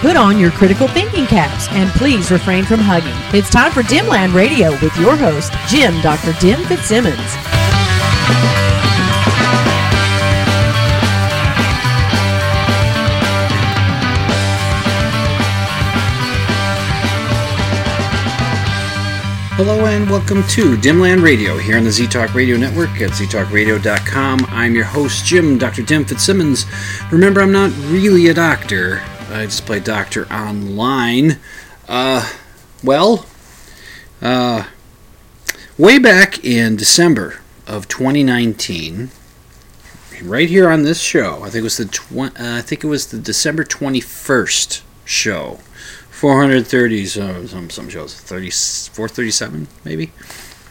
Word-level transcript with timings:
Put 0.00 0.16
on 0.16 0.38
your 0.38 0.50
critical 0.50 0.88
thinking 0.88 1.26
caps 1.26 1.68
and 1.72 1.90
please 1.90 2.30
refrain 2.30 2.64
from 2.64 2.80
hugging. 2.80 3.12
It's 3.38 3.50
time 3.50 3.70
for 3.70 3.82
Dimland 3.82 4.32
Radio 4.32 4.70
with 4.80 4.96
your 4.96 5.14
host, 5.14 5.52
Jim 5.68 6.00
Dr. 6.00 6.32
Dim 6.40 6.58
Fitzsimmons. 6.64 7.18
Hello 19.52 19.84
and 19.84 20.08
welcome 20.08 20.42
to 20.44 20.78
Dimland 20.78 21.22
Radio 21.22 21.58
here 21.58 21.76
on 21.76 21.84
the 21.84 21.90
ZTalk 21.90 22.32
Radio 22.32 22.56
Network 22.56 23.02
at 23.02 23.10
ztalkradio.com. 23.10 24.46
I'm 24.48 24.74
your 24.74 24.84
host, 24.84 25.26
Jim, 25.26 25.58
Dr. 25.58 25.82
Dim 25.82 26.06
Fitzsimmons. 26.06 26.64
Remember, 27.12 27.42
I'm 27.42 27.52
not 27.52 27.70
really 27.90 28.28
a 28.28 28.34
doctor, 28.34 29.02
I 29.30 29.44
just 29.44 29.64
play 29.64 29.80
doctor 29.80 30.26
online. 30.32 31.38
Uh, 31.88 32.30
well, 32.82 33.26
uh, 34.20 34.64
way 35.78 35.98
back 35.98 36.44
in 36.44 36.76
December 36.76 37.40
of 37.66 37.86
2019, 37.88 39.10
right 40.22 40.48
here 40.48 40.68
on 40.68 40.82
this 40.82 41.00
show, 41.00 41.42
I 41.42 41.50
think 41.50 41.56
it 41.56 41.62
was 41.62 41.76
the 41.76 42.32
uh, 42.38 42.58
I 42.58 42.60
think 42.60 42.82
it 42.82 42.88
was 42.88 43.06
the 43.06 43.18
December 43.18 43.64
21st 43.64 44.82
show 45.04 45.58
430 46.10 47.06
so 47.06 47.46
some 47.46 47.68
some 47.70 47.88
shows 47.88 48.14
30 48.14 48.50
437 48.50 49.66
maybe 49.84 50.12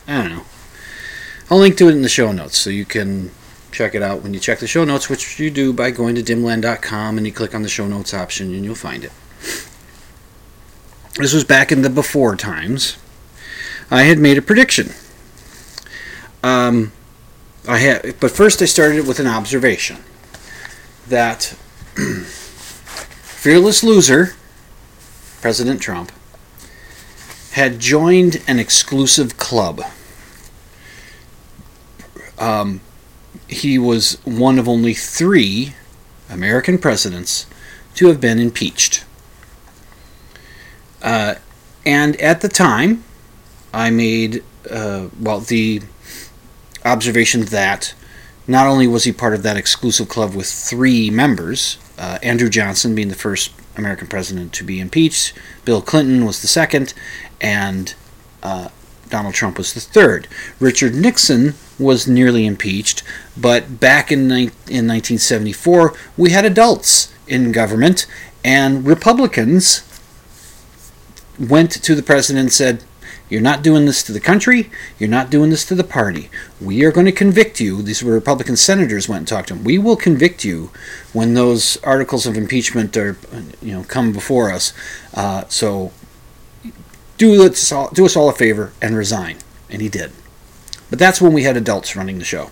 i 0.07 0.21
don't 0.21 0.29
know 0.29 0.45
i'll 1.49 1.57
link 1.57 1.75
to 1.75 1.89
it 1.89 1.91
in 1.91 2.03
the 2.03 2.07
show 2.07 2.31
notes 2.31 2.57
so 2.57 2.69
you 2.69 2.85
can 2.85 3.31
check 3.71 3.95
it 3.95 4.01
out 4.01 4.21
when 4.21 4.33
you 4.33 4.39
check 4.39 4.59
the 4.59 4.67
show 4.67 4.83
notes 4.83 5.09
which 5.09 5.39
you 5.39 5.49
do 5.49 5.71
by 5.73 5.91
going 5.91 6.15
to 6.15 6.23
dimland.com 6.23 7.17
and 7.17 7.25
you 7.25 7.33
click 7.33 7.53
on 7.53 7.61
the 7.61 7.69
show 7.69 7.87
notes 7.87 8.13
option 8.13 8.53
and 8.53 8.65
you'll 8.65 8.75
find 8.75 9.03
it. 9.03 9.11
This 11.15 11.33
was 11.33 11.43
back 11.43 11.71
in 11.71 11.81
the 11.81 11.89
before 11.89 12.35
times. 12.35 12.97
I 13.91 14.03
had 14.03 14.19
made 14.19 14.37
a 14.37 14.41
prediction. 14.41 14.93
Um, 16.43 16.91
i 17.67 17.79
had 17.79 18.17
but 18.21 18.31
first 18.31 18.61
i 18.61 18.65
started 18.65 19.05
with 19.05 19.19
an 19.19 19.27
observation 19.27 19.97
that 21.09 21.43
fearless 22.23 23.83
loser 23.83 24.35
President 25.41 25.81
Trump, 25.81 26.11
had 27.51 27.79
joined 27.79 28.41
an 28.47 28.59
exclusive 28.59 29.37
club. 29.37 29.81
Um, 32.37 32.81
he 33.49 33.79
was 33.79 34.19
one 34.23 34.59
of 34.59 34.69
only 34.69 34.93
three 34.93 35.73
American 36.29 36.77
presidents 36.77 37.47
to 37.95 38.07
have 38.07 38.21
been 38.21 38.39
impeached. 38.39 39.03
Uh, 41.01 41.35
and 41.85 42.15
at 42.17 42.41
the 42.41 42.47
time, 42.47 43.03
I 43.73 43.89
made, 43.89 44.43
uh, 44.69 45.07
well, 45.19 45.39
the 45.39 45.81
observation 46.85 47.41
that 47.45 47.93
not 48.47 48.67
only 48.67 48.87
was 48.87 49.03
he 49.03 49.11
part 49.11 49.33
of 49.33 49.43
that 49.43 49.57
exclusive 49.57 50.09
club 50.09 50.35
with 50.35 50.47
three 50.47 51.09
members, 51.09 51.77
uh, 51.97 52.19
Andrew 52.21 52.49
Johnson 52.49 52.95
being 52.95 53.09
the 53.09 53.15
first 53.15 53.51
American 53.75 54.07
president 54.07 54.53
to 54.53 54.63
be 54.63 54.79
impeached. 54.79 55.33
Bill 55.65 55.81
Clinton 55.81 56.25
was 56.25 56.41
the 56.41 56.47
second, 56.47 56.93
and 57.41 57.95
uh, 58.43 58.69
Donald 59.09 59.33
Trump 59.33 59.57
was 59.57 59.73
the 59.73 59.79
third. 59.79 60.27
Richard 60.59 60.95
Nixon 60.95 61.55
was 61.77 62.07
nearly 62.07 62.45
impeached, 62.45 63.03
but 63.35 63.79
back 63.79 64.11
in, 64.11 64.31
in 64.31 64.87
1974, 64.87 65.93
we 66.17 66.31
had 66.31 66.45
adults 66.45 67.13
in 67.27 67.51
government, 67.51 68.05
and 68.43 68.85
Republicans 68.85 69.83
went 71.39 71.71
to 71.71 71.95
the 71.95 72.03
president 72.03 72.41
and 72.41 72.53
said, 72.53 72.83
you're 73.29 73.41
not 73.41 73.61
doing 73.61 73.85
this 73.85 74.01
to 74.03 74.11
the 74.11 74.19
country. 74.19 74.71
You're 74.97 75.09
not 75.09 75.29
doing 75.29 75.51
this 75.51 75.63
to 75.65 75.75
the 75.75 75.83
party. 75.83 76.29
We 76.59 76.83
are 76.83 76.91
going 76.91 77.05
to 77.05 77.11
convict 77.11 77.59
you. 77.59 77.83
These 77.83 78.03
were 78.03 78.13
Republican 78.13 78.55
senators 78.55 79.07
went 79.07 79.19
and 79.19 79.27
talked 79.27 79.49
to 79.49 79.53
him. 79.53 79.63
We 79.63 79.77
will 79.77 79.95
convict 79.95 80.43
you 80.43 80.71
when 81.13 81.35
those 81.35 81.77
articles 81.83 82.25
of 82.25 82.35
impeachment 82.35 82.97
are, 82.97 83.17
you 83.61 83.73
know, 83.73 83.83
come 83.83 84.11
before 84.11 84.51
us. 84.51 84.73
Uh, 85.13 85.45
so 85.47 85.91
do 87.19 87.45
us 87.45 87.71
all, 87.71 87.91
do 87.91 88.05
us 88.05 88.15
all 88.15 88.29
a 88.29 88.33
favor 88.33 88.73
and 88.81 88.97
resign. 88.97 89.37
And 89.69 89.83
he 89.83 89.89
did. 89.89 90.11
But 90.89 90.97
that's 90.97 91.21
when 91.21 91.33
we 91.33 91.43
had 91.43 91.55
adults 91.55 91.95
running 91.95 92.17
the 92.17 92.25
show. 92.25 92.49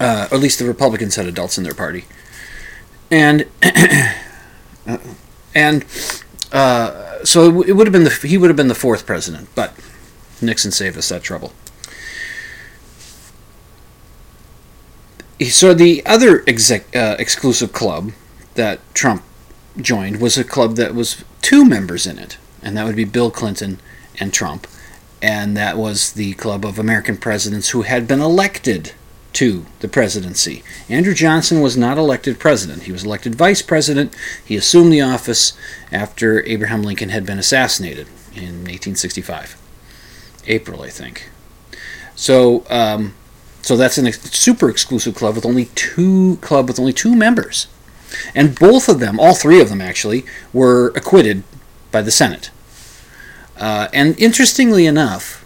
Uh, 0.00 0.28
or 0.30 0.36
at 0.36 0.40
least 0.40 0.58
the 0.58 0.64
Republicans 0.64 1.16
had 1.16 1.26
adults 1.26 1.58
in 1.58 1.64
their 1.64 1.74
party. 1.74 2.06
And 3.10 3.46
and 5.54 5.84
uh, 6.52 7.24
so 7.24 7.62
it 7.62 7.72
would 7.72 7.86
have 7.86 7.92
been 7.92 8.04
the 8.04 8.26
he 8.26 8.38
would 8.38 8.48
have 8.48 8.56
been 8.56 8.68
the 8.68 8.74
fourth 8.74 9.04
president, 9.06 9.48
but 9.54 9.74
Nixon 10.40 10.70
saved 10.70 10.96
us 10.96 11.10
that 11.10 11.22
trouble. 11.22 11.52
So 15.48 15.74
the 15.74 16.04
other 16.06 16.44
exec, 16.46 16.94
uh, 16.94 17.16
exclusive 17.18 17.72
club 17.72 18.12
that 18.54 18.80
Trump 18.94 19.22
joined 19.76 20.20
was 20.20 20.38
a 20.38 20.44
club 20.44 20.76
that 20.76 20.94
was 20.94 21.24
two 21.42 21.64
members 21.64 22.06
in 22.06 22.18
it, 22.18 22.38
and 22.64 22.76
that 22.76 22.86
would 22.86 22.96
be 22.96 23.04
Bill 23.04 23.30
Clinton 23.30 23.78
and 24.18 24.32
Trump, 24.32 24.66
and 25.22 25.56
that 25.56 25.76
was 25.76 26.12
the 26.12 26.32
club 26.34 26.64
of 26.64 26.78
American 26.78 27.16
presidents 27.16 27.70
who 27.70 27.82
had 27.82 28.08
been 28.08 28.20
elected 28.20 28.92
to 29.34 29.66
the 29.80 29.88
presidency. 29.88 30.62
Andrew 30.88 31.14
Johnson 31.14 31.60
was 31.60 31.76
not 31.76 31.98
elected 31.98 32.38
president. 32.38 32.84
He 32.84 32.92
was 32.92 33.04
elected 33.04 33.34
vice 33.34 33.62
president. 33.62 34.14
He 34.44 34.56
assumed 34.56 34.92
the 34.92 35.02
office 35.02 35.52
after 35.92 36.44
Abraham 36.46 36.82
Lincoln 36.82 37.10
had 37.10 37.26
been 37.26 37.38
assassinated 37.38 38.06
in 38.32 38.64
1865. 38.64 39.60
April, 40.46 40.82
I 40.82 40.88
think. 40.88 41.30
So, 42.14 42.64
um, 42.70 43.14
so 43.60 43.76
that's 43.76 43.98
a 43.98 44.12
super 44.12 44.70
exclusive 44.70 45.14
club 45.14 45.34
with 45.34 45.46
only 45.46 45.66
two 45.74 46.36
club 46.40 46.68
with 46.68 46.78
only 46.78 46.92
two 46.92 47.14
members, 47.16 47.66
and 48.34 48.56
both 48.56 48.88
of 48.88 49.00
them, 49.00 49.18
all 49.18 49.34
three 49.34 49.60
of 49.60 49.68
them 49.68 49.80
actually, 49.80 50.24
were 50.52 50.88
acquitted 50.88 51.42
by 51.90 52.02
the 52.02 52.10
Senate. 52.10 52.50
Uh, 53.58 53.88
and 53.92 54.18
interestingly 54.18 54.86
enough, 54.86 55.44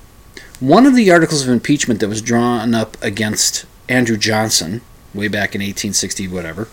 one 0.60 0.86
of 0.86 0.94
the 0.94 1.10
articles 1.10 1.42
of 1.42 1.48
impeachment 1.48 2.00
that 2.00 2.08
was 2.08 2.22
drawn 2.22 2.74
up 2.74 2.96
against 3.02 3.66
Andrew 3.88 4.16
Johnson 4.16 4.80
way 5.14 5.28
back 5.28 5.54
in 5.54 5.60
1860, 5.60 6.28
whatever, 6.28 6.68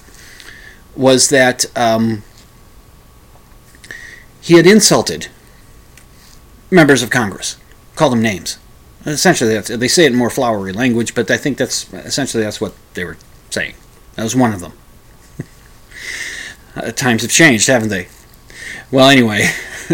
was 0.95 1.29
that 1.29 1.65
um, 1.77 2.23
he 4.41 4.55
had 4.55 4.65
insulted 4.65 5.27
members 6.71 7.03
of 7.03 7.09
Congress, 7.09 7.57
called 7.95 8.13
them 8.13 8.21
names. 8.21 8.57
Essentially, 9.05 9.59
they 9.59 9.87
say 9.87 10.05
it 10.05 10.11
in 10.11 10.17
more 10.17 10.29
flowery 10.29 10.73
language, 10.73 11.13
but 11.13 11.29
I 11.29 11.37
think 11.37 11.57
that's 11.57 11.91
essentially 11.93 12.43
that's 12.43 12.59
what 12.59 12.73
they 12.95 13.05
were 13.05 13.17
saying. 13.49 13.75
That 14.15 14.23
was 14.23 14.35
one 14.35 14.53
of 14.53 14.61
them. 14.61 14.73
uh, 16.75 16.91
times 16.91 17.21
have 17.21 17.31
changed, 17.31 17.67
haven't 17.67 17.89
they? 17.89 18.07
Well, 18.89 19.09
anyway, 19.09 19.49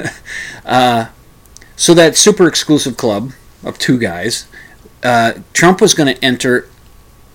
uh, 0.66 1.08
so 1.82 1.96
that 1.96 2.16
super 2.16 2.48
exclusive 2.48 2.96
club 2.96 3.32
of 3.64 3.80
two 3.80 3.98
guys, 3.98 4.46
uh, 5.02 5.34
Trump 5.52 5.82
was 5.82 5.96
going 5.96 6.14
to 6.14 6.24
enter 6.24 6.70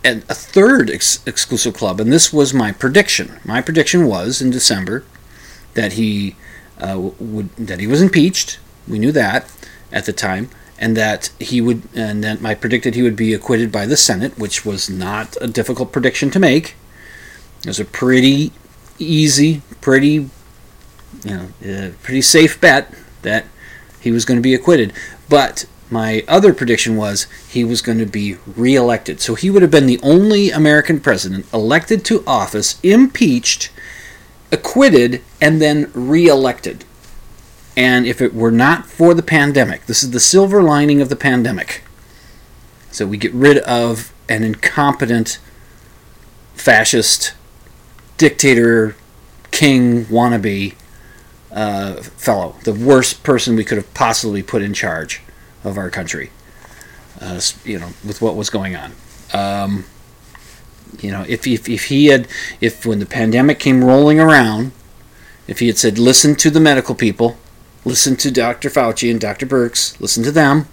a 0.05 0.35
third 0.35 0.89
ex- 0.89 1.19
exclusive 1.27 1.75
club, 1.75 1.99
and 1.99 2.13
this 2.13 2.33
was 2.33 2.55
my 2.55 2.71
prediction. 2.71 3.41
My 3.45 3.61
prediction 3.61 4.07
was 4.07 4.41
in 4.41 4.51
December 4.51 5.03
that 5.75 5.95
he 5.95 6.37
uh, 6.79 7.11
would 7.19 7.57
that 7.57 7.81
he 7.81 7.89
was 7.89 8.01
impeached. 8.01 8.61
We 8.87 9.01
knew 9.01 9.11
that 9.11 9.51
at 9.91 10.07
the 10.07 10.13
time, 10.13 10.49
and 10.79 10.97
that 10.97 11.33
he 11.41 11.61
would, 11.61 11.83
and 11.93 12.23
then 12.23 12.47
I 12.47 12.55
predicted 12.55 12.95
he 12.95 13.03
would 13.03 13.17
be 13.17 13.35
acquitted 13.35 13.73
by 13.73 13.85
the 13.85 13.97
Senate, 13.97 14.39
which 14.39 14.65
was 14.65 14.89
not 14.89 15.37
a 15.41 15.49
difficult 15.49 15.91
prediction 15.91 16.31
to 16.31 16.39
make. 16.39 16.77
It 17.63 17.67
was 17.67 17.81
a 17.81 17.85
pretty 17.85 18.53
easy, 19.01 19.63
pretty, 19.81 20.31
you 21.25 21.37
know, 21.37 21.49
uh, 21.69 21.91
pretty 22.05 22.23
safe 22.23 22.61
bet 22.61 22.95
that 23.23 23.47
he 24.01 24.11
was 24.11 24.25
going 24.25 24.39
to 24.39 24.43
be 24.43 24.55
acquitted. 24.55 24.93
But 25.29 25.67
my 25.91 26.25
other 26.27 26.53
prediction 26.53 26.97
was 26.97 27.27
he 27.49 27.65
was 27.65 27.83
going 27.83 27.99
to 27.99 28.07
be 28.07 28.37
reelected. 28.47 29.21
So 29.21 29.35
he 29.35 29.51
would 29.51 29.63
have 29.63 29.71
been 29.71 29.87
the 29.87 30.01
only 30.03 30.51
American 30.51 31.01
president 31.01 31.47
elected 31.53 32.05
to 32.07 32.25
office, 32.27 32.81
impeached, 32.83 33.71
acquitted, 34.51 35.23
and 35.41 35.61
then 35.61 35.91
reelected. 35.95 36.85
And 37.77 38.07
if 38.07 38.23
it 38.23 38.35
were 38.35 38.51
not 38.51 38.87
for 38.87 39.13
the 39.15 39.23
pandemic, 39.23 39.87
this 39.87 40.03
is 40.03 40.11
the 40.11 40.21
silver 40.21 40.63
lining 40.63 41.01
of 41.01 41.09
the 41.09 41.17
pandemic. 41.17 41.83
So 42.91 43.07
we 43.07 43.19
get 43.19 43.35
rid 43.35 43.59
of 43.59 44.13
an 44.29 44.43
incompetent 44.43 45.39
fascist 46.55 47.35
dictator 48.17 48.97
king 49.51 50.07
wannabe 50.07 50.75
uh, 51.57 51.95
fellow, 52.03 52.55
the 52.65 52.75
worst 52.75 53.23
person 53.23 53.57
we 53.57 53.65
could 53.65 53.79
have 53.79 53.93
possibly 53.95 54.43
put 54.43 54.63
in 54.63 54.75
charge 54.75 55.23
of 55.65 55.79
our 55.79 55.91
country. 55.91 56.31
Uh, 57.19 57.41
you 57.65 57.79
know, 57.79 57.89
with 58.07 58.21
what 58.21 58.37
was 58.37 58.51
going 58.51 58.77
on. 58.77 58.93
Um, 59.33 59.87
you 61.01 61.11
know, 61.11 61.25
if, 61.27 61.47
if 61.47 61.67
if 61.67 61.87
he 61.87 62.07
had, 62.07 62.29
if 62.61 62.85
when 62.85 62.99
the 62.99 63.07
pandemic 63.07 63.59
came 63.59 63.83
rolling 63.83 64.21
around, 64.21 64.73
if 65.49 65.61
he 65.61 65.67
had 65.67 65.79
said, 65.79 65.99
listen 65.99 66.35
to 66.37 66.51
the 66.51 66.61
medical 66.61 66.95
people, 66.95 67.39
listen 67.87 68.17
to 68.17 68.31
Dr. 68.31 68.69
Fauci 68.69 69.11
and 69.11 69.19
Dr. 69.19 69.47
Birx, 69.47 69.99
listen 69.99 70.23
to 70.25 70.31
them, 70.31 70.69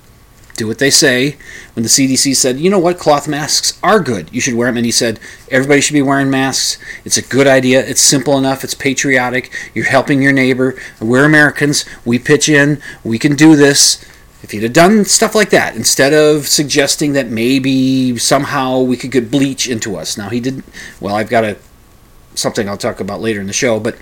do 0.55 0.67
what 0.67 0.79
they 0.79 0.89
say. 0.89 1.37
When 1.73 1.83
the 1.83 1.89
CDC 1.89 2.35
said, 2.35 2.59
you 2.59 2.69
know 2.69 2.79
what, 2.79 2.99
cloth 2.99 3.27
masks 3.27 3.79
are 3.81 3.99
good, 3.99 4.33
you 4.33 4.41
should 4.41 4.53
wear 4.53 4.67
them, 4.67 4.77
and 4.77 4.85
he 4.85 4.91
said, 4.91 5.19
everybody 5.49 5.81
should 5.81 5.93
be 5.93 6.01
wearing 6.01 6.29
masks. 6.29 6.77
It's 7.03 7.17
a 7.17 7.21
good 7.21 7.47
idea. 7.47 7.85
It's 7.85 8.01
simple 8.01 8.37
enough. 8.37 8.63
It's 8.63 8.73
patriotic. 8.73 9.51
You're 9.73 9.85
helping 9.85 10.21
your 10.21 10.31
neighbor. 10.31 10.75
We're 10.99 11.25
Americans. 11.25 11.85
We 12.05 12.19
pitch 12.19 12.49
in. 12.49 12.81
We 13.03 13.19
can 13.19 13.35
do 13.35 13.55
this. 13.55 14.03
If 14.43 14.51
he'd 14.51 14.63
have 14.63 14.73
done 14.73 15.05
stuff 15.05 15.35
like 15.35 15.51
that 15.51 15.75
instead 15.77 16.13
of 16.13 16.47
suggesting 16.47 17.13
that 17.13 17.29
maybe 17.29 18.17
somehow 18.17 18.81
we 18.81 18.97
could 18.97 19.11
get 19.11 19.31
bleach 19.31 19.69
into 19.69 19.95
us. 19.95 20.17
Now 20.17 20.27
he 20.27 20.41
didn't. 20.41 20.65
Well, 20.99 21.15
I've 21.15 21.29
got 21.29 21.45
a 21.45 21.57
something 22.35 22.67
I'll 22.67 22.77
talk 22.77 22.99
about 22.99 23.21
later 23.21 23.39
in 23.39 23.47
the 23.47 23.53
show, 23.53 23.79
but 23.79 23.95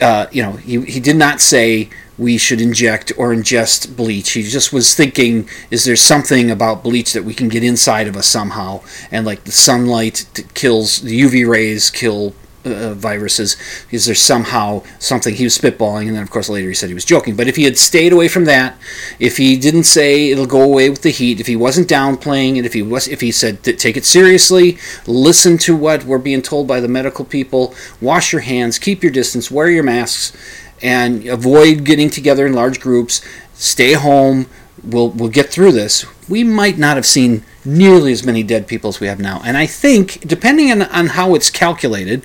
uh, 0.00 0.26
you 0.30 0.42
know, 0.42 0.52
he, 0.52 0.80
he 0.82 1.00
did 1.00 1.16
not 1.16 1.40
say 1.40 1.90
we 2.18 2.36
should 2.36 2.60
inject 2.60 3.12
or 3.16 3.34
ingest 3.34 3.96
bleach. 3.96 4.32
He 4.32 4.42
just 4.42 4.72
was 4.72 4.94
thinking, 4.94 5.48
is 5.70 5.84
there 5.84 5.96
something 5.96 6.50
about 6.50 6.82
bleach 6.82 7.12
that 7.14 7.24
we 7.24 7.34
can 7.34 7.48
get 7.48 7.64
inside 7.64 8.06
of 8.06 8.16
us 8.16 8.26
somehow? 8.26 8.82
And 9.10 9.24
like 9.24 9.44
the 9.44 9.52
sunlight 9.52 10.26
kills, 10.54 11.00
the 11.00 11.18
UV 11.20 11.48
rays 11.48 11.90
kill 11.90 12.34
uh, 12.64 12.94
viruses. 12.94 13.56
Is 13.90 14.06
there 14.06 14.14
somehow 14.14 14.82
something 14.98 15.34
he 15.34 15.44
was 15.44 15.56
spitballing? 15.56 16.06
And 16.06 16.16
then, 16.16 16.22
of 16.22 16.30
course, 16.30 16.48
later 16.48 16.68
he 16.68 16.74
said 16.74 16.88
he 16.88 16.94
was 16.94 17.04
joking. 17.04 17.36
But 17.36 17.48
if 17.48 17.56
he 17.56 17.64
had 17.64 17.78
stayed 17.78 18.12
away 18.12 18.28
from 18.28 18.44
that, 18.46 18.76
if 19.18 19.36
he 19.36 19.56
didn't 19.56 19.84
say 19.84 20.30
it'll 20.30 20.46
go 20.46 20.62
away 20.62 20.90
with 20.90 21.02
the 21.02 21.10
heat, 21.10 21.40
if 21.40 21.46
he 21.46 21.56
wasn't 21.56 21.88
downplaying 21.88 22.56
it, 22.56 22.64
if 22.64 22.74
he 22.74 22.82
was, 22.82 23.08
if 23.08 23.20
he 23.20 23.32
said 23.32 23.62
take 23.62 23.96
it 23.96 24.04
seriously, 24.04 24.78
listen 25.06 25.58
to 25.58 25.76
what 25.76 26.04
we're 26.04 26.18
being 26.18 26.42
told 26.42 26.66
by 26.66 26.80
the 26.80 26.88
medical 26.88 27.24
people, 27.24 27.74
wash 28.00 28.32
your 28.32 28.42
hands, 28.42 28.78
keep 28.78 29.02
your 29.02 29.12
distance, 29.12 29.50
wear 29.50 29.68
your 29.68 29.84
masks, 29.84 30.36
and 30.82 31.26
avoid 31.26 31.84
getting 31.84 32.10
together 32.10 32.46
in 32.46 32.52
large 32.52 32.80
groups. 32.80 33.22
Stay 33.54 33.94
home. 33.94 34.46
We'll 34.82 35.10
we'll 35.10 35.28
get 35.28 35.50
through 35.50 35.72
this. 35.72 36.06
We 36.28 36.44
might 36.44 36.78
not 36.78 36.96
have 36.96 37.06
seen 37.06 37.44
nearly 37.64 38.12
as 38.12 38.24
many 38.24 38.42
dead 38.42 38.66
people 38.66 38.88
as 38.88 39.00
we 39.00 39.06
have 39.06 39.20
now. 39.20 39.42
And 39.44 39.56
I 39.56 39.66
think, 39.66 40.20
depending 40.26 40.70
on, 40.70 40.82
on 40.82 41.08
how 41.08 41.34
it's 41.34 41.50
calculated, 41.50 42.24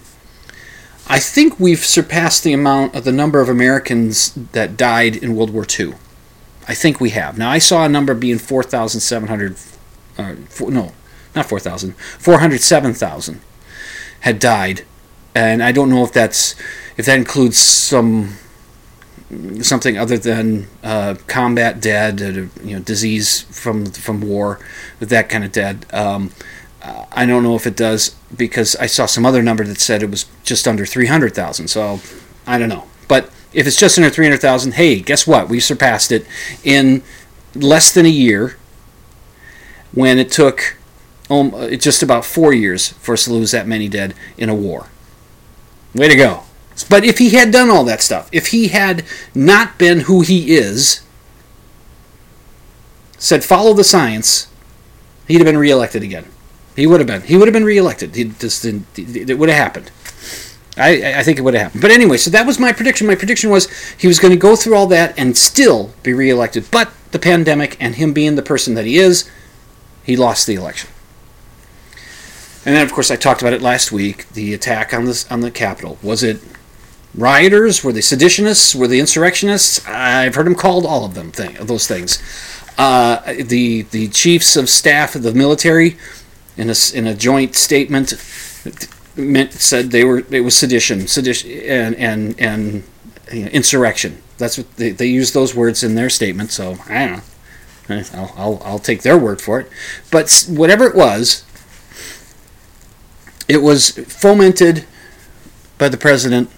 I 1.08 1.20
think 1.20 1.60
we've 1.60 1.86
surpassed 1.86 2.44
the 2.44 2.54
amount 2.54 2.96
of 2.96 3.04
the 3.04 3.12
number 3.12 3.40
of 3.40 3.48
Americans 3.48 4.34
that 4.54 4.76
died 4.76 5.16
in 5.16 5.36
World 5.36 5.52
War 5.52 5.66
II. 5.68 5.94
I 6.68 6.74
think 6.74 7.00
we 7.00 7.12
have. 7.12 7.38
Now 7.38 7.52
I 7.52 7.60
saw 7.60 7.86
a 7.86 7.90
number 7.90 8.16
being 8.16 8.40
4,700. 8.40 9.56
Uh, 10.18 10.36
four, 10.50 10.72
no, 10.72 10.94
not 11.36 11.46
4,000. 11.46 11.96
407,000 11.96 13.42
had 14.22 14.40
died, 14.40 14.84
and 15.36 15.62
I 15.62 15.72
don't 15.72 15.90
know 15.90 16.04
if 16.04 16.12
that's 16.12 16.56
if 16.98 17.06
that 17.06 17.18
includes 17.18 17.58
some 17.58 18.38
something 19.62 19.98
other 19.98 20.18
than 20.18 20.68
uh, 20.84 21.16
combat 21.28 21.82
dead, 21.82 22.22
uh, 22.22 22.64
you 22.64 22.76
know, 22.76 22.80
disease 22.80 23.42
from 23.42 23.86
from 23.86 24.22
war, 24.22 24.60
that 25.00 25.30
kind 25.30 25.44
of 25.44 25.52
dead. 25.52 25.86
Um, 25.94 26.32
I 27.12 27.26
don't 27.26 27.44
know 27.44 27.56
if 27.56 27.66
it 27.66 27.76
does 27.76 28.16
because 28.36 28.76
I 28.76 28.86
saw 28.86 29.06
some 29.06 29.26
other 29.26 29.42
number 29.42 29.64
that 29.64 29.80
said 29.80 30.04
it 30.04 30.12
was 30.12 30.26
just 30.44 30.68
under 30.68 30.86
300,000. 30.86 31.68
So 31.68 32.00
I 32.46 32.58
don't 32.58 32.70
know. 32.70 32.86
But 33.08 33.30
if 33.54 33.66
it's 33.68 33.78
just 33.78 33.98
under 33.98 34.10
300,000, 34.10 34.74
hey, 34.74 35.00
guess 35.00 35.26
what? 35.26 35.50
We 35.50 35.60
surpassed 35.60 36.12
it 36.12 36.28
in 36.64 37.04
less 37.56 37.94
than 37.94 38.06
a 38.06 38.10
year 38.10 38.58
when 39.94 40.20
it 40.20 40.32
took 40.32 40.78
um, 41.30 41.52
just 41.80 42.04
about 42.04 42.26
four 42.26 42.54
years 42.54 42.90
for 42.90 43.14
us 43.14 43.26
to 43.26 43.34
lose 43.34 43.52
that 43.52 43.68
many 43.68 43.88
dead 43.88 44.14
in 44.38 44.50
a 44.50 44.56
war. 44.56 44.90
Way 45.94 46.10
to 46.10 46.16
go. 46.16 46.44
But 46.90 47.06
if 47.06 47.20
he 47.20 47.30
had 47.30 47.52
done 47.52 47.70
all 47.70 47.86
that 47.86 48.02
stuff, 48.02 48.30
if 48.34 48.48
he 48.48 48.68
had 48.68 49.06
not 49.34 49.78
been 49.78 50.02
who 50.02 50.22
he 50.22 50.56
is, 50.56 51.02
said 53.18 53.46
follow 53.46 53.74
the 53.74 53.84
science, 53.86 54.50
he'd 55.28 55.38
have 55.38 55.46
been 55.46 55.58
reelected 55.58 56.04
again. 56.04 56.26
He 56.76 56.88
would 56.88 57.00
have 57.00 57.08
been. 57.08 57.22
He 57.22 57.38
would 57.38 57.48
have 57.48 57.54
been 57.54 57.64
reelected. 57.64 58.16
He 58.16 58.26
just 58.26 58.66
it 58.66 59.38
would 59.38 59.50
have 59.50 59.58
happened. 59.58 59.92
I, 60.78 61.20
I 61.20 61.24
think 61.24 61.40
it 61.40 61.42
would 61.42 61.54
have 61.54 61.64
happened. 61.64 61.82
But 61.82 61.92
anyway, 61.92 62.18
so 62.18 62.30
that 62.32 62.46
was 62.46 62.60
my 62.60 62.74
prediction. 62.74 63.08
My 63.08 63.16
prediction 63.16 63.50
was 63.50 63.72
he 63.98 64.08
was 64.08 64.20
going 64.20 64.34
to 64.34 64.40
go 64.40 64.56
through 64.56 64.76
all 64.76 64.88
that 64.88 65.18
and 65.18 65.38
still 65.38 65.94
be 66.04 66.14
reelected. 66.14 66.70
But 66.70 66.92
the 67.12 67.20
pandemic 67.20 67.78
and 67.80 67.96
him 67.96 68.12
being 68.12 68.36
the 68.36 68.42
person 68.42 68.74
that 68.74 68.86
he 68.86 68.98
is, 68.98 69.30
he 70.04 70.18
lost 70.18 70.48
the 70.48 70.56
election. 70.56 70.90
And 72.66 72.76
then, 72.76 72.86
of 72.86 72.92
course, 72.92 73.10
I 73.10 73.16
talked 73.16 73.42
about 73.42 73.54
it 73.54 73.62
last 73.62 73.92
week. 73.92 74.28
The 74.30 74.54
attack 74.54 74.94
on 74.94 75.06
the 75.06 75.26
on 75.30 75.40
the 75.40 75.52
Capitol 75.52 75.98
was 76.02 76.24
it 76.24 76.42
rioters? 77.14 77.84
Were 77.84 77.94
they 77.94 78.02
seditionists? 78.02 78.76
Were 78.76 78.88
they 78.88 79.00
insurrectionists? 79.00 79.86
I've 79.88 80.36
heard 80.36 80.46
them 80.46 80.56
called 80.56 80.86
all 80.86 81.06
of 81.06 81.14
them. 81.14 81.32
Thing, 81.32 81.56
those 81.62 81.88
things. 81.88 82.22
Uh, 82.78 83.22
the 83.42 83.84
the 83.84 84.10
chiefs 84.10 84.58
of 84.58 84.68
staff 84.68 85.16
of 85.16 85.24
the 85.24 85.34
military, 85.34 85.98
in 86.58 86.70
a 86.70 86.76
in 86.94 87.08
a 87.08 87.14
joint 87.14 87.56
statement, 87.56 88.14
meant, 89.16 89.54
said 89.54 89.92
they 89.92 90.04
were 90.04 90.24
it 90.32 90.42
was 90.42 90.56
sedition, 90.56 91.08
sedition, 91.08 91.52
and 91.52 91.96
and 91.96 92.40
and 92.40 92.84
you 93.32 93.46
know, 93.46 93.52
insurrection. 93.52 94.22
That's 94.38 94.58
what 94.58 94.76
they 94.76 94.92
they 94.92 95.08
used 95.08 95.34
those 95.34 95.56
words 95.56 95.84
in 95.84 95.96
their 95.96 96.10
statement. 96.10 96.52
So 96.52 96.78
I 96.88 97.08
don't 97.08 97.18
know. 97.18 97.24
Eh, 97.88 98.04
I'll, 98.14 98.34
I'll, 98.36 98.62
I'll 98.66 98.80
take 98.80 99.04
their 99.04 99.18
word 99.18 99.42
for 99.42 99.60
it. 99.60 99.70
But 100.12 100.46
whatever 100.50 100.86
it 100.86 100.96
was, 100.96 101.46
it 103.48 103.62
was 103.62 103.92
fomented 103.92 104.86
by 105.78 105.90
the 105.90 105.98
president 105.98 106.50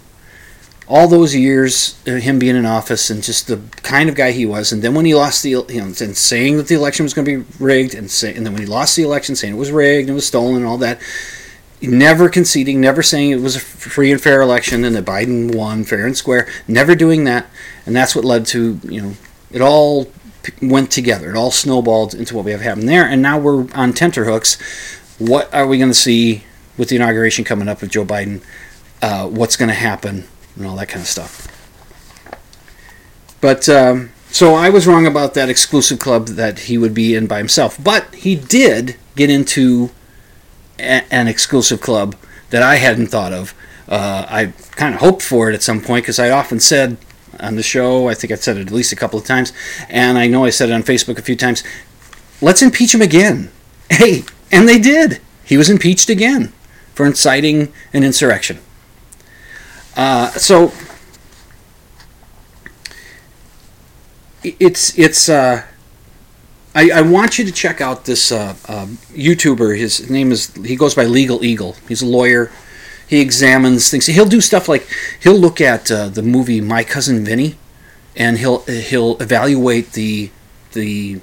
all 0.90 1.08
those 1.08 1.36
years 1.36 2.02
him 2.06 2.40
being 2.40 2.56
in 2.56 2.66
office 2.66 3.10
and 3.10 3.22
just 3.22 3.48
the 3.48 3.60
kind 3.84 4.08
of 4.08 4.16
guy 4.16 4.32
he 4.32 4.46
was. 4.46 4.72
And 4.72 4.82
then 4.82 4.94
when 4.94 5.06
he 5.06 5.14
lost 5.14 5.44
the 5.44 5.50
you 5.50 5.64
know 5.68 5.86
and 5.86 5.96
saying 5.96 6.58
that 6.58 6.68
the 6.68 6.76
election 6.76 7.04
was 7.04 7.14
going 7.14 7.26
to 7.26 7.44
be 7.44 7.46
rigged 7.60 7.94
and 7.94 8.10
say, 8.10 8.34
and 8.34 8.46
then 8.46 8.54
when 8.54 8.62
he 8.62 8.68
lost 8.68 8.96
the 8.96 9.04
election 9.04 9.36
saying 9.36 9.56
it 9.56 9.58
was 9.58 9.72
rigged 9.72 10.08
and 10.08 10.12
it 10.12 10.14
was 10.16 10.28
stolen 10.28 10.58
and 10.58 10.66
all 10.66 10.78
that 10.78 11.00
never 11.82 12.28
conceding 12.30 12.82
never 12.82 13.04
saying 13.04 13.32
it 13.32 13.42
was 13.42 13.56
a 13.56 13.60
free 13.60 14.12
and 14.12 14.22
fair 14.22 14.42
election 14.42 14.84
and 14.84 14.96
that 14.96 15.06
Biden 15.06 15.54
won 15.54 15.84
fair 15.84 16.06
and 16.06 16.18
square 16.18 16.48
never 16.68 16.96
doing 16.96 17.26
that. 17.26 17.48
And 17.86 17.96
that's 17.96 18.16
what 18.16 18.24
led 18.24 18.46
to 18.48 18.80
you 18.84 19.02
know 19.02 19.14
it 19.52 19.62
all 19.62 20.08
went 20.62 20.90
together. 20.92 21.30
It 21.30 21.36
all 21.36 21.52
snowballed 21.52 22.14
into 22.14 22.36
what 22.36 22.46
we 22.46 22.52
have 22.52 22.62
happened 22.62 22.88
there. 22.88 23.06
And 23.06 23.22
now 23.22 23.38
we're 23.38 23.68
on 23.74 23.92
tenterhooks. 23.92 24.58
What 25.20 25.54
are 25.54 25.68
we 25.68 25.78
going 25.78 25.90
to 25.90 25.96
see 25.96 26.44
with 26.78 26.88
the 26.90 26.96
inauguration 26.96 27.44
coming 27.44 27.68
up 27.68 27.82
with 27.82 27.92
Joe 27.92 28.06
Biden? 28.06 28.42
Uh, 29.02 29.28
what's 29.28 29.58
going 29.58 29.70
to 29.70 29.76
happen 29.76 30.26
and 30.58 30.68
all 30.68 30.76
that 30.78 30.90
kind 30.90 31.02
of 31.02 31.08
stuff. 31.08 31.48
But 33.42 33.70
um, 33.70 34.12
so 34.30 34.56
I 34.56 34.70
was 34.70 34.88
wrong 34.88 35.06
about 35.06 35.34
that 35.36 35.50
exclusive 35.50 36.00
club 36.00 36.28
that 36.30 36.60
he 36.62 36.78
would 36.78 36.94
be 36.94 37.16
in 37.16 37.28
by 37.28 37.38
himself. 37.38 37.78
But 37.82 38.14
he 38.16 38.36
did 38.36 38.96
get 39.16 39.30
into 39.30 39.92
a- 40.80 41.06
an 41.14 41.28
exclusive 41.28 41.82
club 41.82 42.16
that 42.50 42.64
I 42.64 42.76
hadn't 42.76 43.08
thought 43.08 43.34
of. 43.34 43.54
Uh, 43.88 44.26
I 44.28 44.54
kind 44.72 44.94
of 44.96 45.02
hoped 45.02 45.22
for 45.22 45.50
it 45.50 45.54
at 45.54 45.64
some 45.64 45.82
point 45.82 46.04
because 46.04 46.20
I 46.20 46.30
often 46.30 46.60
said 46.60 46.98
on 47.40 47.56
the 47.56 47.64
show, 47.64 48.10
I 48.10 48.14
think 48.16 48.32
I've 48.32 48.42
said 48.44 48.58
it 48.58 48.68
at 48.68 48.74
least 48.74 48.92
a 48.92 48.96
couple 48.96 49.20
of 49.20 49.26
times, 49.26 49.54
and 49.90 50.18
I 50.18 50.28
know 50.28 50.44
I 50.44 50.50
said 50.50 50.70
it 50.70 50.74
on 50.74 50.84
Facebook 50.84 51.18
a 51.20 51.22
few 51.22 51.36
times. 51.36 51.64
Let's 52.42 52.62
impeach 52.62 52.94
him 52.94 53.02
again. 53.02 53.52
Hey, 53.90 54.24
and 54.52 54.68
they 54.68 54.80
did. 54.80 55.22
He 55.46 55.56
was 55.58 55.70
impeached 55.70 56.10
again 56.10 56.52
for 56.94 57.06
inciting 57.06 57.72
an 57.94 58.04
insurrection. 58.04 58.60
Uh, 59.98 60.30
so 60.32 60.72
it's 64.44 64.98
it's. 64.98 65.28
Uh, 65.28 65.64
I, 66.76 66.92
I 66.92 67.02
want 67.02 67.40
you 67.40 67.46
to 67.46 67.52
check 67.52 67.82
out 67.82 68.06
this 68.06 68.32
uh, 68.32 68.56
um, 68.68 69.00
YouTuber. 69.12 69.76
His 69.76 70.10
name 70.12 70.32
is 70.32 70.54
he 70.64 70.76
goes 70.76 70.94
by 70.94 71.06
Legal 71.06 71.44
Eagle. 71.44 71.76
He's 71.88 72.04
a 72.04 72.06
lawyer. 72.06 72.52
He 73.08 73.22
examines 73.22 73.90
things. 73.90 74.06
He'll 74.06 74.26
do 74.26 74.42
stuff 74.42 74.70
like 74.70 74.88
he'll 75.20 75.40
look 75.40 75.60
at 75.60 75.90
uh, 75.90 76.10
the 76.10 76.22
movie 76.22 76.62
My 76.62 76.84
Cousin 76.84 77.26
Vinny, 77.26 77.56
and 78.16 78.38
he'll 78.38 78.60
he'll 78.66 79.18
evaluate 79.20 79.94
the 79.94 80.30
the 80.74 81.20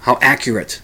how 0.00 0.18
accurate 0.22 0.80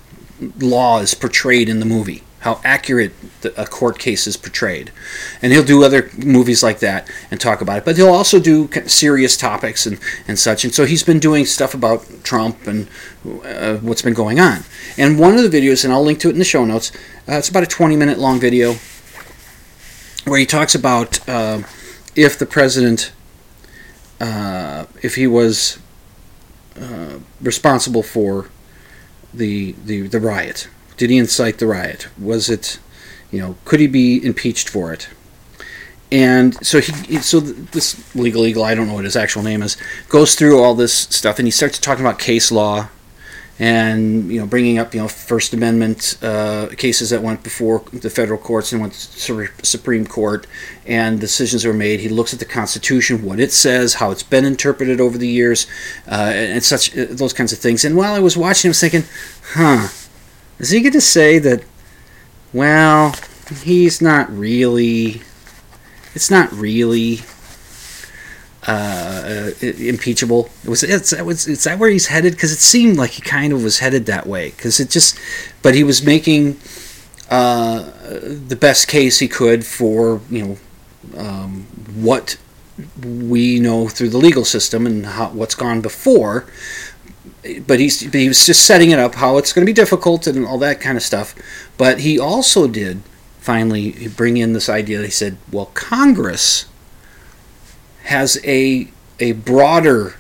law 0.59 0.99
is 0.99 1.15
portrayed 1.15 1.71
in 1.71 1.81
the 1.81 1.87
movie, 1.87 2.23
how 2.43 2.61
accurate 2.65 3.13
a 3.57 3.67
court 3.67 4.01
case 4.01 4.27
is 4.27 4.37
portrayed. 4.37 4.91
And 5.41 5.53
he'll 5.53 5.65
do 5.65 5.85
other 5.85 6.11
movies 6.17 6.61
like 6.61 6.81
that 6.81 7.09
and 7.31 7.41
talk 7.41 7.61
about 7.61 7.79
it. 7.79 7.85
But 7.85 7.97
he'll 7.97 8.09
also 8.09 8.41
do 8.41 8.69
serious 8.87 9.37
topics 9.37 9.87
and, 9.87 10.01
and 10.27 10.37
such. 10.37 10.65
And 10.65 10.75
so 10.75 10.85
he's 10.85 11.05
been 11.05 11.21
doing 11.21 11.47
stuff 11.47 11.73
about 11.73 12.05
Trump 12.25 12.67
and 12.67 12.89
uh, 13.45 13.77
what's 13.77 14.03
been 14.03 14.13
going 14.15 14.41
on. 14.41 14.65
And 14.99 15.21
one 15.21 15.39
of 15.39 15.49
the 15.49 15.57
videos, 15.57 15.85
and 15.85 15.93
I'll 15.93 16.03
link 16.03 16.19
to 16.21 16.29
it 16.29 16.33
in 16.33 16.39
the 16.39 16.45
show 16.45 16.65
notes, 16.65 16.91
uh, 17.29 17.35
it's 17.35 17.49
about 17.49 17.63
a 17.63 17.67
20 17.67 17.95
minute 17.95 18.19
long 18.19 18.41
video 18.41 18.75
where 20.25 20.41
he 20.41 20.47
talks 20.47 20.75
about 20.75 21.27
uh, 21.29 21.63
if 22.17 22.37
the 22.37 22.47
president, 22.47 23.13
uh, 24.21 24.87
if 25.01 25.15
he 25.15 25.29
was 25.29 25.79
uh, 26.77 27.21
responsible 27.41 28.03
for 28.03 28.49
the, 29.33 29.77
the 29.85 30.03
the 30.09 30.21
riot. 30.21 30.69
Did 30.97 31.11
he 31.11 31.19
incite 31.19 31.59
the 31.59 31.67
riot? 31.67 32.09
Was 32.19 32.49
it, 32.49 32.79
you 33.31 33.41
know, 33.41 33.57
could 33.65 33.81
he 33.81 33.87
be 33.87 34.25
impeached 34.25 34.69
for 34.69 34.93
it? 34.93 35.09
And 36.13 36.55
so 36.65 36.81
he, 36.81 37.17
so 37.19 37.41
this 37.41 38.15
legal 38.15 38.45
eagle, 38.45 38.65
I 38.65 38.75
don't 38.75 38.87
know 38.87 38.95
what 38.95 39.05
his 39.05 39.17
actual 39.17 39.43
name 39.43 39.63
is, 39.63 39.79
goes 40.11 40.35
through 40.35 40.63
all 40.63 40.75
this 40.75 40.93
stuff, 40.93 41.39
and 41.39 41.47
he 41.47 41.51
starts 41.51 41.79
talking 41.79 42.05
about 42.05 42.19
case 42.19 42.53
law, 42.53 42.89
and 43.59 44.31
you 44.31 44.39
know, 44.39 44.47
bringing 44.47 44.79
up 44.79 44.93
you 44.93 45.01
know 45.01 45.09
First 45.09 45.55
Amendment 45.55 46.19
uh, 46.21 46.69
cases 46.77 47.09
that 47.09 47.23
went 47.23 47.43
before 47.43 47.83
the 47.95 48.11
federal 48.11 48.39
courts 48.39 48.73
and 48.73 48.83
went 48.83 48.93
to 48.93 49.49
Supreme 49.63 50.07
Court, 50.07 50.47
and 50.85 51.19
decisions 51.19 51.65
were 51.65 51.73
made. 51.73 52.01
He 52.01 52.11
looks 52.11 52.35
at 52.35 52.41
the 52.41 52.45
Constitution, 52.45 53.25
what 53.25 53.41
it 53.41 53.51
says, 53.51 53.95
how 53.95 54.11
it's 54.11 54.23
been 54.23 54.45
interpreted 54.45 55.01
over 55.01 55.17
the 55.17 55.29
years, 55.29 55.67
uh, 56.07 56.33
and 56.35 56.63
such 56.63 56.95
uh, 56.95 57.07
those 57.09 57.33
kinds 57.33 57.55
of 57.55 57.59
things. 57.59 57.87
And 57.87 57.97
while 57.97 58.13
I 58.13 58.19
was 58.19 58.37
watching, 58.37 58.69
I 58.69 58.71
was 58.71 58.81
thinking, 58.81 59.05
huh 59.55 59.89
does 60.63 60.71
he 60.71 60.81
get 60.81 60.93
to 60.93 61.01
say 61.01 61.41
that, 61.41 61.65
well, 62.53 63.17
he's 63.65 64.01
not 64.01 64.31
really, 64.31 65.21
it's 66.15 66.31
not 66.31 66.53
really 66.53 67.19
uh, 68.69 69.51
impeachable? 69.61 70.51
Was 70.65 70.85
it's 70.85 71.13
is 71.13 71.65
that 71.65 71.81
where 71.81 71.91
he's 71.91 72.07
headed? 72.07 72.35
Because 72.35 72.53
it 72.53 72.61
seemed 72.61 72.97
like 72.97 73.11
he 73.11 73.23
kind 73.23 73.53
of 73.53 73.65
was 73.65 73.81
headed 73.81 74.07
that 74.07 74.25
way. 74.25 74.51
Because 74.51 74.79
it 74.79 74.89
just, 74.89 75.19
but 75.63 75.75
he 75.75 75.83
was 75.83 76.05
making 76.05 76.61
uh, 77.29 77.91
the 78.11 78.55
best 78.55 78.87
case 78.87 79.19
he 79.19 79.27
could 79.27 79.67
for 79.67 80.21
you 80.31 80.59
know 81.13 81.19
um, 81.19 81.63
what 81.93 82.37
we 83.05 83.59
know 83.59 83.89
through 83.89 84.11
the 84.11 84.19
legal 84.19 84.45
system 84.45 84.87
and 84.87 85.07
how, 85.07 85.31
what's 85.31 85.57
gone 85.57 85.81
before 85.81 86.47
but 87.67 87.81
he's 87.81 88.05
but 88.05 88.15
he 88.15 88.29
was 88.29 88.47
just 88.47 88.65
setting 88.65 88.91
it 88.91 88.99
up 88.99 89.17
how 89.17 89.37
it's 89.37 89.53
going 89.53 89.67
to 89.67 89.71
be 89.71 89.75
difficult 89.75 90.27
and 90.27 90.47
all 90.47 90.59
that 90.59 90.81
kind 90.81 90.97
of 90.97 91.03
stuff. 91.03 91.35
But 91.77 92.01
he 92.01 92.19
also 92.19 92.69
did 92.69 93.03
finally 93.41 94.09
bring 94.09 94.37
in 94.37 94.53
this 94.53 94.69
idea. 94.69 94.99
That 94.99 95.05
he 95.05 95.11
said, 95.11 95.39
"Well, 95.51 95.67
Congress 95.75 96.67
has 98.05 98.39
a 98.45 98.89
a 99.19 99.33
broader 99.33 100.17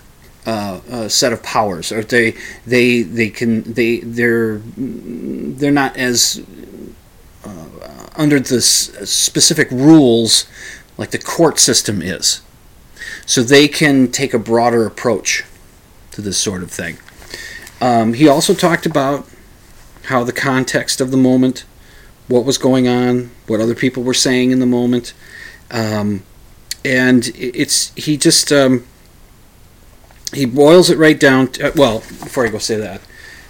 uh, 0.46 0.80
uh, 0.90 1.08
set 1.08 1.32
of 1.32 1.42
powers, 1.42 1.92
or 1.92 2.02
they 2.02 2.34
they 2.66 3.02
they 3.02 3.30
can 3.30 3.62
they 3.72 4.00
they're 4.00 4.60
they're 4.76 5.70
not 5.70 5.96
as 5.96 6.42
uh, 7.44 7.66
under 8.16 8.40
the 8.40 8.60
specific 8.60 9.70
rules 9.70 10.46
like 10.98 11.12
the 11.12 11.18
court 11.18 11.60
system 11.60 12.02
is, 12.02 12.40
so 13.24 13.44
they 13.44 13.68
can 13.68 14.10
take 14.10 14.34
a 14.34 14.38
broader 14.40 14.84
approach 14.86 15.44
to 16.10 16.20
this 16.20 16.36
sort 16.36 16.64
of 16.64 16.70
thing." 16.72 16.98
Um, 17.82 18.14
he 18.14 18.28
also 18.28 18.54
talked 18.54 18.86
about 18.86 19.28
how 20.04 20.22
the 20.22 20.32
context 20.32 21.00
of 21.00 21.10
the 21.10 21.16
moment, 21.16 21.64
what 22.28 22.44
was 22.44 22.56
going 22.56 22.86
on, 22.86 23.32
what 23.48 23.60
other 23.60 23.74
people 23.74 24.04
were 24.04 24.14
saying 24.14 24.52
in 24.52 24.60
the 24.60 24.66
moment, 24.66 25.14
um, 25.72 26.22
and 26.84 27.32
it's 27.34 27.92
he 27.94 28.16
just 28.16 28.52
um, 28.52 28.86
he 30.32 30.44
boils 30.44 30.90
it 30.90 30.98
right 30.98 31.18
down. 31.18 31.48
To, 31.48 31.68
uh, 31.68 31.72
well, 31.74 31.98
before 31.98 32.46
I 32.46 32.50
go 32.50 32.58
say 32.58 32.76
that, 32.76 33.00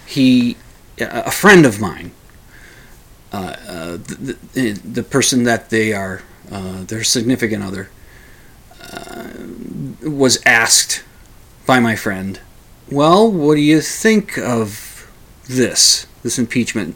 he 0.03 0.57
a 0.99 1.29
friend 1.29 1.63
of 1.63 1.79
mine, 1.79 2.11
uh, 3.31 3.55
uh, 3.67 3.91
the, 3.97 4.37
the, 4.53 4.71
the, 4.71 5.03
person 5.03 5.43
that 5.43 5.69
they 5.69 5.93
are, 5.93 6.23
uh, 6.51 6.83
their 6.83 7.03
significant 7.03 7.63
other, 7.63 7.89
uh, 8.91 9.29
was 10.09 10.41
asked 10.43 11.03
by 11.67 11.79
my 11.79 11.95
friend 11.95 12.39
well, 12.93 13.31
what 13.31 13.55
do 13.55 13.61
you 13.61 13.81
think 13.81 14.37
of 14.37 15.11
this, 15.45 16.07
this 16.21 16.37
impeachment? 16.37 16.95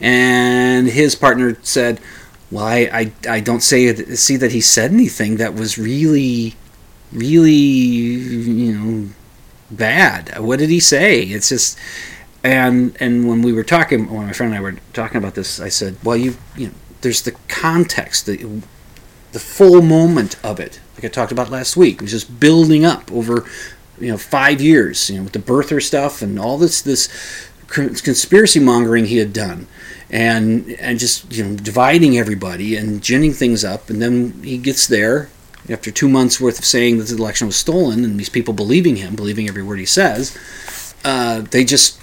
And 0.00 0.88
his 0.88 1.14
partner 1.14 1.56
said, 1.62 2.00
well, 2.50 2.64
I, 2.64 2.88
I, 2.92 3.12
I 3.28 3.40
don't 3.40 3.60
say 3.60 3.94
see 4.14 4.36
that 4.36 4.52
he 4.52 4.60
said 4.60 4.92
anything 4.92 5.36
that 5.36 5.54
was 5.54 5.78
really, 5.78 6.54
really, 7.12 7.52
you 7.52 8.72
know, 8.72 9.08
bad. 9.70 10.38
What 10.38 10.58
did 10.58 10.70
he 10.70 10.80
say? 10.80 11.22
It's 11.22 11.48
just, 11.48 11.78
and 12.44 12.96
and 13.00 13.28
when 13.28 13.42
we 13.42 13.52
were 13.52 13.64
talking, 13.64 14.08
when 14.12 14.26
my 14.26 14.32
friend 14.32 14.52
and 14.52 14.58
I 14.58 14.62
were 14.62 14.76
talking 14.92 15.16
about 15.16 15.34
this, 15.34 15.58
I 15.58 15.68
said, 15.68 15.96
well, 16.04 16.16
you 16.16 16.36
you 16.56 16.68
know, 16.68 16.74
there's 17.00 17.22
the 17.22 17.32
context, 17.48 18.26
the 18.26 18.62
the 19.32 19.40
full 19.40 19.82
moment 19.82 20.36
of 20.44 20.60
it, 20.60 20.80
like 20.94 21.04
I 21.04 21.08
talked 21.08 21.32
about 21.32 21.50
last 21.50 21.76
week, 21.76 21.96
it 21.96 22.02
was 22.02 22.12
just 22.12 22.38
building 22.38 22.84
up 22.84 23.10
over 23.10 23.44
you 23.98 24.10
know 24.10 24.18
five 24.18 24.60
years, 24.60 25.10
you 25.10 25.18
know, 25.18 25.24
with 25.24 25.32
the 25.32 25.38
birther 25.38 25.82
stuff 25.82 26.22
and 26.22 26.38
all 26.38 26.58
this 26.58 26.82
this 26.82 27.08
conspiracy 27.68 28.60
mongering 28.60 29.06
he 29.06 29.18
had 29.18 29.32
done, 29.32 29.66
and 30.10 30.70
and 30.80 30.98
just 30.98 31.32
you 31.32 31.44
know 31.44 31.56
dividing 31.56 32.16
everybody 32.18 32.76
and 32.76 33.02
ginning 33.02 33.32
things 33.32 33.64
up, 33.64 33.90
and 33.90 34.00
then 34.00 34.32
he 34.42 34.58
gets 34.58 34.86
there 34.86 35.28
after 35.68 35.90
two 35.90 36.08
months 36.08 36.40
worth 36.40 36.58
of 36.58 36.64
saying 36.64 36.98
that 36.98 37.08
the 37.08 37.16
election 37.16 37.46
was 37.46 37.56
stolen, 37.56 38.04
and 38.04 38.18
these 38.18 38.28
people 38.28 38.54
believing 38.54 38.96
him, 38.96 39.16
believing 39.16 39.48
every 39.48 39.62
word 39.62 39.78
he 39.78 39.86
says, 39.86 40.36
uh, 41.04 41.40
they 41.50 41.64
just 41.64 42.00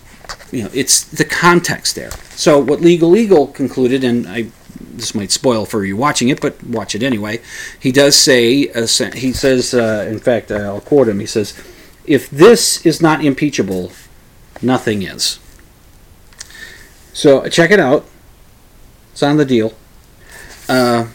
you 0.52 0.64
know 0.64 0.70
it's 0.74 1.04
the 1.04 1.26
context 1.26 1.96
there. 1.96 2.12
So 2.36 2.60
what 2.60 2.82
Legal 2.82 3.16
Eagle 3.16 3.48
concluded, 3.48 4.04
and 4.04 4.28
I 4.28 4.48
this 4.94 5.16
might 5.16 5.32
spoil 5.32 5.66
for 5.66 5.86
you 5.86 5.96
watching 5.96 6.30
it, 6.30 6.42
but 6.42 6.62
watch 6.64 6.96
it 6.96 7.04
anyway. 7.04 7.42
He 7.80 7.92
does 7.92 8.16
say, 8.16 8.70
uh, 8.70 8.88
he 9.16 9.34
says, 9.34 9.74
uh, 9.74 10.06
in 10.10 10.20
fact, 10.20 10.52
I'll 10.52 10.82
quote 10.82 11.08
him. 11.08 11.20
He 11.20 11.26
says, 11.26 11.54
if 12.06 12.30
this 12.30 12.86
is 12.86 13.02
not 13.02 13.24
impeachable, 13.24 13.92
nothing 14.62 15.04
is. 15.04 15.40
So 17.14 17.48
check 17.48 17.72
it 17.72 17.80
out. 17.80 18.06
It's 19.12 19.24
on 19.24 19.38
the 19.38 19.46
deal. 19.46 19.74
Uh, 20.68 21.08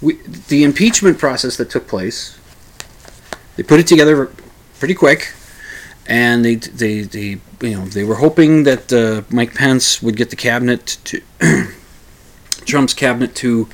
we, 0.00 0.14
the 0.48 0.64
impeachment 0.64 1.18
process 1.18 1.56
that 1.56 1.70
took 1.70 1.88
place, 1.88 2.38
they 3.56 3.62
put 3.62 3.80
it 3.80 3.86
together 3.86 4.30
pretty 4.78 4.94
quick, 4.94 5.32
and 6.06 6.44
they 6.44 6.56
they, 6.56 7.00
they 7.02 7.40
you 7.62 7.76
know 7.76 7.86
they 7.86 8.04
were 8.04 8.16
hoping 8.16 8.64
that 8.64 8.92
uh, 8.92 9.22
Mike 9.34 9.54
Pence 9.54 10.02
would 10.02 10.16
get 10.16 10.30
the 10.30 10.36
cabinet 10.36 10.98
to 11.04 11.22
Trump's 12.66 12.92
cabinet 12.92 13.34
to 13.36 13.68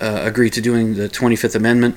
uh, 0.00 0.20
agree 0.22 0.50
to 0.50 0.60
doing 0.60 0.94
the 0.94 1.08
25th 1.08 1.54
Amendment 1.54 1.96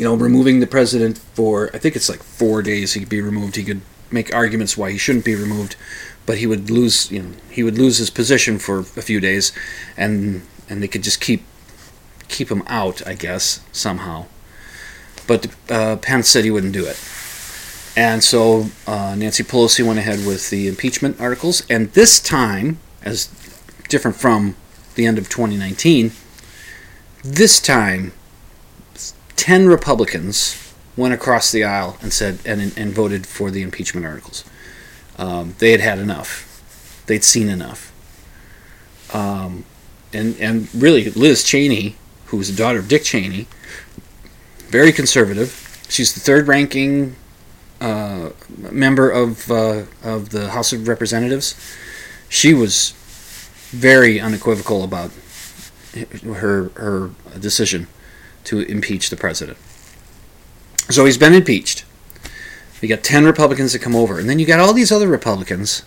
you 0.00 0.06
know, 0.06 0.14
removing 0.14 0.60
the 0.60 0.66
president 0.66 1.18
for 1.18 1.68
I 1.74 1.78
think 1.78 1.94
it's 1.94 2.08
like 2.08 2.22
four 2.22 2.62
days 2.62 2.94
he 2.94 3.00
could 3.00 3.10
be 3.10 3.20
removed. 3.20 3.56
He 3.56 3.64
could 3.64 3.82
make 4.10 4.34
arguments 4.34 4.74
why 4.74 4.92
he 4.92 4.96
shouldn't 4.96 5.26
be 5.26 5.34
removed, 5.34 5.76
but 6.24 6.38
he 6.38 6.46
would 6.46 6.70
lose 6.70 7.12
you 7.12 7.22
know 7.22 7.32
he 7.50 7.62
would 7.62 7.76
lose 7.76 7.98
his 7.98 8.08
position 8.08 8.58
for 8.58 8.78
a 8.78 9.02
few 9.02 9.20
days, 9.20 9.52
and 9.98 10.40
and 10.70 10.82
they 10.82 10.88
could 10.88 11.02
just 11.02 11.20
keep 11.20 11.44
keep 12.28 12.50
him 12.50 12.62
out 12.66 13.06
I 13.06 13.12
guess 13.12 13.60
somehow. 13.72 14.24
But 15.26 15.48
uh, 15.68 15.96
Pence 15.96 16.30
said 16.30 16.44
he 16.44 16.50
wouldn't 16.50 16.72
do 16.72 16.86
it, 16.86 16.98
and 17.94 18.24
so 18.24 18.70
uh, 18.86 19.14
Nancy 19.18 19.44
Pelosi 19.44 19.86
went 19.86 19.98
ahead 19.98 20.24
with 20.26 20.48
the 20.48 20.66
impeachment 20.66 21.20
articles, 21.20 21.62
and 21.68 21.92
this 21.92 22.20
time, 22.20 22.78
as 23.02 23.28
different 23.90 24.16
from 24.16 24.56
the 24.94 25.04
end 25.04 25.18
of 25.18 25.28
2019, 25.28 26.12
this 27.22 27.60
time 27.60 28.12
10 29.40 29.68
Republicans 29.68 30.70
went 30.98 31.14
across 31.14 31.50
the 31.50 31.64
aisle 31.64 31.96
and 32.02 32.12
said 32.12 32.38
and, 32.44 32.76
and 32.76 32.92
voted 32.92 33.26
for 33.26 33.50
the 33.50 33.62
impeachment 33.62 34.04
articles. 34.04 34.44
Um, 35.16 35.54
they 35.58 35.70
had 35.70 35.80
had 35.80 35.98
enough. 35.98 37.02
They'd 37.06 37.24
seen 37.24 37.48
enough. 37.48 37.90
Um, 39.14 39.64
and 40.12 40.38
and 40.38 40.68
really, 40.74 41.08
Liz 41.08 41.42
Cheney, 41.42 41.96
who 42.26 42.36
was 42.36 42.50
the 42.50 42.56
daughter 42.56 42.80
of 42.80 42.88
Dick 42.88 43.02
Cheney, 43.02 43.46
very 44.68 44.92
conservative. 44.92 45.82
She's 45.88 46.12
the 46.12 46.20
third-ranking 46.20 47.16
uh, 47.80 48.30
member 48.58 49.10
of 49.10 49.50
uh, 49.50 49.84
of 50.02 50.30
the 50.30 50.50
House 50.50 50.74
of 50.74 50.86
Representatives. 50.86 51.54
She 52.28 52.52
was 52.52 52.92
very 53.70 54.20
unequivocal 54.20 54.84
about 54.84 55.12
her 56.24 56.68
her 56.74 57.10
decision 57.38 57.86
to 58.50 58.62
impeach 58.62 59.10
the 59.10 59.16
president. 59.16 59.56
So 60.90 61.04
he's 61.04 61.16
been 61.16 61.34
impeached. 61.34 61.84
You 62.82 62.88
got 62.88 63.04
10 63.04 63.24
Republicans 63.24 63.72
that 63.72 63.78
come 63.78 63.94
over. 63.94 64.18
And 64.18 64.28
then 64.28 64.40
you 64.40 64.46
got 64.46 64.58
all 64.58 64.72
these 64.72 64.90
other 64.90 65.06
Republicans 65.06 65.84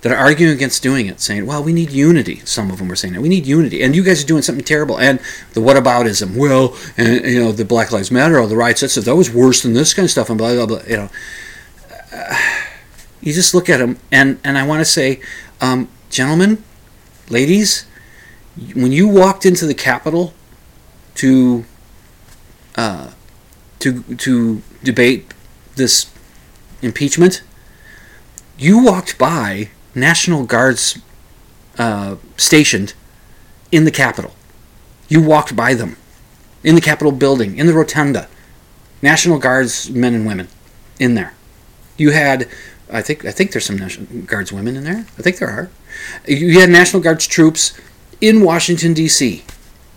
that 0.00 0.10
are 0.10 0.16
arguing 0.16 0.54
against 0.54 0.82
doing 0.82 1.08
it, 1.08 1.20
saying, 1.20 1.44
well, 1.44 1.62
we 1.62 1.74
need 1.74 1.90
unity. 1.90 2.40
Some 2.46 2.70
of 2.70 2.78
them 2.78 2.88
were 2.88 2.96
saying 2.96 3.12
that. 3.12 3.20
We 3.20 3.28
need 3.28 3.46
unity. 3.46 3.82
And 3.82 3.94
you 3.94 4.02
guys 4.02 4.24
are 4.24 4.26
doing 4.26 4.40
something 4.40 4.64
terrible. 4.64 4.98
And 4.98 5.20
the 5.52 5.60
whataboutism, 5.60 6.38
well, 6.38 6.74
and, 6.96 7.22
you 7.26 7.38
know, 7.38 7.52
the 7.52 7.66
Black 7.66 7.92
Lives 7.92 8.10
Matter 8.10 8.38
all 8.38 8.46
the 8.46 8.56
riots, 8.56 8.80
that 8.80 8.88
stuff, 8.88 9.04
that 9.04 9.16
was 9.16 9.30
worse 9.30 9.62
than 9.62 9.74
this 9.74 9.92
kind 9.92 10.04
of 10.04 10.10
stuff, 10.10 10.30
and 10.30 10.38
blah, 10.38 10.54
blah, 10.54 10.64
blah. 10.64 10.82
You 10.88 10.96
know, 10.96 11.10
uh, 12.14 12.38
you 13.20 13.34
just 13.34 13.54
look 13.54 13.68
at 13.68 13.76
them, 13.76 13.98
and, 14.10 14.40
and 14.42 14.56
I 14.56 14.66
want 14.66 14.80
to 14.80 14.86
say, 14.86 15.20
um, 15.60 15.86
gentlemen, 16.08 16.64
ladies, 17.28 17.84
when 18.74 18.90
you 18.90 19.06
walked 19.06 19.44
into 19.44 19.66
the 19.66 19.74
Capitol 19.74 20.32
to 21.16 21.66
uh, 22.76 23.10
to 23.80 24.02
to 24.02 24.62
debate 24.82 25.32
this 25.76 26.10
impeachment, 26.82 27.42
you 28.58 28.82
walked 28.82 29.18
by 29.18 29.70
National 29.94 30.44
Guards 30.44 30.98
uh, 31.78 32.16
stationed 32.36 32.94
in 33.72 33.84
the 33.84 33.90
Capitol. 33.90 34.34
You 35.08 35.22
walked 35.22 35.56
by 35.56 35.74
them 35.74 35.96
in 36.62 36.74
the 36.74 36.80
Capitol 36.80 37.12
building, 37.12 37.58
in 37.58 37.66
the 37.66 37.72
rotunda. 37.72 38.28
National 39.02 39.38
Guards 39.38 39.90
men 39.90 40.14
and 40.14 40.26
women 40.26 40.48
in 40.98 41.14
there. 41.14 41.32
You 41.96 42.10
had, 42.10 42.48
I 42.92 43.00
think, 43.02 43.24
I 43.24 43.30
think 43.30 43.52
there's 43.52 43.64
some 43.64 43.78
National 43.78 44.22
Guards 44.22 44.52
women 44.52 44.76
in 44.76 44.84
there. 44.84 45.06
I 45.18 45.22
think 45.22 45.38
there 45.38 45.48
are. 45.48 45.70
You 46.26 46.60
had 46.60 46.68
National 46.68 47.02
Guards 47.02 47.26
troops 47.26 47.78
in 48.20 48.42
Washington 48.42 48.92
D.C. 48.92 49.42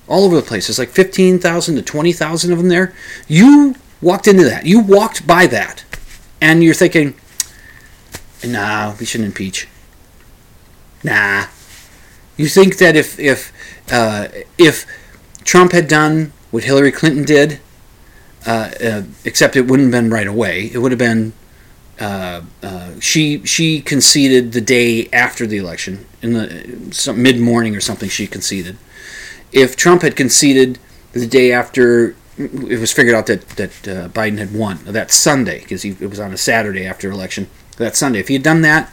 all 0.08 0.26
over 0.26 0.36
the 0.36 0.42
place. 0.42 0.68
There's 0.68 0.80
like 0.80 0.90
15,000 0.90 1.76
to 1.76 1.82
20,000 1.82 2.52
of 2.52 2.58
them 2.58 2.70
there. 2.70 2.94
You 3.28 3.76
walked 4.02 4.28
into 4.28 4.44
that. 4.44 4.66
You 4.66 4.80
walked 4.80 5.26
by 5.26 5.48
that, 5.48 5.84
and 6.42 6.64
you're 6.64 6.74
thinking, 6.74 7.16
"Nah, 8.46 8.96
we 9.00 9.06
shouldn't 9.06 9.28
impeach." 9.28 9.68
Nah. 11.04 11.48
You 12.38 12.48
think 12.48 12.78
that 12.78 12.96
if 12.96 13.20
if 13.20 13.54
uh, 13.92 14.28
if 14.58 14.86
Trump 15.44 15.72
had 15.72 15.88
done 15.88 16.34
what 16.52 16.64
Hillary 16.64 16.92
Clinton 16.92 17.24
did, 17.24 17.60
uh, 18.46 18.72
uh, 18.84 19.04
except 19.24 19.56
it 19.56 19.68
wouldn't 19.68 19.94
have 19.94 20.04
been 20.04 20.12
right 20.12 20.28
away. 20.28 20.70
It 20.74 20.80
would 20.80 20.92
have 20.92 21.00
been 21.00 21.34
uh, 22.00 22.42
uh, 22.62 23.00
she 23.00 23.46
she 23.46 23.82
conceded 23.82 24.54
the 24.54 24.62
day 24.62 25.10
after 25.14 25.46
the 25.46 25.58
election 25.58 26.06
in 26.22 26.34
the 26.34 27.14
mid 27.16 27.40
morning 27.40 27.76
or 27.76 27.82
something. 27.82 28.10
She 28.10 28.28
conceded. 28.28 28.78
If 29.54 29.76
Trump 29.76 30.02
had 30.02 30.16
conceded 30.16 30.80
the 31.14 31.28
day 31.28 31.52
after 31.52 32.16
it 32.38 32.80
was 32.80 32.92
figured 32.92 33.16
out 33.16 33.28
that 33.28 33.48
that 33.50 33.88
uh, 33.88 34.10
Biden 34.10 34.40
had 34.40 34.54
won 34.54 34.80
that 34.86 35.12
Sunday 35.12 35.60
because 35.60 35.86
it 35.86 36.10
was 36.10 36.20
on 36.20 36.34
a 36.34 36.38
Saturday 36.38 36.86
after 36.86 37.12
election. 37.12 37.48
That 37.78 37.96
Sunday, 37.96 38.20
if 38.20 38.28
he 38.28 38.36
had 38.36 38.44
done 38.44 38.62
that, 38.62 38.92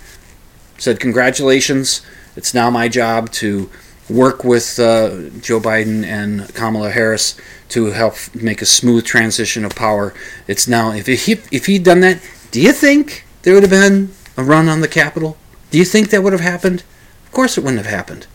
said 0.79 1.01
congratulations, 1.01 2.03
it's 2.37 2.55
now 2.55 2.71
my 2.71 2.89
job 2.89 3.31
to 3.33 3.71
work 4.09 4.45
with 4.45 4.79
uh, 4.79 5.31
Joe 5.41 5.61
Biden 5.61 6.05
and 6.05 6.53
Kamala 6.55 6.91
Harris 6.91 7.39
to 7.71 7.87
help 7.87 8.17
make 8.35 8.61
a 8.61 8.67
smooth 8.67 9.05
transition 9.05 9.65
of 9.65 9.75
power. 9.75 10.13
It's 10.47 10.69
now 10.69 10.93
if 10.93 11.07
he 11.07 11.33
if 11.51 11.67
he'd 11.67 11.85
done 11.85 12.01
that, 12.01 12.21
do 12.51 12.61
you 12.61 12.73
think 12.73 13.25
there 13.43 13.55
would 13.55 13.63
have 13.63 13.71
been 13.71 14.13
a 14.37 14.45
run 14.45 14.69
on 14.69 14.81
the 14.81 14.89
Capitol? 14.89 15.39
Do 15.71 15.79
you 15.79 15.85
think 15.85 16.11
that 16.11 16.23
would 16.23 16.33
have 16.33 16.43
happened? 16.43 16.83
Of 17.25 17.33
course, 17.33 17.57
it 17.57 17.63
wouldn't 17.63 17.85
have 17.85 17.93
happened. 17.93 18.27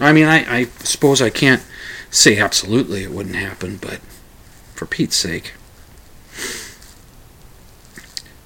I 0.00 0.12
mean, 0.12 0.26
I, 0.26 0.60
I 0.60 0.64
suppose 0.80 1.22
I 1.22 1.30
can't 1.30 1.62
say 2.10 2.38
absolutely 2.38 3.04
it 3.04 3.10
wouldn't 3.10 3.36
happen, 3.36 3.76
but 3.76 4.00
for 4.74 4.86
Pete's 4.86 5.16
sake. 5.16 5.54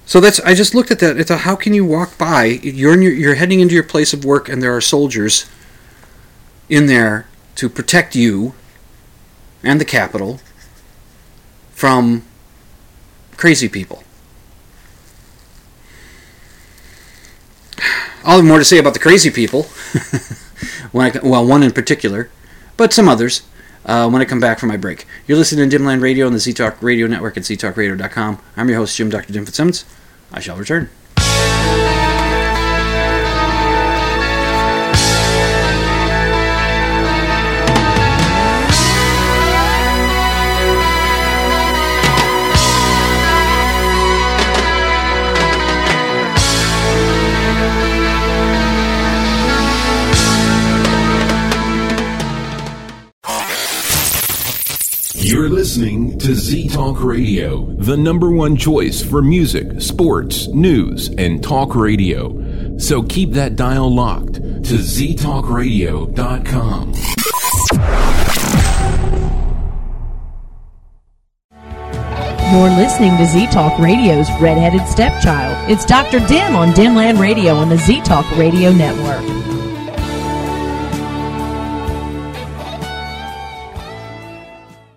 So 0.05 0.19
that's 0.19 0.39
I 0.39 0.55
just 0.55 0.73
looked 0.73 0.89
at 0.89 0.99
that. 0.99 1.17
It's 1.17 1.29
a, 1.29 1.37
how 1.37 1.55
can 1.55 1.73
you 1.73 1.85
walk 1.85 2.17
by? 2.17 2.45
You're 2.45 2.99
your, 2.99 3.13
you're 3.13 3.35
heading 3.35 3.59
into 3.59 3.75
your 3.75 3.83
place 3.83 4.11
of 4.11 4.25
work, 4.25 4.49
and 4.49 4.61
there 4.61 4.75
are 4.75 4.81
soldiers 4.81 5.47
in 6.67 6.87
there 6.87 7.27
to 7.55 7.69
protect 7.69 8.15
you 8.15 8.53
and 9.63 9.79
the 9.79 9.85
Capitol 9.85 10.39
from 11.71 12.23
crazy 13.37 13.69
people. 13.69 14.03
I'll 18.23 18.37
have 18.37 18.45
more 18.45 18.59
to 18.59 18.65
say 18.65 18.77
about 18.77 18.93
the 18.93 18.99
crazy 18.99 19.29
people. 19.29 19.67
when 20.91 21.11
I, 21.15 21.19
well, 21.23 21.45
one 21.45 21.63
in 21.63 21.71
particular, 21.71 22.29
but 22.77 22.93
some 22.93 23.07
others 23.07 23.43
uh, 23.85 24.09
when 24.09 24.21
I 24.21 24.25
come 24.25 24.39
back 24.39 24.59
from 24.59 24.69
my 24.69 24.77
break. 24.77 25.05
You're 25.27 25.37
listening 25.37 25.69
to 25.69 25.77
Dimland 25.77 26.01
Radio 26.01 26.25
on 26.25 26.33
the 26.33 26.39
Z 26.39 26.53
Talk 26.53 26.81
Radio 26.81 27.07
Network 27.07 27.37
at 27.37 27.43
ztalkradio.com. 27.43 28.41
I'm 28.55 28.69
your 28.69 28.77
host, 28.77 28.95
Jim 28.95 29.09
Dr. 29.09 29.33
Jim 29.33 29.45
Fitzsimmons. 29.45 29.85
I 30.31 30.39
shall 30.39 30.57
return. 30.57 30.89
You're 55.29 55.47
listening 55.47 56.17
to 56.19 56.33
Z 56.33 56.69
Talk 56.69 57.03
Radio, 57.03 57.65
the 57.77 57.95
number 57.95 58.31
one 58.31 58.57
choice 58.57 59.03
for 59.03 59.21
music, 59.21 59.79
sports, 59.79 60.47
news, 60.47 61.09
and 61.19 61.43
talk 61.43 61.75
radio. 61.75 62.79
So 62.79 63.03
keep 63.03 63.33
that 63.33 63.55
dial 63.55 63.93
locked 63.93 64.37
to 64.37 64.79
ztalkradio.com. 64.79 66.93
You're 72.51 72.71
listening 72.71 73.15
to 73.17 73.27
Z 73.27 73.45
Talk 73.51 73.77
Radio's 73.77 74.27
Redheaded 74.41 74.87
Stepchild. 74.87 75.69
It's 75.69 75.85
Dr. 75.85 76.25
Dim 76.25 76.55
on 76.55 76.71
Dimland 76.71 77.19
Radio 77.19 77.53
on 77.53 77.69
the 77.69 77.77
Z 77.77 78.01
Talk 78.01 78.25
Radio 78.35 78.71
Network. 78.71 79.23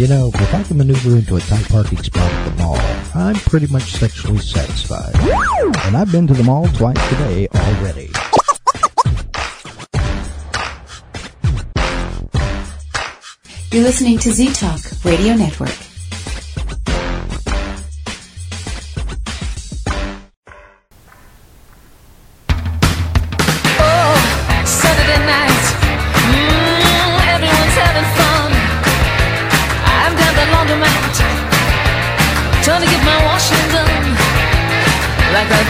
You 0.00 0.08
know, 0.08 0.30
if 0.32 0.54
I 0.54 0.62
can 0.62 0.78
maneuver 0.78 1.16
into 1.18 1.36
a 1.36 1.40
tight 1.40 1.68
parking 1.68 2.02
spot 2.02 2.22
at 2.22 2.48
the 2.48 2.62
mall, 2.62 2.78
I'm 3.14 3.34
pretty 3.34 3.66
much 3.66 3.82
sexually 3.82 4.38
satisfied. 4.38 5.14
And 5.84 5.94
I've 5.94 6.10
been 6.10 6.26
to 6.26 6.32
the 6.32 6.42
mall 6.42 6.66
twice 6.68 6.96
today 7.10 7.46
already. 7.54 8.10
You're 13.70 13.84
listening 13.84 14.18
to 14.20 14.32
Z 14.32 14.54
Talk 14.54 14.80
Radio 15.04 15.34
Network. 15.34 15.89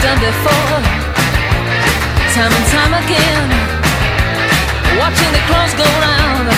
Done 0.01 0.19
before, 0.19 0.81
time 2.33 2.51
and 2.51 2.67
time 2.73 2.93
again. 3.03 3.47
Watching 4.97 5.31
the 5.31 5.41
clothes 5.47 5.73
go 5.75 5.85
round. 6.01 6.49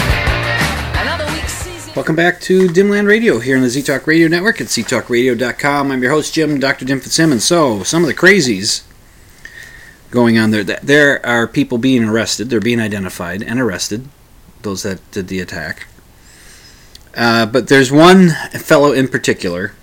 Welcome 1.96 2.16
back 2.16 2.42
to 2.42 2.68
Dimland 2.70 3.08
Radio 3.08 3.38
here 3.40 3.56
on 3.56 3.62
the 3.62 3.70
Z 3.70 3.84
Talk 3.84 4.08
Radio 4.08 4.28
Network 4.28 4.60
at 4.60 4.68
ztalkradio.com. 4.68 5.92
I'm 5.92 6.02
your 6.02 6.12
host, 6.12 6.34
Jim, 6.34 6.60
Dr. 6.60 6.86
Dim 6.86 7.00
Fitzsimmons. 7.00 7.44
So, 7.46 7.84
some 7.84 8.02
of 8.02 8.08
the 8.08 8.16
crazies 8.16 8.82
going 10.10 10.40
on 10.40 10.50
there. 10.50 10.64
Th- 10.64 10.80
There 10.82 11.24
are 11.26 11.48
people 11.48 11.78
being 11.78 12.06
arrested. 12.06 12.50
They're 12.50 12.60
being 12.60 12.80
identified 12.82 13.44
and 13.44 13.60
arrested. 13.60 14.08
Those 14.64 14.82
that 14.84 15.00
did 15.12 15.28
the 15.28 15.40
attack. 15.40 15.86
Uh, 17.16 17.46
but 17.46 17.68
there's 17.68 17.92
one 17.92 18.30
fellow 18.54 18.92
in 18.92 19.08
particular, 19.08 19.74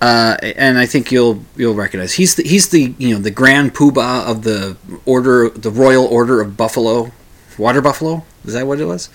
uh, 0.00 0.36
and 0.42 0.78
I 0.78 0.86
think 0.86 1.10
you'll 1.10 1.42
you'll 1.56 1.74
recognize. 1.74 2.14
He's 2.14 2.34
the 2.34 2.42
he's 2.42 2.68
the 2.68 2.94
you 2.98 3.14
know 3.14 3.20
the 3.20 3.30
grand 3.30 3.74
poobah 3.74 4.26
of 4.26 4.42
the 4.42 4.76
order, 5.04 5.48
the 5.50 5.70
Royal 5.70 6.04
Order 6.04 6.40
of 6.40 6.56
Buffalo, 6.56 7.12
Water 7.58 7.80
Buffalo. 7.80 8.24
Is 8.44 8.52
that 8.52 8.66
what 8.66 8.80
it 8.80 8.84
was? 8.84 9.08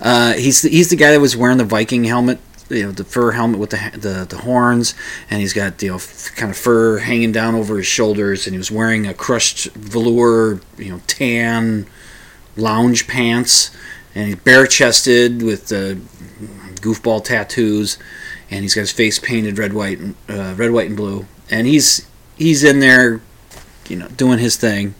Uh, 0.00 0.34
he's 0.34 0.62
the, 0.62 0.70
he's 0.70 0.90
the 0.90 0.96
guy 0.96 1.10
that 1.10 1.20
was 1.20 1.36
wearing 1.36 1.58
the 1.58 1.64
Viking 1.64 2.04
helmet, 2.04 2.38
you 2.70 2.84
know, 2.84 2.92
the 2.92 3.04
fur 3.04 3.32
helmet 3.32 3.58
with 3.58 3.70
the 3.70 3.90
the, 3.94 4.26
the 4.28 4.38
horns, 4.38 4.94
and 5.30 5.40
he's 5.40 5.52
got 5.52 5.82
you 5.82 5.90
know 5.90 5.98
kind 6.36 6.50
of 6.50 6.56
fur 6.56 6.98
hanging 6.98 7.32
down 7.32 7.54
over 7.54 7.76
his 7.76 7.86
shoulders, 7.86 8.46
and 8.46 8.54
he 8.54 8.58
was 8.58 8.70
wearing 8.70 9.06
a 9.06 9.14
crushed 9.14 9.72
velour, 9.72 10.60
you 10.78 10.90
know, 10.90 11.00
tan 11.08 11.86
lounge 12.56 13.08
pants, 13.08 13.76
and 14.14 14.28
he's 14.28 14.36
bare 14.36 14.66
chested 14.66 15.42
with 15.42 15.68
the 15.68 16.00
goofball 16.80 17.22
tattoos, 17.24 17.98
and 18.50 18.62
he's 18.62 18.74
got 18.74 18.82
his 18.82 18.92
face 18.92 19.18
painted 19.18 19.58
red, 19.58 19.72
white, 19.72 19.98
and 19.98 20.14
uh, 20.28 20.54
red, 20.56 20.72
white, 20.72 20.88
and 20.88 20.96
blue, 20.96 21.26
and 21.50 21.66
he's 21.66 22.06
he's 22.36 22.64
in 22.64 22.80
there, 22.80 23.20
you 23.88 23.96
know, 23.96 24.08
doing 24.08 24.38
his 24.38 24.56
thing. 24.56 24.94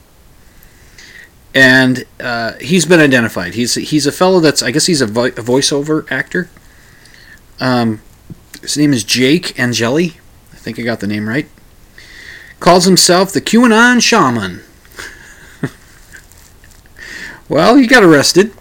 And 1.53 2.05
uh, 2.19 2.53
he's 2.61 2.85
been 2.85 3.01
identified. 3.01 3.55
He's 3.55 3.75
he's 3.75 4.07
a 4.07 4.11
fellow 4.11 4.39
that's 4.39 4.63
I 4.63 4.71
guess 4.71 4.85
he's 4.85 5.01
a, 5.01 5.05
vo- 5.07 5.25
a 5.25 5.31
voiceover 5.31 6.09
actor. 6.09 6.49
Um, 7.59 8.01
his 8.61 8.77
name 8.77 8.93
is 8.93 9.03
Jake 9.03 9.59
Angeli. 9.59 10.17
I 10.53 10.55
think 10.55 10.79
I 10.79 10.83
got 10.83 10.99
the 10.99 11.07
name 11.07 11.27
right. 11.27 11.49
Calls 12.59 12.85
himself 12.85 13.33
the 13.33 13.41
QAnon 13.41 14.01
Shaman. 14.01 14.61
well, 17.49 17.75
he 17.75 17.87
got 17.87 18.03
arrested, 18.03 18.53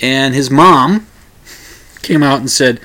and 0.00 0.34
his 0.34 0.50
mom 0.50 1.06
came 2.02 2.22
out 2.22 2.38
and 2.38 2.50
said, 2.50 2.80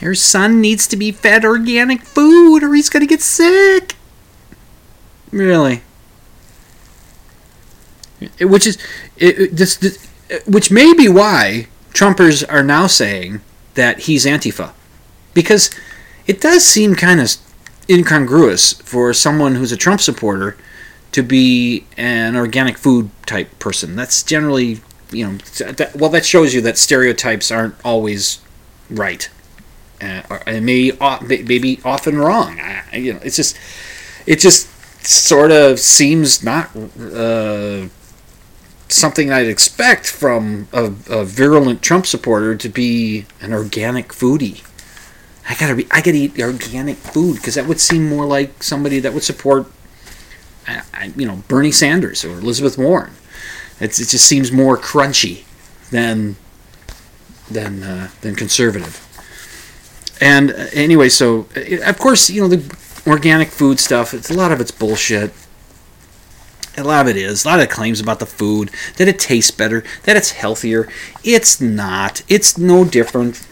"Your 0.00 0.14
son 0.14 0.60
needs 0.60 0.86
to 0.88 0.96
be 0.96 1.12
fed 1.12 1.44
organic 1.44 2.02
food, 2.02 2.62
or 2.62 2.74
he's 2.74 2.88
gonna 2.88 3.06
get 3.06 3.22
sick." 3.22 3.94
Really? 5.30 5.82
Which 8.40 8.66
is 8.66 8.78
it- 9.16 9.56
this, 9.56 9.76
this, 9.76 9.98
which 10.46 10.70
may 10.70 10.92
be 10.92 11.08
why 11.08 11.68
Trumpers 11.94 12.44
are 12.48 12.62
now 12.62 12.86
saying 12.86 13.40
that 13.74 14.00
he's 14.00 14.24
Antifa, 14.24 14.72
because 15.34 15.70
it 16.26 16.40
does 16.40 16.64
seem 16.64 16.94
kind 16.94 17.20
of 17.20 17.36
incongruous 17.88 18.74
for 18.84 19.14
someone 19.14 19.54
who's 19.54 19.72
a 19.72 19.76
Trump 19.76 20.00
supporter 20.00 20.56
to 21.12 21.22
be 21.22 21.84
an 21.96 22.36
organic 22.36 22.76
food 22.76 23.10
type 23.24 23.58
person. 23.58 23.96
That's 23.96 24.22
generally, 24.22 24.80
you 25.10 25.26
know, 25.26 25.38
that, 25.72 25.96
well, 25.96 26.10
that 26.10 26.26
shows 26.26 26.52
you 26.54 26.60
that 26.62 26.76
stereotypes 26.76 27.50
aren't 27.50 27.74
always 27.84 28.40
right, 28.90 29.28
uh, 30.00 30.22
or, 30.30 30.42
and 30.46 30.64
may 30.66 30.92
o- 31.00 31.20
maybe 31.22 31.80
often 31.84 32.18
wrong. 32.18 32.58
I- 32.60 32.96
you 32.96 33.14
know, 33.14 33.20
it's 33.22 33.36
just 33.36 33.56
it 34.26 34.38
just 34.40 34.68
sort 35.06 35.52
of 35.52 35.78
seems 35.78 36.42
not 36.42 36.74
uh, 36.76 37.88
something 38.88 39.30
I'd 39.30 39.46
expect 39.48 40.06
from 40.08 40.68
a, 40.72 40.84
a 41.10 41.24
virulent 41.24 41.82
Trump 41.82 42.06
supporter 42.06 42.56
to 42.56 42.68
be 42.68 43.26
an 43.40 43.52
organic 43.52 44.08
foodie. 44.08 44.64
I 45.48 45.54
gotta 45.54 45.74
be, 45.76 45.86
I 45.90 46.00
gotta 46.02 46.16
eat 46.16 46.38
organic 46.40 46.96
food 46.96 47.36
because 47.36 47.54
that 47.54 47.66
would 47.66 47.80
seem 47.80 48.06
more 48.08 48.26
like 48.26 48.62
somebody 48.62 49.00
that 49.00 49.14
would 49.14 49.22
support, 49.22 49.66
I, 50.66 50.82
I, 50.92 51.12
you 51.16 51.26
know, 51.26 51.42
Bernie 51.48 51.72
Sanders 51.72 52.24
or 52.24 52.32
Elizabeth 52.38 52.76
Warren. 52.76 53.12
It's, 53.80 53.98
it 53.98 54.08
just 54.08 54.26
seems 54.26 54.50
more 54.52 54.76
crunchy 54.76 55.44
than 55.90 56.36
than 57.50 57.82
uh, 57.82 58.08
than 58.20 58.34
conservative. 58.34 59.04
And 60.20 60.50
uh, 60.50 60.66
anyway, 60.72 61.08
so 61.08 61.46
uh, 61.56 61.88
of 61.88 61.98
course, 61.98 62.30
you 62.30 62.40
know, 62.40 62.48
the 62.48 62.76
organic 63.06 63.48
food 63.48 63.80
stuff. 63.80 64.14
It's 64.14 64.30
a 64.30 64.34
lot 64.34 64.52
of 64.52 64.60
it's 64.60 64.70
bullshit. 64.70 65.32
A 66.76 66.84
lot 66.84 67.06
of 67.06 67.16
it 67.16 67.16
is. 67.16 67.44
A 67.44 67.48
lot 67.48 67.60
of 67.60 67.68
claims 67.68 68.00
about 68.00 68.20
the 68.20 68.26
food 68.26 68.70
that 68.98 69.08
it 69.08 69.18
tastes 69.18 69.50
better, 69.50 69.82
that 70.04 70.16
it's 70.16 70.30
healthier. 70.30 70.88
It's 71.24 71.60
not. 71.60 72.22
It's 72.28 72.56
no 72.56 72.84
different 72.84 73.46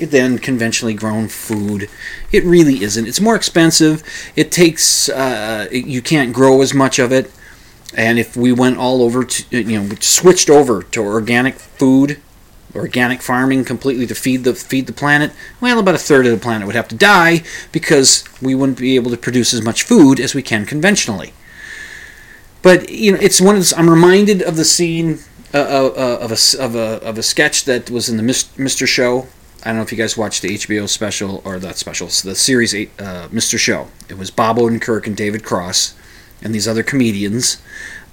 than 0.00 0.38
conventionally 0.38 0.94
grown 0.94 1.28
food. 1.28 1.88
It 2.32 2.42
really 2.44 2.82
isn't. 2.82 3.06
It's 3.06 3.20
more 3.20 3.36
expensive. 3.36 4.02
It 4.34 4.50
takes. 4.50 5.08
Uh, 5.08 5.68
you 5.70 6.02
can't 6.02 6.32
grow 6.32 6.62
as 6.62 6.74
much 6.74 6.98
of 6.98 7.12
it. 7.12 7.30
And 7.96 8.18
if 8.18 8.36
we 8.36 8.52
went 8.52 8.76
all 8.76 9.02
over 9.02 9.24
to, 9.24 9.56
you 9.56 9.80
know, 9.80 9.94
switched 10.00 10.50
over 10.50 10.82
to 10.82 11.00
organic 11.00 11.54
food, 11.54 12.20
organic 12.74 13.22
farming 13.22 13.64
completely 13.64 14.06
to 14.06 14.14
feed 14.14 14.44
the 14.44 14.54
feed 14.54 14.86
the 14.86 14.92
planet, 14.92 15.32
well, 15.60 15.78
about 15.78 15.94
a 15.94 15.98
third 15.98 16.26
of 16.26 16.32
the 16.32 16.42
planet 16.42 16.66
would 16.66 16.76
have 16.76 16.88
to 16.88 16.96
die 16.96 17.42
because 17.72 18.24
we 18.40 18.54
wouldn't 18.54 18.78
be 18.78 18.96
able 18.96 19.10
to 19.10 19.16
produce 19.16 19.54
as 19.54 19.62
much 19.62 19.82
food 19.82 20.20
as 20.20 20.34
we 20.34 20.42
can 20.42 20.66
conventionally. 20.66 21.32
But 22.62 22.88
you 22.90 23.12
know, 23.12 23.18
it's 23.20 23.40
one 23.40 23.56
of 23.56 23.68
the, 23.68 23.74
I'm 23.76 23.90
reminded 23.90 24.42
of 24.42 24.56
the 24.56 24.64
scene 24.64 25.18
uh, 25.52 25.58
uh, 25.58 26.18
of 26.20 26.32
a 26.32 26.62
of 26.62 26.74
a 26.74 27.00
of 27.06 27.18
a 27.18 27.22
sketch 27.22 27.64
that 27.64 27.90
was 27.90 28.08
in 28.08 28.16
the 28.16 28.22
Mr. 28.22 28.86
Show. 28.86 29.28
I 29.62 29.68
don't 29.68 29.76
know 29.76 29.82
if 29.82 29.92
you 29.92 29.98
guys 29.98 30.16
watched 30.16 30.42
the 30.42 30.50
HBO 30.50 30.88
special 30.88 31.40
or 31.44 31.58
that 31.58 31.76
special, 31.76 32.08
it's 32.08 32.20
the 32.20 32.34
series 32.34 32.74
eight, 32.74 32.90
uh, 32.98 33.28
Mr. 33.28 33.58
Show. 33.58 33.88
It 34.10 34.18
was 34.18 34.30
Bob 34.30 34.58
Odenkirk 34.58 35.06
and 35.06 35.16
David 35.16 35.42
Cross 35.42 35.94
and 36.42 36.54
these 36.54 36.68
other 36.68 36.82
comedians. 36.82 37.62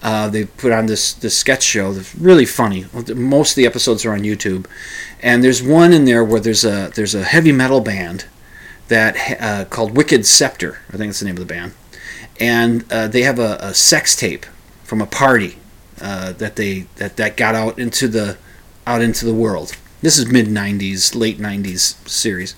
Uh, 0.01 0.27
they 0.27 0.45
put 0.45 0.71
on 0.71 0.87
this 0.87 1.13
this 1.13 1.37
sketch 1.37 1.63
show 1.63 1.93
that's 1.93 2.15
really 2.15 2.45
funny. 2.45 2.85
Most 3.13 3.51
of 3.51 3.55
the 3.55 3.67
episodes 3.67 4.03
are 4.05 4.13
on 4.13 4.21
YouTube, 4.21 4.65
and 5.21 5.43
there's 5.43 5.61
one 5.61 5.93
in 5.93 6.05
there 6.05 6.23
where 6.23 6.39
there's 6.39 6.65
a 6.65 6.91
there's 6.95 7.13
a 7.13 7.23
heavy 7.23 7.51
metal 7.51 7.81
band 7.81 8.25
that 8.87 9.15
uh, 9.39 9.65
called 9.65 9.95
Wicked 9.95 10.25
Scepter. 10.25 10.79
I 10.89 10.97
think 10.97 11.09
that's 11.09 11.19
the 11.19 11.25
name 11.25 11.37
of 11.37 11.47
the 11.47 11.53
band, 11.53 11.73
and 12.39 12.91
uh, 12.91 13.07
they 13.07 13.21
have 13.21 13.37
a, 13.37 13.57
a 13.61 13.73
sex 13.73 14.15
tape 14.15 14.45
from 14.83 15.01
a 15.01 15.05
party 15.05 15.57
uh, 16.01 16.33
that 16.33 16.55
they 16.55 16.87
that 16.95 17.17
that 17.17 17.37
got 17.37 17.53
out 17.53 17.77
into 17.77 18.07
the 18.07 18.37
out 18.87 19.01
into 19.01 19.25
the 19.25 19.33
world. 19.33 19.77
This 20.01 20.17
is 20.17 20.31
mid 20.31 20.47
'90s, 20.47 21.15
late 21.15 21.37
'90s 21.37 22.07
series, 22.09 22.55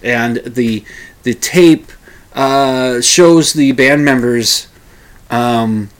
and 0.00 0.36
the 0.36 0.84
the 1.24 1.34
tape 1.34 1.90
uh, 2.34 3.00
shows 3.00 3.52
the 3.52 3.72
band 3.72 4.04
members 4.04 4.68
um, 5.28 5.90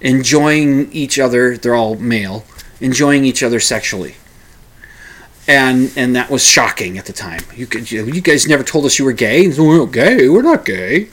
enjoying 0.00 0.90
each 0.92 1.18
other. 1.18 1.56
They're 1.56 1.74
all 1.74 1.96
male, 1.96 2.44
enjoying 2.80 3.24
each 3.24 3.42
other 3.42 3.60
sexually. 3.60 4.16
And 5.48 5.92
and 5.96 6.16
that 6.16 6.30
was 6.30 6.44
shocking 6.44 6.98
at 6.98 7.06
the 7.06 7.12
time. 7.12 7.40
You 7.54 7.66
could 7.66 7.90
you, 7.90 8.20
guys 8.20 8.48
never 8.48 8.64
told 8.64 8.84
us 8.84 8.98
you 8.98 9.04
were 9.04 9.12
gay. 9.12 9.48
We're 9.48 9.78
not 9.78 9.92
gay. 9.92 10.28
We're 10.28 10.42
not 10.42 10.64
gay. 10.64 11.08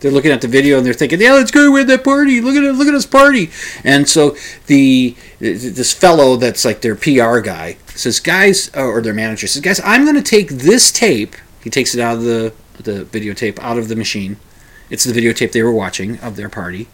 They're 0.00 0.10
looking 0.10 0.32
at 0.32 0.40
the 0.40 0.48
video 0.48 0.78
and 0.78 0.84
they're 0.84 0.92
thinking, 0.92 1.20
"Yeah, 1.20 1.34
let's 1.34 1.52
go. 1.52 1.70
We're 1.70 1.82
at 1.82 1.86
that 1.86 2.04
party. 2.04 2.40
Look 2.40 2.56
at 2.56 2.64
it. 2.64 2.72
Look 2.72 2.88
at 2.88 2.94
us 2.94 3.06
party." 3.06 3.50
And 3.84 4.08
so 4.08 4.36
the 4.66 5.16
this 5.38 5.92
fellow 5.92 6.36
that's 6.36 6.64
like 6.64 6.82
their 6.82 6.96
PR 6.96 7.38
guy 7.38 7.76
says, 7.94 8.20
"Guys," 8.20 8.70
uh, 8.76 8.82
or 8.82 9.00
their 9.00 9.14
manager 9.14 9.46
says, 9.46 9.62
"Guys, 9.62 9.80
I'm 9.84 10.04
going 10.04 10.16
to 10.16 10.22
take 10.22 10.48
this 10.48 10.90
tape." 10.90 11.36
He 11.62 11.70
takes 11.70 11.94
it 11.94 12.00
out 12.00 12.16
of 12.16 12.24
the 12.24 12.52
the 12.82 13.04
videotape 13.04 13.58
out 13.60 13.78
of 13.78 13.88
the 13.88 13.96
machine. 13.96 14.36
It's 14.90 15.04
the 15.04 15.12
videotape 15.12 15.52
they 15.52 15.62
were 15.62 15.72
watching 15.72 16.18
of 16.18 16.36
their 16.36 16.48
party, 16.48 16.88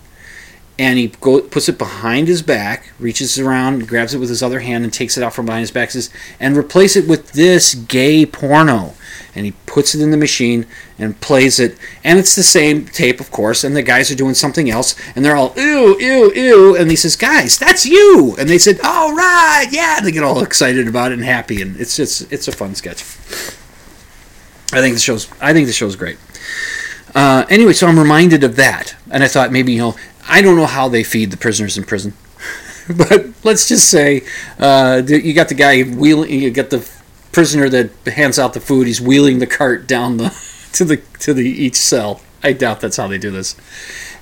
and 0.79 0.97
he 0.99 1.09
go, 1.09 1.41
puts 1.41 1.69
it 1.69 1.77
behind 1.77 2.29
his 2.29 2.41
back, 2.41 2.93
reaches 3.01 3.38
around, 3.38 3.88
grabs 3.88 4.14
it 4.14 4.19
with 4.19 4.29
his 4.29 4.43
other 4.43 4.61
hand, 4.61 4.85
and 4.85 4.93
takes 4.93 5.17
it 5.17 5.25
out 5.25 5.35
from 5.35 5.47
behind 5.47 5.62
his 5.62 5.71
back. 5.73 5.91
Says, 5.91 6.11
"And 6.38 6.57
replace 6.57 6.95
it 6.95 7.09
with 7.09 7.33
this 7.33 7.75
gay 7.75 8.25
porno." 8.25 8.95
And 9.35 9.45
he 9.45 9.53
puts 9.67 9.95
it 9.95 10.01
in 10.01 10.11
the 10.11 10.17
machine 10.17 10.67
and 10.99 11.21
plays 11.21 11.61
it, 11.61 11.77
and 12.03 12.19
it's 12.19 12.35
the 12.35 12.43
same 12.43 12.87
tape, 12.87 13.21
of 13.21 13.31
course. 13.31 13.62
And 13.62 13.77
the 13.77 13.83
guys 13.83 14.11
are 14.11 14.17
doing 14.17 14.35
something 14.35 14.71
else, 14.71 14.95
and 15.14 15.25
they're 15.25 15.37
all 15.37 15.53
ew, 15.57 15.99
ew, 15.99 16.33
ew. 16.33 16.77
And 16.77 16.91
he 16.91 16.97
says, 16.97 17.17
"Guys, 17.17 17.59
that's 17.59 17.85
you." 17.85 18.37
And 18.38 18.49
they 18.49 18.59
said, 18.59 18.81
"All 18.85 19.14
right, 19.14 19.67
yeah." 19.71 19.99
And 19.99 20.07
they 20.07 20.12
get 20.12 20.23
all 20.23 20.43
excited 20.43 20.87
about 20.87 21.11
it 21.11 21.19
and 21.19 21.25
happy, 21.25 21.61
and 21.61 21.79
it's 21.81 21.97
just 21.97 22.33
it's 22.33 22.47
a 22.47 22.53
fun 22.53 22.75
sketch. 22.75 23.03
I 24.73 24.81
think 24.81 24.95
the 24.95 25.01
show's 25.01 25.29
I 25.41 25.53
think 25.53 25.67
the 25.67 25.73
show's 25.73 25.97
great. 25.97 26.19
Uh, 27.14 27.47
anyway, 27.49 27.73
so 27.73 27.87
I'm 27.87 27.99
reminded 27.99 28.45
of 28.45 28.57
that, 28.57 28.95
and 29.11 29.25
I 29.25 29.29
thought 29.29 29.51
maybe 29.51 29.73
you 29.73 29.79
know 29.79 29.97
I 30.29 30.43
don't 30.43 30.57
know 30.57 30.67
how 30.67 30.88
they 30.88 31.03
feed 31.03 31.31
the 31.31 31.37
prisoners 31.37 31.79
in 31.79 31.85
prison, 31.85 32.12
but 32.97 33.27
let's 33.45 33.67
just 33.67 33.91
say 33.91 34.23
uh, 34.59 35.03
you 35.07 35.33
got 35.33 35.49
the 35.49 35.55
guy 35.55 35.83
wheeling, 35.83 36.31
you 36.31 36.51
got 36.51 36.71
the 36.71 36.88
prisoner 37.33 37.69
that 37.69 37.91
hands 38.07 38.38
out 38.38 38.53
the 38.53 38.61
food. 38.61 38.87
He's 38.87 39.01
wheeling 39.01 39.38
the 39.38 39.47
cart 39.47 39.87
down 39.87 40.19
the 40.19 40.31
to 40.73 40.85
the 40.85 40.99
to 41.21 41.35
the 41.35 41.49
each 41.49 41.77
cell. 41.77 42.21
I 42.43 42.53
doubt 42.53 42.81
that's 42.81 42.97
how 42.97 43.09
they 43.09 43.19
do 43.19 43.31
this, 43.31 43.57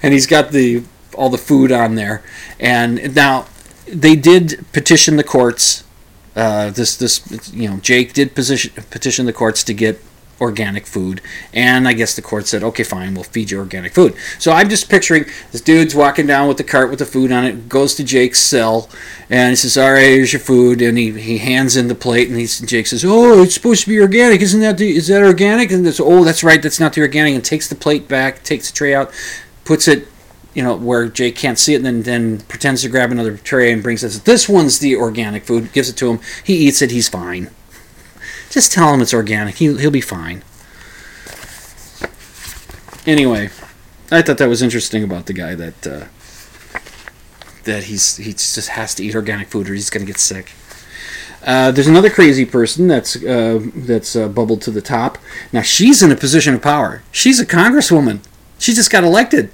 and 0.02 0.12
he's 0.12 0.26
got 0.26 0.52
the 0.52 0.84
all 1.14 1.28
the 1.28 1.38
food 1.38 1.72
on 1.72 1.94
there. 1.96 2.22
And 2.60 3.14
now 3.14 3.46
they 3.86 4.16
did 4.16 4.64
petition 4.72 5.16
the 5.16 5.24
courts. 5.24 5.84
Uh, 6.34 6.70
this 6.70 6.96
this 6.96 7.52
you 7.52 7.68
know 7.68 7.78
Jake 7.78 8.12
did 8.12 8.34
petition 8.34 8.72
petition 8.90 9.26
the 9.26 9.32
courts 9.32 9.64
to 9.64 9.74
get 9.74 10.00
organic 10.40 10.86
food. 10.86 11.20
And 11.52 11.88
I 11.88 11.92
guess 11.92 12.14
the 12.14 12.22
court 12.22 12.46
said, 12.46 12.62
okay, 12.62 12.82
fine, 12.82 13.14
we'll 13.14 13.24
feed 13.24 13.50
you 13.50 13.58
organic 13.58 13.94
food. 13.94 14.14
So 14.38 14.52
I'm 14.52 14.68
just 14.68 14.90
picturing 14.90 15.24
this 15.52 15.60
dude's 15.60 15.94
walking 15.94 16.26
down 16.26 16.48
with 16.48 16.56
the 16.56 16.64
cart 16.64 16.90
with 16.90 16.98
the 16.98 17.06
food 17.06 17.32
on 17.32 17.44
it, 17.44 17.68
goes 17.68 17.94
to 17.94 18.04
Jake's 18.04 18.40
cell, 18.40 18.88
and 19.30 19.50
he 19.50 19.56
says, 19.56 19.78
all 19.78 19.92
right, 19.92 20.02
here's 20.02 20.32
your 20.32 20.40
food. 20.40 20.82
And 20.82 20.98
he, 20.98 21.12
he 21.12 21.38
hands 21.38 21.76
in 21.76 21.88
the 21.88 21.94
plate, 21.94 22.28
and 22.28 22.68
Jake 22.68 22.86
says, 22.86 23.04
oh, 23.04 23.42
it's 23.42 23.54
supposed 23.54 23.84
to 23.84 23.90
be 23.90 24.00
organic. 24.00 24.40
Isn't 24.40 24.60
that, 24.60 24.78
the, 24.78 24.96
is 24.96 25.08
that 25.08 25.22
organic? 25.22 25.70
And 25.70 25.86
this, 25.86 26.00
oh, 26.00 26.24
that's 26.24 26.44
right, 26.44 26.62
that's 26.62 26.80
not 26.80 26.92
the 26.92 27.02
organic. 27.02 27.34
And 27.34 27.44
takes 27.44 27.68
the 27.68 27.74
plate 27.74 28.08
back, 28.08 28.42
takes 28.42 28.70
the 28.70 28.76
tray 28.76 28.94
out, 28.94 29.12
puts 29.64 29.88
it 29.88 30.08
you 30.54 30.62
know, 30.62 30.74
where 30.74 31.06
Jake 31.06 31.36
can't 31.36 31.58
see 31.58 31.74
it, 31.74 31.76
and 31.76 31.84
then, 31.84 32.02
then 32.02 32.40
pretends 32.40 32.80
to 32.80 32.88
grab 32.88 33.12
another 33.12 33.36
tray 33.36 33.70
and 33.70 33.82
brings 33.82 34.02
it. 34.02 34.24
This 34.24 34.48
one's 34.48 34.78
the 34.78 34.96
organic 34.96 35.44
food. 35.44 35.70
Gives 35.74 35.90
it 35.90 35.98
to 35.98 36.10
him. 36.10 36.20
He 36.44 36.54
eats 36.66 36.80
it. 36.80 36.90
He's 36.90 37.10
fine. 37.10 37.50
Just 38.56 38.72
tell 38.72 38.94
him 38.94 39.02
it's 39.02 39.12
organic. 39.12 39.56
He, 39.56 39.66
he'll 39.76 39.90
be 39.90 40.00
fine. 40.00 40.42
Anyway, 43.06 43.50
I 44.10 44.22
thought 44.22 44.38
that 44.38 44.48
was 44.48 44.62
interesting 44.62 45.04
about 45.04 45.26
the 45.26 45.34
guy 45.34 45.54
that 45.54 45.86
uh, 45.86 46.04
that 47.64 47.82
he's 47.82 48.16
he 48.16 48.32
just 48.32 48.70
has 48.70 48.94
to 48.94 49.04
eat 49.04 49.14
organic 49.14 49.48
food 49.48 49.68
or 49.68 49.74
he's 49.74 49.90
going 49.90 50.06
to 50.06 50.10
get 50.10 50.18
sick. 50.18 50.52
Uh, 51.44 51.70
there's 51.70 51.86
another 51.86 52.08
crazy 52.08 52.46
person 52.46 52.88
that's 52.88 53.22
uh, 53.22 53.60
that's 53.74 54.16
uh, 54.16 54.26
bubbled 54.26 54.62
to 54.62 54.70
the 54.70 54.80
top. 54.80 55.18
Now 55.52 55.60
she's 55.60 56.02
in 56.02 56.10
a 56.10 56.16
position 56.16 56.54
of 56.54 56.62
power. 56.62 57.02
She's 57.12 57.38
a 57.38 57.44
congresswoman. 57.44 58.20
She 58.58 58.72
just 58.72 58.90
got 58.90 59.04
elected. 59.04 59.50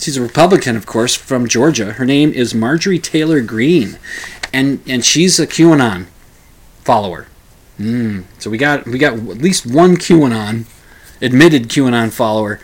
She's 0.00 0.16
a 0.16 0.22
Republican, 0.22 0.76
of 0.76 0.84
course, 0.84 1.14
from 1.14 1.46
Georgia. 1.46 1.92
Her 1.92 2.04
name 2.04 2.32
is 2.32 2.56
Marjorie 2.56 2.98
Taylor 2.98 3.40
Greene, 3.40 4.00
and 4.52 4.80
and 4.88 5.04
she's 5.04 5.38
a 5.38 5.46
QAnon 5.46 6.06
follower. 6.82 7.28
Mm. 7.80 8.24
So 8.38 8.50
we 8.50 8.58
got 8.58 8.86
we 8.86 8.98
got 8.98 9.14
at 9.14 9.38
least 9.38 9.66
one 9.66 9.96
QAnon 9.96 10.66
admitted 11.20 11.68
QAnon 11.68 12.12
follower 12.12 12.60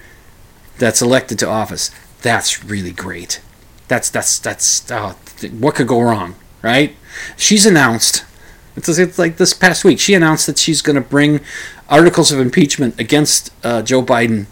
that's 0.78 1.00
elected 1.00 1.38
to 1.40 1.48
office. 1.48 1.90
That's 2.22 2.64
really 2.64 2.92
great. 2.92 3.40
That's 3.88 4.10
that's 4.10 4.38
that's 4.38 4.90
oh, 4.90 5.16
what 5.58 5.74
could 5.74 5.88
go 5.88 6.00
wrong, 6.02 6.34
right? 6.62 6.94
She's 7.36 7.66
announced. 7.66 8.24
It's, 8.76 8.90
it's 8.90 9.18
like 9.18 9.38
this 9.38 9.54
past 9.54 9.84
week. 9.84 9.98
She 9.98 10.12
announced 10.12 10.46
that 10.46 10.58
she's 10.58 10.82
going 10.82 10.96
to 10.96 11.08
bring 11.08 11.40
articles 11.88 12.30
of 12.30 12.38
impeachment 12.38 13.00
against 13.00 13.50
uh, 13.64 13.80
Joe 13.80 14.02
Biden 14.02 14.46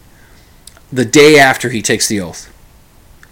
the 0.90 1.05
day 1.05 1.38
after 1.38 1.68
he 1.68 1.83
takes 1.83 2.09
the 2.09 2.20
oath 2.20 2.50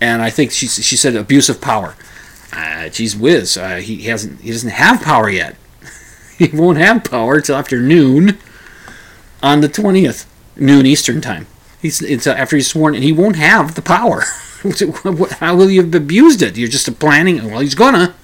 and 0.02 0.20
I 0.20 0.30
think 0.30 0.50
she 0.50 0.66
she 0.66 0.96
said 0.96 1.14
abuse 1.14 1.48
of 1.48 1.60
power. 1.60 1.94
Uh, 2.52 2.88
geez 2.88 3.16
whiz, 3.16 3.56
uh, 3.56 3.76
he 3.76 4.02
hasn't 4.02 4.40
he 4.40 4.50
doesn't 4.50 4.70
have 4.70 5.00
power 5.00 5.30
yet. 5.30 5.56
he 6.38 6.48
won't 6.48 6.78
have 6.78 7.04
power 7.04 7.40
till 7.40 7.56
after 7.56 7.80
noon 7.80 8.38
on 9.42 9.60
the 9.60 9.68
twentieth, 9.68 10.30
noon 10.56 10.86
Eastern 10.86 11.20
time. 11.20 11.46
He's 11.80 12.00
it's 12.00 12.26
uh, 12.26 12.32
after 12.32 12.56
he's 12.56 12.70
sworn, 12.70 12.94
and 12.94 13.02
he 13.02 13.12
won't 13.12 13.36
have 13.36 13.74
the 13.74 13.82
power. 13.82 14.22
How 15.40 15.56
will 15.56 15.68
you 15.68 15.82
have 15.82 15.94
abused 15.94 16.42
it? 16.42 16.56
You're 16.56 16.68
just 16.68 16.98
planning. 17.00 17.50
Well, 17.50 17.60
he's 17.60 17.74
gonna. 17.74 18.14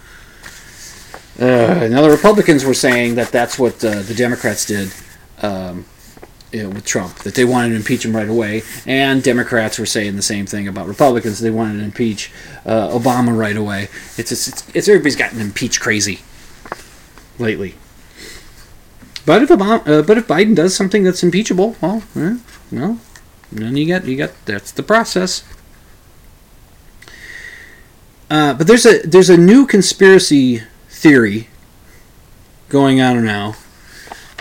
Uh, 1.39 1.89
now 1.91 2.03
the 2.03 2.11
Republicans 2.11 2.65
were 2.65 2.75
saying 2.75 3.17
that 3.17 3.29
that's 3.29 3.59
what 3.59 3.85
uh, 3.85 4.03
the 4.03 4.15
Democrats 4.15 4.65
did. 4.67 4.93
Um, 5.43 5.85
you 6.53 6.63
know, 6.63 6.71
with 6.71 6.87
Trump 6.87 7.15
that 7.19 7.35
they 7.35 7.45
wanted 7.45 7.71
to 7.71 7.77
impeach 7.77 8.05
him 8.05 8.17
right 8.17 8.29
away, 8.29 8.63
and 8.87 9.23
Democrats 9.23 9.79
were 9.79 9.87
saying 9.87 10.17
the 10.17 10.23
same 10.23 10.47
thing 10.47 10.67
about 10.67 10.87
Republicans. 10.87 11.41
They 11.41 11.51
wanted 11.51 11.79
to 11.79 11.85
impeach 11.85 12.33
uh, 12.65 12.89
Obama 12.89 13.37
right 13.37 13.57
away. 13.57 13.89
It's, 14.17 14.31
just, 14.31 14.49
it's 14.49 14.69
it's 14.75 14.89
everybody's 14.89 15.17
gotten 15.17 15.41
impeached 15.41 15.81
crazy 15.81 16.21
lately. 17.39 17.75
But 19.27 19.43
if 19.43 19.49
Obama, 19.51 19.87
uh, 19.87 20.03
but 20.03 20.19
if 20.19 20.27
Biden 20.27 20.55
does 20.55 20.75
something 20.75 21.03
that's 21.03 21.23
impeachable, 21.23 21.77
well, 21.81 22.03
eh, 22.17 22.39
well, 22.73 22.99
then 23.53 23.77
you 23.77 23.85
get 23.85 24.05
you 24.05 24.17
got 24.17 24.31
that's 24.45 24.73
the 24.73 24.83
process. 24.83 25.45
Uh, 28.31 28.55
but 28.55 28.67
there's 28.67 28.87
a 28.87 29.01
there's 29.07 29.31
a 29.31 29.37
new 29.37 29.67
conspiracy 29.67 30.63
theory 30.89 31.49
going 32.69 33.01
on 33.01 33.25
now 33.25 33.57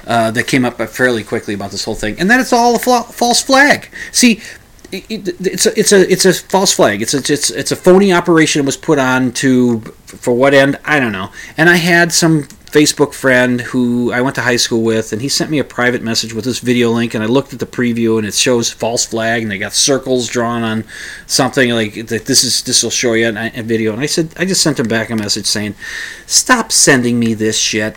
uh, 0.06 0.32
that 0.32 0.48
came 0.48 0.66
up 0.66 0.82
fairly 0.90 1.24
quickly 1.24 1.54
about 1.54 1.72
this 1.72 1.86
whole 1.86 1.96
thing, 1.96 2.20
and 2.20 2.30
that 2.30 2.40
it's 2.40 2.54
all 2.54 2.76
a 2.76 2.80
false 2.80 3.42
flag. 3.42 3.90
See, 4.12 4.42
it, 4.92 5.36
it's 5.46 5.66
a 5.66 5.80
it's 5.80 5.92
a 5.92 6.12
it's 6.12 6.26
a 6.26 6.34
false 6.34 6.74
flag. 6.74 7.02
It's 7.02 7.14
a 7.14 7.18
it's 7.18 7.50
it's 7.50 7.72
a 7.72 7.76
phony 7.76 8.14
operation 8.14 8.66
was 8.66 8.78
put 8.78 9.00
on 9.00 9.32
to 9.34 9.80
for 10.06 10.34
what 10.34 10.54
end 10.54 10.80
I 10.86 11.00
don't 11.00 11.12
know. 11.12 11.32
And 11.58 11.70
I 11.70 11.78
had 11.78 12.12
some 12.14 12.44
Facebook 12.44 13.14
friend 13.14 13.62
who 13.62 14.12
I 14.12 14.22
went 14.22 14.36
to 14.36 14.42
high 14.42 14.58
school 14.58 14.84
with, 14.84 15.14
and 15.14 15.22
he 15.22 15.30
sent 15.30 15.50
me 15.50 15.60
a 15.60 15.64
private 15.64 16.02
message 16.02 16.34
with 16.34 16.46
this 16.46 16.60
video 16.60 16.92
link, 16.92 17.14
and 17.14 17.24
I 17.24 17.28
looked 17.28 17.54
at 17.54 17.60
the 17.60 17.66
preview, 17.66 18.18
and 18.18 18.28
it 18.28 18.34
shows 18.34 18.72
false 18.72 19.06
flag, 19.06 19.42
and 19.42 19.52
they 19.52 19.58
got 19.58 19.74
circles 19.74 20.28
drawn 20.28 20.64
on 20.64 20.84
something 21.26 21.72
like 21.72 21.94
this 21.94 22.44
is 22.44 22.64
this 22.64 22.84
will 22.84 22.90
show 22.90 23.14
you 23.14 23.34
a 23.36 23.64
video. 23.64 23.94
And 23.94 24.02
I 24.02 24.06
said 24.06 24.34
I 24.38 24.46
just 24.46 24.62
sent 24.62 24.80
him 24.80 24.88
back 24.88 25.10
a 25.10 25.16
message 25.16 25.46
saying, 25.46 25.76
"Stop 26.26 26.72
sending 26.72 27.20
me 27.20 27.34
this 27.34 27.58
shit." 27.58 27.96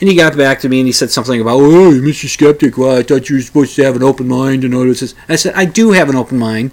And 0.00 0.08
he 0.08 0.16
got 0.16 0.36
back 0.36 0.60
to 0.60 0.68
me 0.68 0.80
and 0.80 0.86
he 0.86 0.92
said 0.92 1.10
something 1.10 1.40
about, 1.40 1.60
"Oh, 1.60 1.92
Mr. 1.92 2.26
Skeptic, 2.26 2.78
well, 2.78 2.98
I 2.98 3.02
thought 3.02 3.28
you 3.28 3.36
were 3.36 3.42
supposed 3.42 3.76
to 3.76 3.84
have 3.84 3.96
an 3.96 4.02
open 4.02 4.28
mind 4.28 4.64
and 4.64 4.74
all 4.74 4.84
this." 4.84 5.14
I 5.28 5.36
said, 5.36 5.54
"I 5.54 5.66
do 5.66 5.92
have 5.92 6.08
an 6.08 6.16
open 6.16 6.38
mind. 6.38 6.70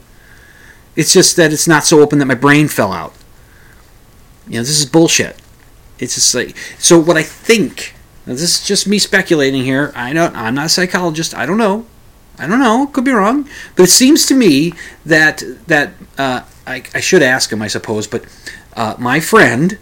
It's 0.96 1.14
just 1.14 1.36
that 1.36 1.52
it's 1.52 1.68
not 1.68 1.86
so 1.86 2.00
open 2.02 2.20
that 2.20 2.26
my 2.26 2.36
brain 2.36 2.68
fell 2.68 2.94
out. 2.94 3.14
You 4.48 4.56
know, 4.56 4.60
this 4.62 4.80
is 4.80 4.86
bullshit. 4.86 5.36
It's 6.00 6.16
just 6.16 6.34
like 6.34 6.56
so. 6.80 7.00
What 7.00 7.18
I 7.18 7.24
think. 7.24 7.94
this 8.26 8.42
is 8.42 8.66
just 8.66 8.88
me 8.88 8.98
speculating 8.98 9.64
here. 9.64 9.92
I 9.96 10.14
don't. 10.14 10.36
I'm 10.36 10.56
not 10.56 10.68
a 10.68 10.70
psychologist. 10.70 11.36
I 11.36 11.46
don't 11.46 11.58
know. 11.58 11.86
I 12.40 12.48
don't 12.48 12.60
know. 12.60 12.88
Could 12.88 13.04
be 13.04 13.12
wrong. 13.12 13.50
But 13.76 13.84
it 13.84 13.90
seems 13.90 14.26
to 14.28 14.36
me 14.36 14.74
that 15.06 15.44
that 15.68 15.94
uh, 16.18 16.42
I, 16.66 16.84
I 16.94 17.00
should 17.00 17.24
ask 17.24 17.52
him, 17.52 17.62
I 17.62 17.68
suppose. 17.68 18.08
But 18.08 18.26
uh, 18.76 18.96
my 18.98 19.20
friend 19.20 19.78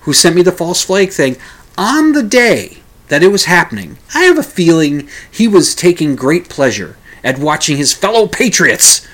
who 0.00 0.12
sent 0.12 0.34
me 0.34 0.42
the 0.42 0.52
false 0.52 0.82
flag 0.82 1.10
thing, 1.10 1.36
on 1.80 2.12
the 2.12 2.22
day 2.22 2.76
that 3.08 3.22
it 3.22 3.32
was 3.32 3.46
happening, 3.46 3.96
I 4.14 4.24
have 4.24 4.38
a 4.38 4.42
feeling 4.42 5.08
he 5.30 5.48
was 5.48 5.74
taking 5.74 6.14
great 6.14 6.50
pleasure 6.50 6.98
at 7.24 7.38
watching 7.38 7.78
his 7.78 7.94
fellow 7.94 8.28
patriots, 8.28 9.08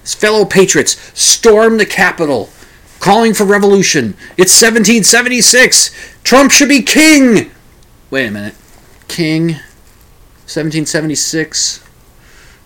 his 0.00 0.14
fellow 0.14 0.46
patriots, 0.46 0.96
storm 1.18 1.76
the 1.76 1.84
Capitol, 1.84 2.48
calling 2.98 3.34
for 3.34 3.44
revolution. 3.44 4.16
It's 4.38 4.60
1776. 4.60 5.94
Trump 6.24 6.50
should 6.50 6.70
be 6.70 6.82
king. 6.82 7.50
Wait 8.10 8.26
a 8.26 8.30
minute. 8.30 8.54
King. 9.06 9.48
1776 10.46 11.84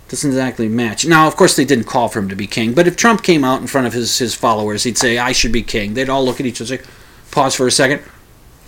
doesn't 0.09 0.31
exactly 0.31 0.69
match. 0.69 1.05
Now, 1.05 1.27
of 1.27 1.35
course, 1.35 1.57
they 1.57 1.65
didn't 1.65 1.85
call 1.85 2.09
for 2.09 2.21
him 2.21 2.29
to 2.29 2.37
be 2.37 2.47
king, 2.47 2.75
but 2.75 2.87
if 2.87 2.97
Trump 2.97 3.23
came 3.23 3.45
out 3.45 3.61
in 3.61 3.67
front 3.67 3.87
of 3.87 3.93
his, 3.93 4.19
his 4.19 4.35
followers, 4.35 4.85
he'd 4.85 4.99
say, 4.99 5.19
I 5.19 5.33
should 5.33 5.53
be 5.53 5.63
king. 5.63 5.95
They'd 5.95 6.09
all 6.09 6.25
look 6.25 6.41
at 6.41 6.47
each 6.47 6.61
other 6.61 6.77
say, 6.77 6.85
pause 7.31 7.55
for 7.57 7.67
a 7.67 7.73
second. 7.73 8.03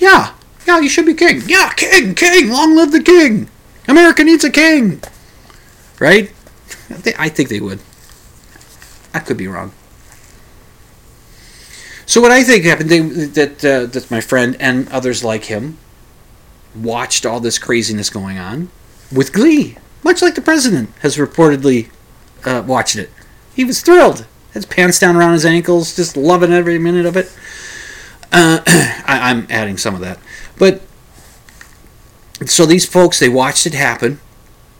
Yeah, 0.02 0.34
yeah, 0.66 0.80
you 0.80 0.88
should 0.88 1.06
be 1.06 1.14
king. 1.14 1.42
Yeah, 1.46 1.72
king, 1.74 2.16
king, 2.16 2.50
long 2.50 2.74
live 2.74 2.90
the 2.90 3.00
king. 3.00 3.48
America 3.86 4.24
needs 4.24 4.42
a 4.42 4.50
king. 4.50 5.00
Right? 6.00 6.32
I 7.16 7.28
think 7.28 7.48
they 7.48 7.60
would. 7.60 7.78
I 9.14 9.20
could 9.20 9.36
be 9.36 9.46
wrong. 9.46 9.70
So 12.04 12.20
what 12.20 12.32
I 12.32 12.42
think 12.42 12.64
happened 12.64 12.90
they, 12.90 12.98
that 12.98 13.64
uh, 13.64 13.86
that 13.86 14.10
my 14.10 14.20
friend 14.20 14.56
and 14.58 14.88
others 14.88 15.22
like 15.22 15.44
him 15.44 15.78
watched 16.74 17.24
all 17.24 17.38
this 17.38 17.60
craziness 17.60 18.10
going 18.10 18.40
on 18.40 18.70
with 19.12 19.32
glee, 19.32 19.76
much 20.02 20.20
like 20.20 20.34
the 20.34 20.40
president 20.42 20.90
has 21.02 21.16
reportedly 21.16 21.90
uh, 22.44 22.64
watched 22.66 22.96
it. 22.96 23.10
He 23.54 23.62
was 23.62 23.80
thrilled. 23.80 24.26
His 24.52 24.66
pants 24.66 24.98
down 24.98 25.14
around 25.14 25.34
his 25.34 25.46
ankles, 25.46 25.94
just 25.94 26.16
loving 26.16 26.52
every 26.52 26.80
minute 26.80 27.06
of 27.06 27.16
it. 27.16 27.32
Uh, 28.32 28.62
I, 28.66 29.30
I'm 29.30 29.46
adding 29.50 29.76
some 29.76 29.94
of 29.94 30.00
that. 30.00 30.18
But 30.58 30.82
so 32.46 32.66
these 32.66 32.86
folks, 32.86 33.20
they 33.20 33.28
watched 33.28 33.66
it 33.66 33.74
happen, 33.74 34.20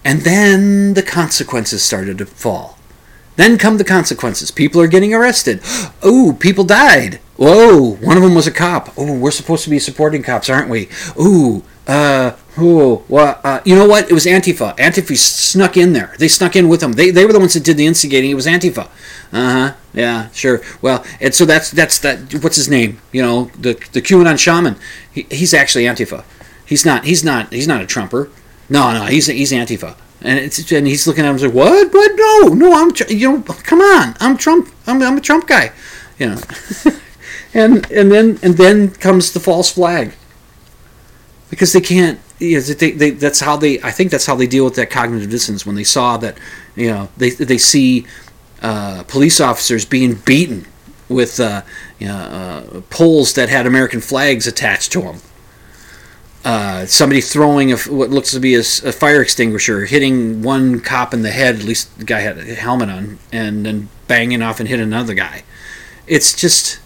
and 0.05 0.23
then 0.23 0.95
the 0.95 1.03
consequences 1.03 1.83
started 1.83 2.19
to 2.19 2.27
fall. 2.27 2.79
Then 3.37 3.57
come 3.57 3.79
the 3.79 3.85
consequences. 3.85 4.51
People 4.51 4.81
are 4.81 4.89
getting 4.89 5.15
arrested. 5.15 5.61
Oh, 6.05 6.37
people 6.41 6.65
died. 6.65 7.21
Whoa, 7.37 7.95
one 7.95 8.17
of 8.17 8.25
them 8.25 8.35
was 8.35 8.49
a 8.49 8.51
cop. 8.51 8.93
Oh, 8.97 9.17
we're 9.17 9.31
supposed 9.31 9.63
to 9.63 9.71
be 9.71 9.79
supporting 9.79 10.25
cops, 10.25 10.51
aren't 10.51 10.69
we? 10.69 10.89
Ooh, 11.17 11.63
uh, 11.87 12.33
oh, 12.59 13.05
well, 13.09 13.41
uh, 13.45 13.61
you 13.65 13.77
know 13.77 13.87
what? 13.87 14.11
It 14.11 14.15
was 14.15 14.27
Antifa. 14.27 14.77
Antifa 14.79 15.17
snuck 15.17 15.77
in 15.77 15.93
there. 15.93 16.15
They 16.19 16.27
snuck 16.27 16.57
in 16.57 16.69
with 16.69 16.81
them. 16.81 16.95
They, 16.95 17.11
they 17.13 17.25
were 17.25 17.33
the 17.33 17.39
ones 17.39 17.55
that 17.55 17.63
did 17.63 17.77
the 17.77 17.87
instigating. 17.87 18.33
It 18.33 18.35
was 18.35 18.47
Antifa. 18.47 18.89
Uh 19.33 19.69
huh. 19.71 19.75
Yeah, 19.95 20.31
sure. 20.31 20.63
Well, 20.81 21.05
and 21.21 21.35
so 21.35 21.45
that's 21.45 21.71
that's 21.71 21.99
that. 21.99 22.35
What's 22.43 22.57
his 22.57 22.69
name? 22.69 23.01
You 23.13 23.23
know, 23.23 23.45
the 23.59 23.75
the 23.93 24.01
QAnon 24.01 24.39
shaman. 24.39 24.77
He, 25.13 25.27
he's 25.31 25.53
actually 25.53 25.85
Antifa. 25.85 26.25
He's 26.65 26.87
not. 26.87 27.05
He's 27.05 27.23
not. 27.23 27.53
He's 27.53 27.69
not 27.69 27.83
a 27.83 27.87
Trumper. 27.87 28.31
No, 28.71 28.93
no. 28.93 29.05
He's 29.05 29.27
he's 29.27 29.53
Antifa. 29.53 29.97
And 30.23 30.39
it's 30.39 30.71
and 30.73 30.87
he's 30.87 31.07
looking 31.07 31.25
at 31.25 31.31
him 31.31 31.37
like, 31.37 31.55
what? 31.55 31.93
What? 31.93 32.13
No, 32.15 32.55
no. 32.55 32.73
I'm 32.75 32.93
you 33.09 33.33
know. 33.33 33.43
Come 33.43 33.81
on. 33.81 34.15
I'm 34.21 34.39
Trump. 34.39 34.71
I'm 34.87 35.03
I'm 35.03 35.19
a 35.19 35.21
Trump 35.21 35.47
guy. 35.47 35.73
You 36.19 36.31
know. 36.31 36.41
and 37.55 37.91
and 37.91 38.11
then 38.11 38.39
and 38.43 38.57
then 38.57 38.91
comes 38.93 39.33
the 39.33 39.41
false 39.41 39.73
flag. 39.73 40.15
Because 41.51 41.75
they 41.75 41.83
can't 41.83 42.19
is 42.41 42.75
they, 42.77 42.93
they, 42.93 43.11
that's 43.11 43.41
how 43.41 43.57
they 43.57 43.81
I 43.83 43.91
think 43.91 44.11
that's 44.11 44.27
how 44.27 44.35
they 44.35 44.47
deal 44.47 44.65
with 44.65 44.75
that 44.77 44.91
cognitive 44.91 45.31
dissonance 45.31 45.67
when 45.67 45.77
they 45.77 45.85
saw 45.85 46.17
that 46.17 46.39
you 46.75 46.89
know 46.89 47.09
they 47.17 47.31
they 47.31 47.59
see 47.59 48.07
uh, 48.63 49.03
police 49.05 49.41
officers 49.41 49.85
being 49.85 50.15
beaten 50.15 50.67
with 51.09 51.39
uh, 51.41 51.63
you 51.99 52.07
know, 52.07 52.17
uh, 52.17 52.81
poles 52.91 53.35
that 53.35 53.49
had 53.49 53.67
American 53.67 54.01
flags 54.01 54.47
attached 54.47 54.93
to 54.93 55.03
them. 55.03 55.17
Uh, 56.45 56.87
somebody 56.87 57.21
throwing 57.21 57.73
a, 57.73 57.77
what 57.77 58.11
looks 58.11 58.33
to 58.33 58.41
be 58.41 58.55
a 58.55 58.63
fire 58.63 59.23
extinguisher, 59.23 59.85
hitting 59.85 60.43
one 60.43 60.81
cop 60.81 61.15
in 61.15 61.23
the 61.23 61.31
head. 61.31 61.57
At 61.57 61.65
least 61.65 61.97
the 61.99 62.05
guy 62.05 62.21
had 62.21 62.39
a 62.39 62.55
helmet 62.55 62.89
on, 62.89 63.19
and 63.31 63.65
then 63.65 63.89
banging 64.09 64.43
off 64.43 64.59
and 64.59 64.69
hit 64.69 64.81
another 64.81 65.15
guy. 65.15 65.45
It's 66.07 66.35
just 66.35 66.81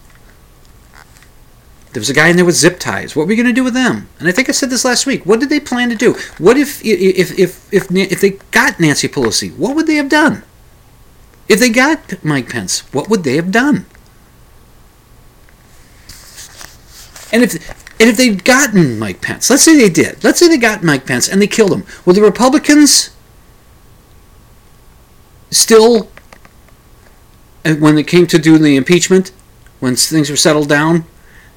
there 1.93 2.01
was 2.01 2.09
a 2.09 2.13
guy 2.13 2.27
in 2.27 2.35
there 2.35 2.45
with 2.45 2.55
zip 2.55 2.79
ties. 2.79 3.15
What 3.15 3.23
were 3.23 3.29
we 3.29 3.35
going 3.35 3.47
to 3.47 3.53
do 3.53 3.63
with 3.63 3.73
them? 3.73 4.07
And 4.19 4.27
I 4.27 4.31
think 4.31 4.49
I 4.49 4.51
said 4.51 4.69
this 4.69 4.85
last 4.85 5.07
week. 5.07 5.25
What 5.25 5.39
did 5.39 5.49
they 5.49 5.59
plan 5.59 5.89
to 5.89 5.95
do? 5.95 6.13
What 6.37 6.55
if 6.55 6.85
if 6.85 7.39
if 7.39 7.73
if 7.73 7.91
if 7.91 8.21
they 8.21 8.31
got 8.51 8.79
Nancy 8.79 9.07
Pelosi? 9.07 9.55
What 9.57 9.75
would 9.75 9.87
they 9.87 9.95
have 9.95 10.09
done? 10.09 10.43
If 11.49 11.59
they 11.59 11.69
got 11.69 12.23
Mike 12.23 12.49
Pence, 12.49 12.81
what 12.93 13.09
would 13.09 13.23
they 13.23 13.35
have 13.35 13.51
done? 13.51 13.85
And 17.31 17.43
if 17.43 17.55
and 17.99 18.09
if 18.09 18.17
they'd 18.17 18.43
gotten 18.43 18.99
Mike 18.99 19.21
Pence, 19.21 19.49
let's 19.49 19.63
say 19.63 19.75
they 19.75 19.89
did. 19.89 20.23
Let's 20.23 20.39
say 20.39 20.47
they 20.47 20.57
got 20.57 20.83
Mike 20.83 21.05
Pence 21.05 21.27
and 21.27 21.41
they 21.41 21.47
killed 21.47 21.73
him. 21.73 21.83
Would 22.05 22.15
the 22.15 22.21
Republicans 22.21 23.09
still, 25.49 26.09
uh, 27.65 27.73
when 27.75 27.97
it 27.97 28.07
came 28.07 28.27
to 28.27 28.37
do 28.37 28.57
the 28.57 28.75
impeachment, 28.75 29.31
when 29.79 29.95
things 29.95 30.29
were 30.29 30.35
settled 30.35 30.69
down, 30.69 31.05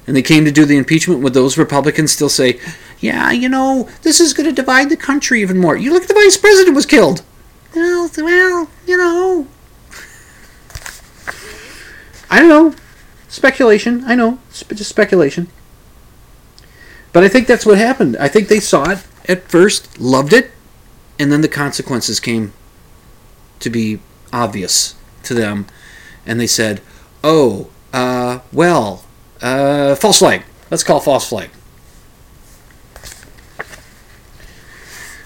and 0.07 0.15
they 0.15 0.21
came 0.23 0.45
to 0.45 0.51
do 0.51 0.65
the 0.65 0.77
impeachment, 0.77 1.21
would 1.21 1.33
those 1.33 1.57
Republicans 1.57 2.11
still 2.11 2.29
say, 2.29 2.59
"Yeah, 2.99 3.31
you 3.31 3.47
know, 3.47 3.87
this 4.01 4.19
is 4.19 4.33
going 4.33 4.49
to 4.49 4.55
divide 4.55 4.89
the 4.89 4.97
country 4.97 5.41
even 5.41 5.59
more"? 5.59 5.77
You 5.77 5.93
look, 5.93 6.03
at 6.03 6.07
the 6.07 6.15
vice 6.15 6.37
president 6.37 6.75
was 6.75 6.87
killed. 6.87 7.21
Well, 7.75 8.09
well, 8.17 8.69
you 8.87 8.97
know, 8.97 9.47
I 12.31 12.39
don't 12.39 12.49
know. 12.49 12.73
Speculation. 13.27 14.03
I 14.05 14.15
know. 14.15 14.39
It's 14.49 14.63
just 14.63 14.89
speculation. 14.89 15.49
But 17.13 17.25
I 17.25 17.27
think 17.27 17.45
that's 17.45 17.65
what 17.65 17.77
happened. 17.77 18.15
I 18.17 18.29
think 18.29 18.47
they 18.47 18.61
saw 18.61 18.89
it 18.89 19.05
at 19.27 19.49
first, 19.49 19.99
loved 19.99 20.31
it, 20.31 20.51
and 21.19 21.31
then 21.31 21.41
the 21.41 21.49
consequences 21.49 22.21
came 22.21 22.53
to 23.59 23.69
be 23.69 23.99
obvious 24.31 24.95
to 25.23 25.33
them, 25.33 25.67
and 26.25 26.39
they 26.39 26.47
said, 26.47 26.81
"Oh, 27.21 27.69
uh, 27.91 28.39
well, 28.53 29.03
uh, 29.41 29.95
false 29.95 30.19
flag. 30.19 30.43
Let's 30.71 30.83
call 30.83 31.01
false 31.01 31.27
flag." 31.27 31.49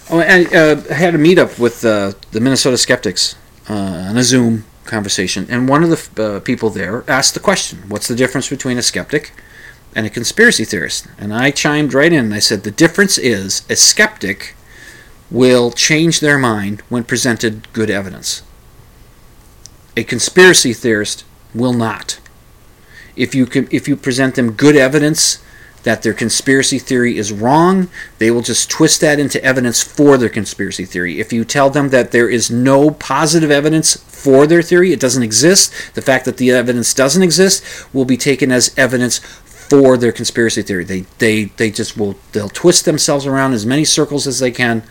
Oh, 0.10 0.20
and 0.20 0.54
uh, 0.54 0.82
I 0.90 0.94
had 0.94 1.16
a 1.16 1.18
meetup 1.18 1.60
with 1.60 1.86
uh, 1.86 2.14
the 2.32 2.40
Minnesota 2.40 2.78
Skeptics 2.78 3.36
uh, 3.70 3.74
on 4.10 4.18
a 4.18 4.24
Zoom 4.24 4.66
conversation, 4.86 5.48
and 5.50 5.68
one 5.68 5.84
of 5.84 5.90
the 5.90 6.24
uh, 6.24 6.40
people 6.40 6.70
there 6.70 7.04
asked 7.08 7.34
the 7.34 7.40
question, 7.40 7.84
"What's 7.88 8.08
the 8.08 8.16
difference 8.16 8.50
between 8.50 8.78
a 8.78 8.82
skeptic 8.82 9.32
and 9.96 10.06
a 10.06 10.10
conspiracy 10.10 10.66
theorist?" 10.66 11.08
And 11.18 11.34
I 11.34 11.52
chimed 11.52 11.94
right 11.94 12.12
in 12.12 12.26
and 12.26 12.34
I 12.34 12.40
said, 12.40 12.64
"The 12.64 12.72
difference 12.72 13.18
is 13.18 13.64
a 13.70 13.76
skeptic 13.76 14.56
will 15.32 15.72
change 15.72 16.20
their 16.20 16.38
mind 16.38 16.82
when 16.90 17.04
presented 17.04 17.72
good 17.74 17.90
evidence. 17.90 18.44
A 19.98 20.04
conspiracy 20.04 20.74
theorist 20.74 21.24
will 21.54 21.74
not. 21.74 22.20
If 23.16 23.34
you 23.34 23.46
can, 23.46 23.68
if 23.72 23.88
you 23.88 23.96
present 23.96 24.36
them 24.36 24.52
good 24.52 24.76
evidence." 24.76 25.40
That 25.86 26.02
their 26.02 26.14
conspiracy 26.14 26.80
theory 26.80 27.18
is 27.18 27.32
wrong, 27.32 27.90
they 28.18 28.32
will 28.32 28.42
just 28.42 28.70
twist 28.70 29.02
that 29.02 29.20
into 29.20 29.44
evidence 29.44 29.82
for 29.82 30.18
their 30.18 30.30
conspiracy 30.30 30.84
theory. 30.84 31.20
If 31.20 31.32
you 31.32 31.46
tell 31.46 31.70
them 31.70 31.90
that 31.90 32.12
there 32.12 32.28
is 32.28 32.52
no 32.52 32.92
positive 32.92 33.52
evidence 33.52 33.96
for 33.96 34.48
their 34.48 34.64
theory, 34.64 34.92
it 34.92 35.00
doesn't 35.00 35.22
exist, 35.24 35.72
the 35.94 36.02
fact 36.02 36.26
that 36.26 36.38
the 36.38 36.52
evidence 36.52 36.94
doesn't 36.94 37.22
exist 37.22 37.64
will 37.94 38.06
be 38.06 38.18
taken 38.18 38.52
as 38.52 38.74
evidence 38.78 39.20
for 39.70 39.98
their 39.98 40.12
conspiracy 40.12 40.62
theory. 40.62 40.84
They 40.84 41.02
they 41.20 41.46
they 41.46 41.72
just 41.72 41.98
will 41.98 42.16
they'll 42.32 42.50
twist 42.50 42.86
themselves 42.86 43.26
around 43.26 43.54
as 43.54 43.66
many 43.66 43.86
circles 43.86 44.28
as 44.28 44.40
they 44.40 44.52
can, 44.52 44.84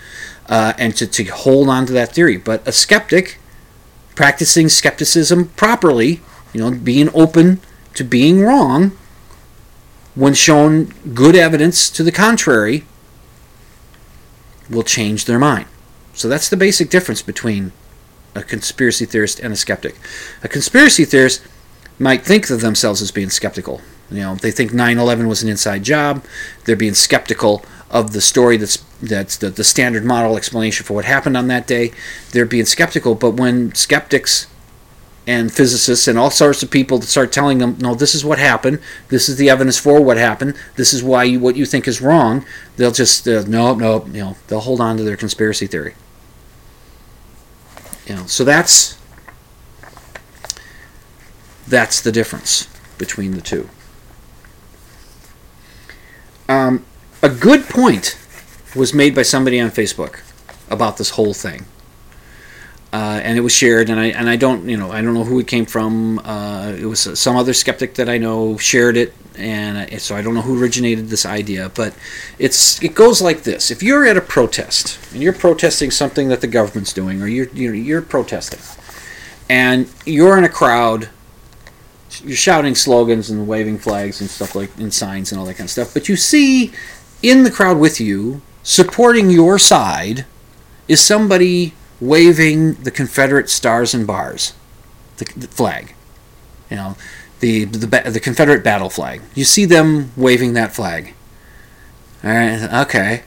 uh, 0.49 0.73
and 0.79 0.97
to, 0.97 1.07
to 1.07 1.25
hold 1.25 1.69
on 1.69 1.87
to 1.87 1.93
that 1.93 2.13
theory. 2.15 2.37
But 2.37 2.67
a 2.67 2.73
skeptic, 2.73 3.39
practicing 4.15 4.69
skepticism 4.69 5.49
properly, 5.51 6.21
you 6.53 6.61
know, 6.61 6.71
being 6.71 7.11
open 7.15 7.61
to 7.95 8.05
being 8.05 8.41
wrong, 8.43 8.97
when 10.15 10.35
shown 10.35 10.87
good 11.15 11.35
evidence 11.35 11.91
to 11.91 12.03
the 12.03 12.13
contrary, 12.13 12.85
will 14.71 14.83
change 14.83 15.25
their 15.25 15.39
mind. 15.39 15.67
So 16.15 16.29
that's 16.29 16.49
the 16.49 16.57
basic 16.57 16.91
difference 16.91 17.23
between 17.23 17.73
a 18.35 18.43
conspiracy 18.43 19.05
theorist 19.05 19.41
and 19.41 19.53
a 19.53 19.57
skeptic. 19.57 19.97
A 20.43 20.49
conspiracy 20.49 21.05
theorist 21.05 21.43
might 21.99 22.23
think 22.23 22.51
of 22.51 22.61
themselves 22.61 23.03
as 23.03 23.11
being 23.11 23.31
skeptical. 23.31 23.81
You 24.11 24.21
know, 24.21 24.35
they 24.35 24.51
think 24.51 24.73
9/11 24.73 25.29
was 25.29 25.43
an 25.43 25.49
inside 25.49 25.83
job. 25.83 26.25
They're 26.65 26.77
being 26.77 26.95
skeptical 26.95 27.65
of 27.91 28.13
the 28.13 28.21
story 28.21 28.57
that's 28.57 28.79
that's 29.03 29.37
the, 29.37 29.51
the 29.51 29.65
standard 29.65 30.05
model 30.05 30.37
explanation 30.37 30.85
for 30.85 30.95
what 30.95 31.05
happened 31.05 31.37
on 31.37 31.49
that 31.49 31.67
day. 31.67 31.93
They're 32.33 32.47
being 32.47 32.65
skeptical, 32.67 33.15
but 33.15 33.33
when 33.33 33.75
skeptics 33.75 34.47
and 35.27 35.53
physicists 35.53 36.07
and 36.07 36.19
all 36.19 36.31
sorts 36.31 36.63
of 36.63 36.71
people 36.71 36.99
that 36.99 37.07
start 37.07 37.33
telling 37.33 37.59
them, 37.59 37.77
no, 37.81 37.95
this 37.95 38.15
is 38.15 38.25
what 38.25 38.39
happened. 38.39 38.79
This 39.09 39.29
is 39.29 39.37
the 39.37 39.49
evidence 39.49 39.79
for 39.79 40.01
what 40.01 40.17
happened. 40.17 40.55
This 40.77 40.93
is 40.93 41.03
why 41.03 41.25
you, 41.25 41.41
what 41.41 41.57
you 41.57 41.65
think 41.65 41.89
is 41.89 42.01
wrong. 42.01 42.45
They'll 42.77 42.93
just 42.93 43.27
uh, 43.27 43.45
no, 43.47 43.75
no, 43.75 44.05
you 44.07 44.21
know, 44.21 44.37
they'll 44.49 44.61
hold 44.61 44.81
on 44.81 44.97
to 44.99 45.03
their 45.03 45.17
conspiracy 45.17 45.67
theory. 45.67 45.95
You 48.07 48.17
know, 48.17 48.27
so 48.27 48.45
that's 48.45 48.99
that's 51.67 52.03
the 52.03 52.13
difference 52.13 52.69
between 52.99 53.33
the 53.33 53.41
two. 53.41 53.71
Um, 56.47 56.85
a 57.23 57.31
good 57.31 57.65
point 57.65 58.19
was 58.77 58.93
made 58.93 59.15
by 59.15 59.23
somebody 59.23 59.59
on 59.59 59.71
Facebook 59.71 60.21
about 60.69 60.99
this 60.99 61.11
whole 61.11 61.33
thing 61.33 61.65
uh, 62.95 63.21
and 63.25 63.37
it 63.37 63.41
was 63.41 63.53
shared 63.53 63.91
and 63.91 63.99
I 63.99 64.07
and 64.07 64.31
I 64.31 64.37
don't 64.37 64.69
you 64.69 64.77
know 64.77 64.93
I 64.93 65.03
don't 65.03 65.15
know 65.15 65.25
who 65.25 65.41
it 65.41 65.49
came 65.49 65.67
from. 65.67 66.21
Uh, 66.21 66.77
it 66.79 66.85
was 66.85 67.19
some 67.19 67.35
other 67.35 67.53
skeptic 67.53 67.95
that 67.95 68.09
I 68.09 68.19
know 68.19 68.57
shared 68.57 68.97
it 68.97 69.13
and 69.37 70.01
so 70.01 70.15
I 70.15 70.23
don't 70.23 70.33
know 70.33 70.43
who 70.43 70.63
originated 70.63 71.09
this 71.09 71.27
idea 71.27 71.73
but 71.75 71.93
it's 72.39 72.81
it 72.85 72.95
goes 72.95 73.21
like 73.21 73.43
this. 73.43 73.73
If 73.73 73.83
you're 73.83 74.07
at 74.07 74.17
a 74.17 74.21
protest 74.21 75.01
and 75.13 75.21
you're 75.21 75.33
protesting 75.33 75.91
something 75.91 76.29
that 76.29 76.41
the 76.41 76.47
government's 76.47 76.93
doing 76.93 77.21
or 77.21 77.27
you're 77.27 77.49
you're, 77.49 77.75
you're 77.75 78.01
protesting 78.01 78.61
and 79.51 79.93
you're 80.07 80.39
in 80.39 80.45
a 80.45 80.49
crowd 80.49 81.09
you're 82.23 82.37
shouting 82.37 82.77
slogans 82.77 83.29
and 83.29 83.49
waving 83.49 83.77
flags 83.77 84.21
and 84.21 84.31
stuff 84.31 84.55
like 84.55 84.71
and 84.77 84.95
signs 84.95 85.33
and 85.33 85.41
all 85.41 85.47
that 85.47 85.55
kind 85.55 85.67
of 85.67 85.73
stuff 85.73 85.93
but 85.93 86.09
you 86.09 86.15
see 86.15 86.73
in 87.23 87.43
the 87.43 87.51
crowd 87.51 87.77
with 87.77 88.01
you 88.01 88.41
supporting 88.63 89.31
your 89.31 89.59
side 89.59 90.27
is 90.87 91.01
somebody 91.01 91.75
waving 92.01 92.75
the 92.75 92.91
Confederate 92.91 93.49
stars 93.51 93.95
and 93.95 94.07
bars, 94.07 94.53
the, 95.19 95.25
the 95.37 95.49
flag, 95.49 95.95
you 96.71 96.77
know, 96.77 96.97
the, 97.41 97.65
the 97.65 97.87
the 98.11 98.21
Confederate 98.21 98.65
battle 98.65 98.91
flag. 98.91 99.21
You 99.35 99.45
see 99.45 99.65
them 99.65 100.13
waving 100.17 100.55
that 100.55 100.75
flag. 100.75 101.15
All 102.23 102.31
right, 102.31 102.63
okay, 102.87 103.23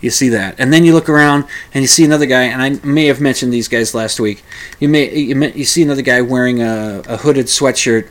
you 0.00 0.10
see 0.10 0.28
that, 0.28 0.54
and 0.58 0.72
then 0.72 0.84
you 0.84 0.92
look 0.92 1.08
around 1.08 1.46
and 1.72 1.82
you 1.82 1.88
see 1.88 2.04
another 2.04 2.26
guy, 2.26 2.42
and 2.42 2.60
I 2.60 2.86
may 2.86 3.06
have 3.06 3.20
mentioned 3.20 3.52
these 3.52 3.68
guys 3.68 3.94
last 3.94 4.20
week. 4.20 4.44
You 4.78 4.88
may 4.88 5.14
you, 5.16 5.34
may, 5.34 5.52
you 5.52 5.64
see 5.64 5.82
another 5.82 6.02
guy 6.02 6.20
wearing 6.20 6.60
a, 6.62 7.02
a 7.08 7.18
hooded 7.18 7.46
sweatshirt 7.46 8.08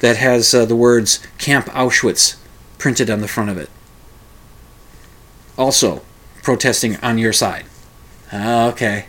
that 0.00 0.16
has 0.16 0.54
uh, 0.54 0.64
the 0.64 0.76
words 0.76 1.26
Camp 1.38 1.66
Auschwitz 1.66 2.36
printed 2.78 3.10
on 3.10 3.20
the 3.20 3.28
front 3.28 3.50
of 3.50 3.58
it. 3.58 3.68
Also, 5.58 6.02
protesting 6.42 6.96
on 6.96 7.18
your 7.18 7.32
side. 7.32 7.66
Ah, 8.32 8.68
Okay. 8.68 9.06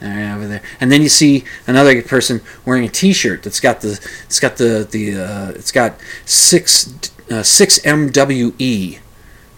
Right, 0.00 0.32
over 0.32 0.46
there, 0.46 0.62
and 0.80 0.92
then 0.92 1.02
you 1.02 1.08
see 1.08 1.42
another 1.66 2.00
person 2.02 2.40
wearing 2.64 2.84
a 2.84 2.88
T-shirt 2.88 3.42
that's 3.42 3.58
got 3.58 3.80
the 3.80 4.00
it's 4.26 4.38
got 4.38 4.56
the 4.56 4.86
the 4.88 5.20
uh, 5.20 5.50
it's 5.56 5.72
got 5.72 5.98
six 6.24 6.94
uh, 7.30 7.42
six 7.42 7.80
MWE 7.80 9.00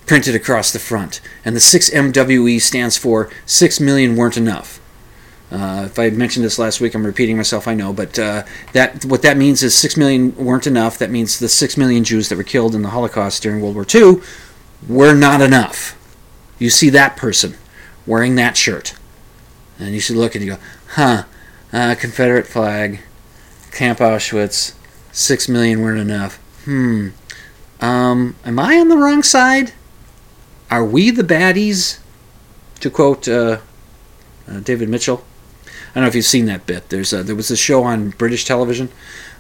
printed 0.07 0.35
across 0.35 0.73
the 0.73 0.79
front, 0.79 1.21
and 1.45 1.55
the 1.55 1.61
six 1.61 1.91
MWE 1.91 2.59
stands 2.61 2.97
for 2.97 3.29
six 3.45 3.81
million 3.81 4.17
weren't 4.17 4.39
enough. 4.39 4.81
Uh, 5.53 5.83
if 5.87 5.99
I 5.99 6.11
mentioned 6.11 6.45
this 6.45 6.59
last 6.59 6.81
week, 6.81 6.95
I'm 6.95 7.05
repeating 7.05 7.37
myself. 7.37 7.69
I 7.69 7.75
know, 7.75 7.93
but 7.93 8.19
uh, 8.19 8.45
that 8.73 9.05
what 9.05 9.23
that 9.23 9.37
means 9.37 9.63
is 9.63 9.75
six 9.75 9.97
million 9.97 10.35
weren't 10.37 10.67
enough. 10.67 10.97
That 10.97 11.11
means 11.11 11.39
the 11.39 11.49
six 11.49 11.77
million 11.77 12.03
Jews 12.03 12.29
that 12.29 12.37
were 12.37 12.45
killed 12.45 12.75
in 12.75 12.83
the 12.83 12.91
Holocaust 12.91 13.43
during 13.43 13.61
World 13.61 13.75
War 13.75 13.87
II 13.93 14.23
were 14.89 15.15
not 15.15 15.41
enough. 15.41 15.97
You 16.59 16.71
see 16.71 16.89
that 16.91 17.17
person 17.17 17.57
wearing 18.07 18.37
that 18.37 18.57
shirt. 18.57 18.95
And 19.81 19.95
you 19.95 20.01
should 20.01 20.17
look 20.17 20.35
and 20.35 20.45
you 20.45 20.53
go, 20.53 20.59
huh, 20.91 21.25
uh, 21.73 21.95
Confederate 21.99 22.47
flag, 22.47 23.01
Camp 23.73 23.99
Auschwitz, 23.99 24.75
six 25.13 25.49
million 25.49 25.81
weren't 25.81 26.01
enough. 26.01 26.37
Hmm, 26.65 27.09
um, 27.81 28.37
am 28.45 28.59
I 28.59 28.79
on 28.79 28.89
the 28.89 28.97
wrong 28.97 29.23
side? 29.23 29.73
Are 30.71 30.85
we 30.85 31.11
the 31.11 31.23
baddies 31.23 31.99
to 32.81 32.91
quote 32.91 33.29
uh, 33.29 33.59
uh, 34.51 34.61
David 34.61 34.89
Mitchell. 34.89 35.25
I 35.67 35.95
don't 35.95 36.05
know 36.05 36.09
if 36.09 36.15
you've 36.15 36.25
seen 36.25 36.47
that 36.47 36.67
bit. 36.67 36.89
There's 36.89 37.13
a, 37.13 37.23
there 37.23 37.37
was 37.37 37.51
a 37.51 37.57
show 37.57 37.83
on 37.83 38.11
British 38.11 38.45
television 38.45 38.91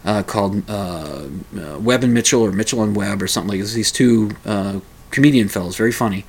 uh, 0.05 0.23
called 0.23 0.69
uh, 0.69 1.27
uh, 1.57 1.79
Webb 1.79 2.05
and 2.05 2.13
Mitchell 2.13 2.43
or 2.43 2.53
Mitchell 2.53 2.83
and 2.83 2.97
Webb 2.97 3.23
or 3.23 3.27
something 3.27 3.51
like 3.51 3.61
this. 3.61 3.75
These 3.75 3.93
two 3.93 4.33
uh, 4.45 4.81
comedian 5.11 5.49
fellows, 5.49 5.77
very 5.77 5.93
funny, 5.93 6.25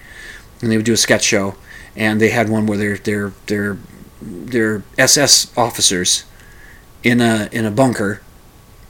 and 0.61 0.71
they 0.71 0.77
would 0.77 0.85
do 0.85 0.93
a 0.93 0.97
sketch 0.97 1.23
show. 1.23 1.55
And 1.95 2.21
they 2.21 2.29
had 2.29 2.49
one 2.49 2.67
where 2.67 2.77
they're 2.77 2.97
they're 2.97 3.33
they're 3.47 3.77
they're 4.21 4.83
SS 4.97 5.55
officers 5.57 6.25
in 7.03 7.21
a 7.21 7.49
in 7.51 7.65
a 7.65 7.71
bunker, 7.71 8.21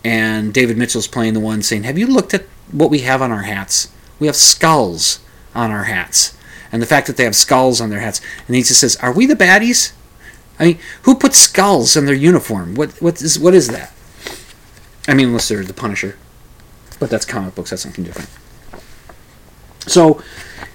and 0.04 0.54
David 0.54 0.78
Mitchell's 0.78 1.08
playing 1.08 1.34
the 1.34 1.40
one 1.40 1.62
saying, 1.62 1.84
"Have 1.84 1.98
you 1.98 2.08
looked 2.08 2.34
at 2.34 2.46
what 2.72 2.90
we 2.90 3.00
have 3.00 3.22
on 3.22 3.32
our 3.32 3.44
hats? 3.44 3.90
We 4.20 4.28
have 4.28 4.36
skulls 4.36 5.20
on 5.56 5.72
our 5.72 5.86
hats." 5.86 6.34
And 6.72 6.82
the 6.82 6.88
fact 6.88 7.08
that 7.08 7.18
they 7.18 7.26
have 7.26 7.36
skulls 7.36 7.82
on 7.82 7.90
their 7.90 8.00
hats, 8.00 8.22
and 8.48 8.56
he 8.56 8.62
just 8.62 8.80
says, 8.80 8.96
"Are 8.98 9.12
we 9.12 9.26
the 9.26 9.36
baddies?" 9.36 9.92
I 10.60 10.66
mean, 10.66 10.80
who 11.04 11.16
puts 11.16 11.38
skulls 11.38 11.98
in 11.98 12.06
their 12.06 12.16
uniform? 12.16 12.76
What 12.76 13.02
what 13.02 13.22
is 13.22 13.40
what 13.40 13.54
is 13.54 13.70
that? 13.70 13.94
I 15.08 15.14
mean, 15.14 15.28
unless 15.28 15.48
they're 15.48 15.64
the 15.64 15.74
Punisher, 15.74 16.18
but 17.00 17.10
that's 17.10 17.26
comic 17.26 17.56
books. 17.56 17.72
That's 17.72 17.82
something 17.82 18.04
different. 18.04 18.30
So, 19.88 20.22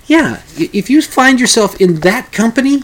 yeah, 0.06 0.42
if 0.56 0.90
you 0.90 1.00
find 1.00 1.38
yourself 1.40 1.80
in 1.80 2.00
that 2.00 2.32
company, 2.32 2.82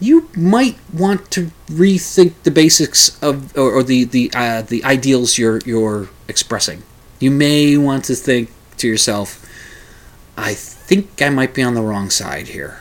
you 0.00 0.28
might 0.36 0.78
want 0.92 1.30
to 1.32 1.50
rethink 1.66 2.34
the 2.44 2.50
basics 2.50 3.20
of 3.22 3.56
or, 3.56 3.72
or 3.72 3.82
the 3.82 4.04
the 4.04 4.30
uh, 4.34 4.62
the 4.62 4.84
ideals 4.84 5.38
you're 5.38 5.58
you're 5.64 6.08
expressing. 6.28 6.82
You 7.20 7.30
may 7.30 7.76
want 7.76 8.04
to 8.06 8.14
think 8.14 8.50
to 8.78 8.86
yourself, 8.86 9.44
"I 10.36 10.54
think 10.54 11.20
I 11.20 11.30
might 11.30 11.54
be 11.54 11.62
on 11.62 11.74
the 11.74 11.82
wrong 11.82 12.10
side 12.10 12.48
here." 12.48 12.80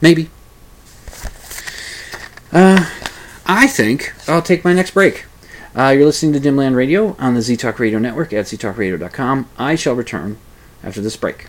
Maybe. 0.00 0.30
Uh, 2.52 2.90
I 3.46 3.66
think 3.66 4.12
I'll 4.28 4.42
take 4.42 4.64
my 4.64 4.74
next 4.74 4.90
break. 4.92 5.24
Uh, 5.74 5.88
you're 5.88 6.04
listening 6.04 6.34
to 6.34 6.40
Dimland 6.40 6.76
Radio 6.76 7.16
on 7.18 7.32
the 7.32 7.40
ZTalk 7.40 7.78
Radio 7.78 7.98
Network 7.98 8.32
at 8.34 8.44
ztalkradio.com. 8.44 9.48
I 9.56 9.74
shall 9.74 9.94
return 9.94 10.36
after 10.84 11.00
this 11.00 11.16
break. 11.16 11.46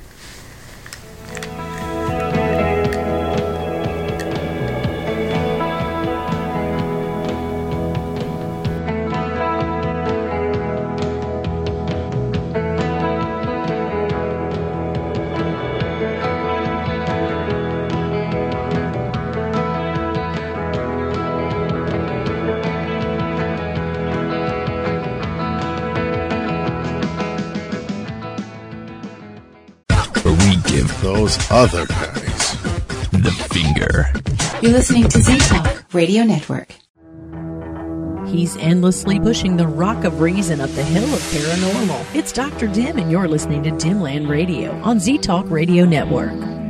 You're 34.63 34.71
listening 34.71 35.09
to 35.09 35.21
Z 35.21 35.39
Talk 35.39 35.83
Radio 35.91 36.23
Network. 36.23 36.73
He's 38.29 38.55
endlessly 38.55 39.19
pushing 39.19 39.57
the 39.57 39.67
rock 39.67 40.05
of 40.05 40.21
reason 40.21 40.61
up 40.61 40.69
the 40.69 40.85
hill 40.85 41.03
of 41.03 41.19
paranormal. 41.19 42.15
It's 42.15 42.31
Dr. 42.31 42.67
Dim, 42.67 42.97
and 42.97 43.11
you're 43.11 43.27
listening 43.27 43.63
to 43.63 43.71
Dimland 43.71 44.29
Radio 44.29 44.71
on 44.75 45.01
Z 45.01 45.17
Talk 45.17 45.49
Radio 45.49 45.83
Network. 45.83 46.62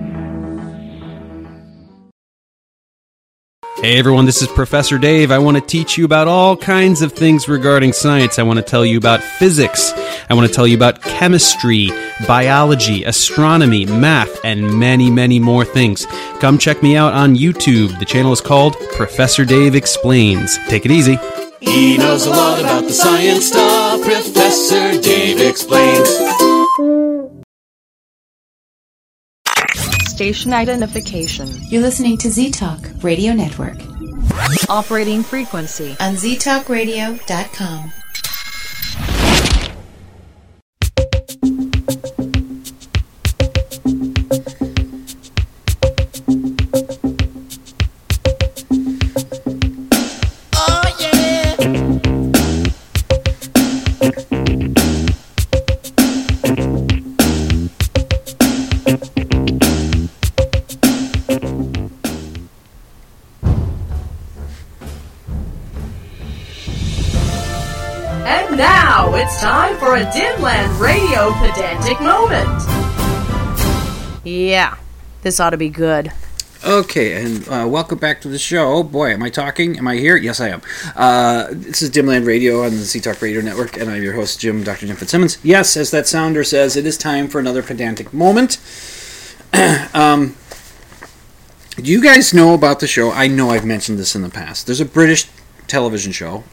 Hey 3.84 4.00
everyone, 4.00 4.26
this 4.26 4.42
is 4.42 4.48
Professor 4.48 4.98
Dave. 4.98 5.30
I 5.30 5.40
want 5.40 5.58
to 5.58 5.62
teach 5.62 5.98
you 5.98 6.06
about 6.06 6.30
all 6.30 6.56
kinds 6.56 7.02
of 7.02 7.12
things 7.12 7.50
regarding 7.50 7.92
science. 7.92 8.40
I 8.40 8.44
want 8.44 8.58
to 8.58 8.64
tell 8.64 8.86
you 8.86 8.98
about 8.98 9.22
physics. 9.22 9.92
I 10.30 10.34
want 10.36 10.48
to 10.48 10.54
tell 10.54 10.66
you 10.66 10.78
about 10.78 11.02
chemistry, 11.02 11.90
biology, 12.26 13.04
astronomy, 13.04 13.86
math, 13.86 14.40
and 14.46 14.80
many, 14.80 15.12
many 15.12 15.38
more 15.38 15.66
things. 15.66 16.06
Come 16.40 16.58
check 16.58 16.82
me 16.82 16.96
out 16.96 17.12
on 17.12 17.36
YouTube. 17.36 18.00
The 18.00 18.06
channel 18.06 18.32
is 18.32 18.40
called 18.40 18.78
Professor 18.94 19.44
Dave 19.44 19.76
Explains. 19.76 20.58
Take 20.70 20.86
it 20.86 20.92
easy. 20.92 21.18
He 21.60 21.98
knows 21.98 22.26
a 22.26 22.30
lot 22.30 22.62
about 22.62 22.86
the 22.86 22.94
science 22.94 23.48
stuff. 23.48 24.02
Professor 24.02 25.02
Dave 25.02 25.42
explains. 25.42 26.53
Station 30.14 30.54
identification. 30.54 31.50
You're 31.70 31.82
listening 31.82 32.20
to 32.20 32.30
Z 32.30 32.52
Talk 32.52 32.88
Radio 33.02 33.34
Network 33.34 33.78
Operating 34.70 35.24
frequency. 35.24 35.96
on 36.00 36.14
ztalkradio.com. 36.14 38.03
Dimland 71.24 71.54
pedantic 71.54 72.02
moment. 72.02 72.64
Yeah, 74.26 74.76
this 75.22 75.40
ought 75.40 75.52
to 75.52 75.58
be 75.58 75.70
good. 75.70 76.12
Okay, 76.66 77.24
and 77.24 77.48
uh, 77.48 77.66
welcome 77.68 77.98
back 77.98 78.20
to 78.22 78.28
the 78.28 78.38
show. 78.38 78.74
Oh 78.74 78.84
boy, 78.84 79.12
am 79.12 79.24
I 79.24 79.30
talking? 79.30 79.78
Am 79.78 79.88
I 79.88 79.96
here? 79.96 80.18
Yes, 80.18 80.42
I 80.42 80.50
am. 80.50 80.62
Uh, 80.96 81.48
this 81.52 81.82
is 81.82 81.90
Dimland 81.92 82.26
Radio 82.26 82.64
on 82.64 82.72
the 82.72 82.78
Z 82.78 83.00
Talk 83.02 83.22
Radio 83.22 83.42
Network, 83.42 83.78
and 83.78 83.90
I'm 83.90 84.04
your 84.04 84.14
host, 84.14 84.42
Jim, 84.42 84.64
Dr. 84.64 84.86
Jim 84.88 84.98
Fitzsimmons. 84.98 85.38
Yes, 85.44 85.78
as 85.78 85.92
that 85.92 86.08
sounder 86.08 86.44
says, 86.44 86.76
it 86.76 86.86
is 86.86 86.98
time 86.98 87.30
for 87.30 87.40
another 87.40 87.64
pedantic 87.64 88.14
moment. 88.14 88.58
um, 89.94 90.36
do 91.76 91.90
you 91.90 92.04
guys 92.04 92.34
know 92.34 92.54
about 92.54 92.82
the 92.82 92.88
show? 92.88 93.12
I 93.12 93.28
know 93.28 93.50
I've 93.50 93.66
mentioned 93.66 93.98
this 93.98 94.14
in 94.16 94.24
the 94.24 94.30
past. 94.30 94.66
There's 94.66 94.82
a 94.82 94.86
British 94.86 95.30
television 95.68 96.12
show. 96.12 96.44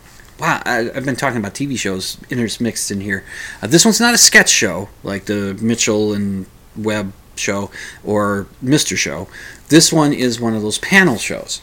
Wow, 0.41 0.63
I, 0.65 0.91
I've 0.95 1.05
been 1.05 1.17
talking 1.17 1.39
about 1.39 1.53
TV 1.53 1.79
shows 1.79 2.17
intermixed 2.31 2.91
in 2.91 3.03
here. 3.03 3.25
Uh, 3.63 3.67
this 3.67 3.85
one's 3.85 4.01
not 4.01 4.15
a 4.15 4.19
sketch 4.19 4.49
show 4.49 4.89
like 5.03 5.27
the 5.27 5.59
Mitchell 5.61 6.15
and 6.15 6.47
Webb 6.75 7.13
show 7.37 7.71
or 8.03 8.47
Mr. 8.65 8.97
Show. 8.97 9.29
This 9.69 9.93
one 9.93 10.15
is 10.15 10.41
one 10.41 10.55
of 10.55 10.63
those 10.63 10.79
panel 10.79 11.19
shows, 11.19 11.61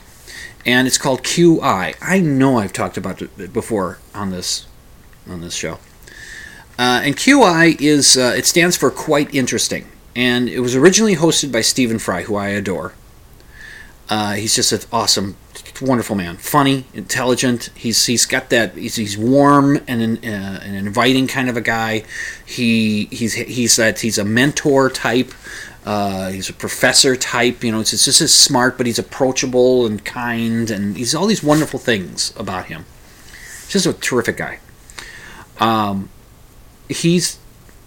and 0.63 0.87
it's 0.87 0.99
called 0.99 1.23
QI. 1.23 1.95
I 1.99 2.19
know 2.19 2.59
I've 2.59 2.73
talked 2.73 2.97
about 2.97 3.21
it 3.21 3.51
before 3.51 3.97
on 4.13 4.29
this 4.29 4.67
on 5.27 5.41
this 5.41 5.55
show. 5.55 5.79
Uh, 6.77 7.01
and 7.03 7.15
QI 7.15 7.81
is 7.81 8.15
uh, 8.15 8.35
it 8.37 8.45
stands 8.45 8.77
for 8.77 8.91
quite 8.91 9.33
interesting, 9.33 9.87
and 10.15 10.47
it 10.47 10.59
was 10.59 10.75
originally 10.75 11.15
hosted 11.15 11.51
by 11.51 11.61
Stephen 11.61 11.97
Fry, 11.97 12.21
who 12.21 12.35
I 12.35 12.49
adore. 12.49 12.93
Uh, 14.07 14.33
he's 14.33 14.55
just 14.55 14.71
an 14.71 14.81
awesome, 14.91 15.35
wonderful 15.81 16.15
man. 16.15 16.37
Funny, 16.37 16.85
intelligent. 16.93 17.69
He's 17.75 18.05
he's 18.05 18.25
got 18.25 18.49
that. 18.49 18.75
He's, 18.75 18.95
he's 18.95 19.17
warm 19.17 19.77
and 19.87 20.01
an, 20.01 20.17
uh, 20.17 20.59
an 20.63 20.75
inviting 20.75 21.27
kind 21.27 21.49
of 21.49 21.57
a 21.57 21.61
guy. 21.61 22.03
He 22.45 23.05
he's 23.05 23.33
he's 23.33 23.75
that 23.75 23.99
he's 23.99 24.17
a 24.17 24.25
mentor 24.25 24.89
type. 24.89 25.33
Uh, 25.85 26.29
he's 26.29 26.49
a 26.49 26.53
professor 26.53 27.15
type. 27.15 27.63
You 27.63 27.71
know, 27.71 27.79
it's, 27.79 27.93
it's 27.93 28.05
just 28.05 28.19
as 28.19 28.33
smart, 28.33 28.77
but 28.77 28.85
he's 28.85 28.99
approachable 28.99 29.85
and 29.85 30.03
kind, 30.03 30.69
and 30.69 30.97
he's 30.97 31.15
all 31.15 31.27
these 31.27 31.43
wonderful 31.43 31.79
things 31.79 32.33
about 32.35 32.65
him. 32.65 32.85
Just 33.69 33.85
a 33.85 33.93
terrific 33.93 34.37
guy. 34.37 34.59
Um, 35.59 36.09
he's 36.89 37.39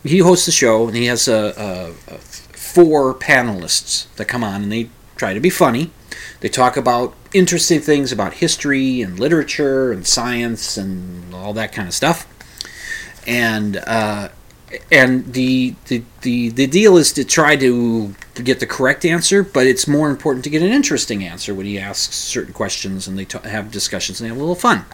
he 0.03 0.19
hosts 0.19 0.47
the 0.47 0.53
show, 0.53 0.89
and 0.89 0.97
he 0.97 1.07
has 1.07 1.29
a, 1.29 1.55
a, 1.57 2.15
a 2.15 2.19
four 2.19 3.15
panelists 3.15 4.07
that 4.17 4.27
come 4.27 4.43
on, 4.43 4.63
and 4.63 4.73
they 4.73 4.89
try 5.17 5.35
to 5.35 5.41
be 5.41 5.51
funny. 5.51 5.91
They 6.41 6.49
talk 6.49 6.77
about 6.77 7.15
interesting 7.33 7.81
things 7.81 8.13
about 8.13 8.35
history 8.35 9.03
and 9.03 9.19
literature 9.19 9.93
and 9.93 10.07
science 10.07 10.77
and 10.77 11.35
all 11.35 11.53
that 11.55 11.73
kind 11.73 11.87
of 11.87 11.95
stuff. 11.95 12.27
And 13.27 13.77
uh, 13.77 14.31
and 14.91 15.33
the, 15.33 15.75
the 15.87 16.03
the 16.23 16.51
the 16.51 16.67
deal 16.67 16.97
is 16.97 17.13
to 17.15 17.25
try 17.25 17.57
to 17.57 18.15
get 18.43 18.61
the 18.61 18.67
correct 18.67 19.05
answer, 19.05 19.43
but 19.43 19.67
it's 19.67 19.87
more 19.87 20.09
important 20.11 20.45
to 20.45 20.51
get 20.51 20.63
an 20.63 20.73
interesting 20.73 21.25
answer 21.25 21.55
when 21.55 21.67
he 21.67 21.79
asks 21.79 22.15
certain 22.15 22.53
questions 22.53 23.07
and 23.07 23.19
they 23.19 23.25
ta 23.25 23.41
have 23.41 23.71
discussions 23.71 24.21
and 24.21 24.27
they 24.27 24.29
have 24.29 24.39
a 24.39 24.41
little 24.41 24.55
fun. 24.55 24.85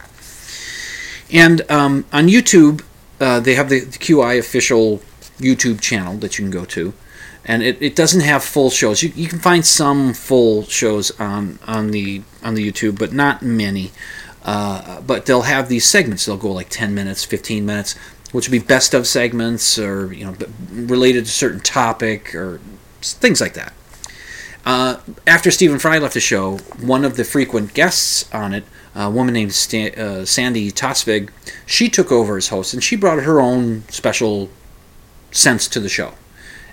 And 1.32 1.68
um, 1.70 2.04
on 2.12 2.28
YouTube, 2.28 2.84
uh, 3.20 3.40
they 3.40 3.54
have 3.54 3.68
the, 3.68 3.80
the 3.80 3.98
QI 3.98 4.38
official 4.38 4.98
YouTube 5.38 5.80
channel 5.80 6.16
that 6.18 6.38
you 6.38 6.44
can 6.44 6.50
go 6.50 6.64
to, 6.64 6.94
and 7.46 7.62
it, 7.62 7.80
it 7.80 7.96
doesn't 7.96 8.20
have 8.20 8.44
full 8.44 8.70
shows. 8.70 9.02
You, 9.02 9.12
you 9.14 9.28
can 9.28 9.38
find 9.38 9.64
some 9.64 10.12
full 10.12 10.64
shows 10.64 11.18
on 11.18 11.58
on 11.66 11.92
the 11.92 12.22
on 12.42 12.54
the 12.54 12.70
YouTube, 12.70 12.98
but 12.98 13.12
not 13.12 13.40
many. 13.40 13.92
Uh, 14.44 15.00
but 15.00 15.26
they'll 15.26 15.42
have 15.42 15.68
these 15.68 15.84
segments. 15.84 16.24
They'll 16.24 16.36
go 16.36 16.52
like 16.52 16.68
10 16.68 16.94
minutes, 16.94 17.24
15 17.24 17.66
minutes, 17.66 17.96
which 18.30 18.48
would 18.48 18.52
be 18.52 18.64
best 18.64 18.94
of 18.94 19.06
segments 19.06 19.76
or 19.76 20.12
you 20.12 20.24
know 20.24 20.36
related 20.70 21.24
to 21.24 21.30
a 21.30 21.32
certain 21.32 21.60
topic 21.60 22.34
or 22.34 22.60
things 23.00 23.40
like 23.40 23.54
that. 23.54 23.72
Uh, 24.64 25.00
after 25.26 25.50
Stephen 25.52 25.78
Fry 25.78 25.98
left 25.98 26.14
the 26.14 26.20
show, 26.20 26.58
one 26.80 27.04
of 27.04 27.16
the 27.16 27.22
frequent 27.24 27.72
guests 27.72 28.32
on 28.34 28.52
it, 28.52 28.64
a 28.96 29.08
woman 29.08 29.32
named 29.32 29.52
Sta- 29.52 29.94
uh, 29.94 30.24
Sandi 30.24 30.72
Toksvig, 30.72 31.30
she 31.66 31.88
took 31.88 32.10
over 32.10 32.36
as 32.36 32.48
host 32.48 32.74
and 32.74 32.82
she 32.82 32.96
brought 32.96 33.22
her 33.22 33.40
own 33.40 33.84
special 33.88 34.48
sense 35.30 35.68
to 35.68 35.78
the 35.78 35.88
show, 35.88 36.14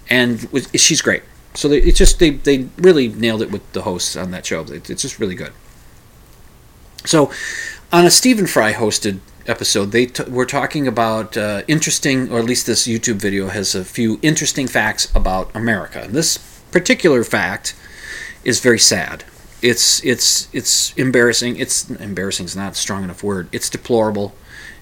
and 0.10 0.44
was, 0.52 0.68
she's 0.76 1.02
great. 1.02 1.24
So 1.56 1.68
they, 1.68 1.78
it's 1.80 1.98
just 1.98 2.20
they, 2.20 2.32
they 2.32 2.68
really 2.78 3.08
nailed 3.10 3.42
it 3.42 3.52
with 3.52 3.72
the 3.74 3.84
hosts 3.84 4.16
on 4.16 4.32
that 4.32 4.46
show. 4.46 4.62
It- 4.64 4.90
It's 4.90 5.02
just 5.02 5.20
really 5.20 5.36
good. 5.36 5.54
So, 7.06 7.32
on 7.92 8.06
a 8.06 8.10
Stephen 8.12 8.48
Fry 8.48 8.74
hosted 8.74 9.20
episode, 9.46 9.92
they 9.92 10.06
t- 10.06 10.24
were 10.24 10.46
talking 10.46 10.88
about 10.88 11.36
uh, 11.36 11.64
interesting, 11.68 12.32
or 12.32 12.40
at 12.40 12.46
least 12.46 12.66
this 12.66 12.88
YouTube 12.88 13.16
video 13.16 13.50
has 13.50 13.76
a 13.76 13.84
few 13.84 14.20
interesting 14.22 14.68
facts 14.68 15.14
about 15.14 15.54
America. 15.56 16.02
And 16.02 16.14
this 16.14 16.38
particular 16.72 17.24
fact 17.24 17.76
is 18.46 18.60
very 18.62 18.80
sad. 18.80 19.26
It's 19.62 20.04
it's 20.04 20.48
it's 20.54 20.94
embarrassing. 20.96 21.58
It's 21.58 21.90
embarrassing 21.90 22.46
is 22.46 22.56
not 22.56 22.72
a 22.74 22.76
strong 22.76 23.04
enough 23.04 23.22
word. 23.24 23.48
It's 23.52 23.70
deplorable. 23.70 24.34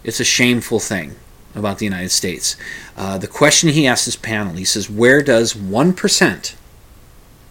It's 0.03 0.19
a 0.19 0.23
shameful 0.23 0.79
thing 0.79 1.15
about 1.55 1.79
the 1.79 1.85
United 1.85 2.11
States. 2.11 2.55
Uh, 2.95 3.17
the 3.17 3.27
question 3.27 3.69
he 3.69 3.87
asked 3.87 4.05
his 4.05 4.15
panel, 4.15 4.53
he 4.53 4.65
says, 4.65 4.89
"Where 4.89 5.21
does 5.21 5.55
one 5.55 5.93
percent 5.93 6.55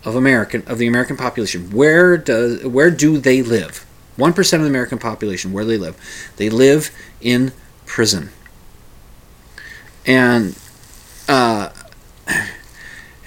of 0.05 0.17
American 0.17 0.63
of 0.67 0.79
the 0.79 0.87
American 0.87 1.17
population 1.17 1.71
where 1.71 2.17
does 2.17 2.65
where 2.65 2.91
do 2.91 3.19
they 3.19 3.43
live? 3.43 3.87
One 4.17 4.33
percent 4.33 4.61
of 4.61 4.65
the 4.65 4.71
American 4.71 4.99
population 4.99 5.53
where 5.53 5.65
do 5.65 5.71
they 5.71 5.79
live? 5.79 6.33
They 6.37 6.51
live 6.51 6.91
in 7.21 7.53
prison." 7.87 8.31
And 10.07 10.57
uh, 11.29 11.71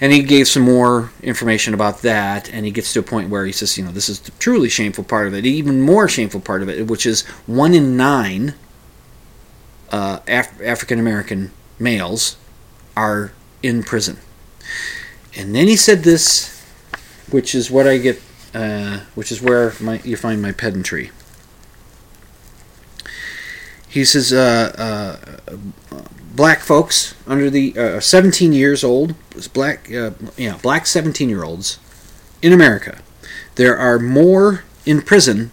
and 0.00 0.12
he 0.12 0.22
gave 0.22 0.48
some 0.48 0.64
more 0.64 1.12
information 1.22 1.72
about 1.72 2.02
that, 2.02 2.52
and 2.52 2.66
he 2.66 2.72
gets 2.72 2.92
to 2.92 3.00
a 3.00 3.02
point 3.02 3.30
where 3.30 3.46
he 3.46 3.52
says, 3.52 3.78
you 3.78 3.84
know, 3.84 3.90
this 3.90 4.08
is 4.08 4.20
the 4.20 4.32
truly 4.32 4.68
shameful 4.68 5.04
part 5.04 5.26
of 5.26 5.34
it, 5.34 5.46
even 5.46 5.80
more 5.80 6.08
shameful 6.08 6.40
part 6.40 6.62
of 6.62 6.68
it, 6.68 6.88
which 6.88 7.06
is 7.06 7.22
one 7.46 7.72
in 7.72 7.96
nine 7.96 8.54
uh, 9.94 10.18
Af- 10.26 10.60
African 10.60 10.98
American 10.98 11.52
males 11.78 12.36
are 12.96 13.32
in 13.62 13.84
prison. 13.84 14.18
And 15.36 15.54
then 15.54 15.68
he 15.68 15.76
said 15.76 16.02
this, 16.02 16.60
which 17.30 17.54
is 17.54 17.70
what 17.70 17.86
I 17.86 17.98
get, 17.98 18.20
uh, 18.52 19.00
which 19.14 19.30
is 19.30 19.40
where 19.40 19.72
my, 19.80 20.00
you 20.00 20.16
find 20.16 20.42
my 20.42 20.50
pedantry. 20.50 21.12
He 23.88 24.04
says, 24.04 24.32
uh, 24.32 24.74
uh, 24.76 25.56
black 26.34 26.60
folks 26.60 27.14
under 27.28 27.48
the 27.48 27.78
uh, 27.78 28.00
17 28.00 28.52
years 28.52 28.82
old, 28.82 29.14
black, 29.52 29.92
uh, 29.92 30.10
yeah, 30.36 30.58
black 30.60 30.86
17 30.86 31.28
year 31.28 31.44
olds 31.44 31.78
in 32.42 32.52
America, 32.52 32.98
there 33.54 33.76
are 33.76 34.00
more 34.00 34.64
in 34.84 35.02
prison 35.02 35.52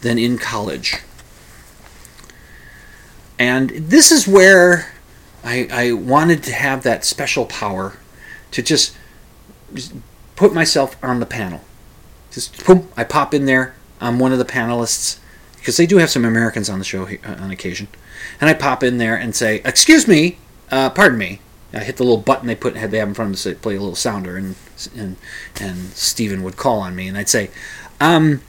than 0.00 0.18
in 0.18 0.36
college. 0.36 0.96
And 3.42 3.70
this 3.70 4.12
is 4.12 4.28
where 4.28 4.92
I, 5.42 5.66
I 5.72 5.92
wanted 5.94 6.44
to 6.44 6.52
have 6.52 6.84
that 6.84 7.04
special 7.04 7.44
power 7.44 7.94
to 8.52 8.62
just, 8.62 8.96
put 10.36 10.54
myself 10.54 10.96
on 11.02 11.18
the 11.18 11.26
panel. 11.26 11.60
Just 12.30 12.64
boom, 12.64 12.88
I 12.96 13.02
pop 13.02 13.34
in 13.34 13.46
there. 13.46 13.74
I'm 14.00 14.20
one 14.20 14.30
of 14.30 14.38
the 14.38 14.44
panelists 14.44 15.18
because 15.56 15.76
they 15.76 15.86
do 15.86 15.96
have 15.96 16.08
some 16.08 16.24
Americans 16.24 16.70
on 16.70 16.78
the 16.78 16.84
show 16.84 17.08
uh, 17.08 17.34
on 17.40 17.50
occasion. 17.50 17.88
And 18.40 18.48
I 18.48 18.54
pop 18.54 18.84
in 18.84 18.98
there 18.98 19.16
and 19.16 19.34
say, 19.34 19.60
"Excuse 19.64 20.06
me, 20.06 20.38
uh, 20.70 20.90
pardon 20.90 21.18
me." 21.18 21.40
I 21.72 21.80
hit 21.80 21.96
the 21.96 22.04
little 22.04 22.22
button 22.22 22.46
they 22.46 22.54
put 22.54 22.74
they 22.74 22.98
have 22.98 23.08
in 23.08 23.14
front 23.14 23.34
of 23.34 23.42
them 23.42 23.54
to 23.54 23.60
play 23.60 23.74
a 23.74 23.80
little 23.80 23.96
sounder, 23.96 24.36
and 24.36 24.54
and 24.96 25.16
and 25.60 25.90
Stephen 25.90 26.44
would 26.44 26.56
call 26.56 26.78
on 26.78 26.94
me, 26.94 27.08
and 27.08 27.18
I'd 27.18 27.28
say, 27.28 27.50
um, 28.00 28.40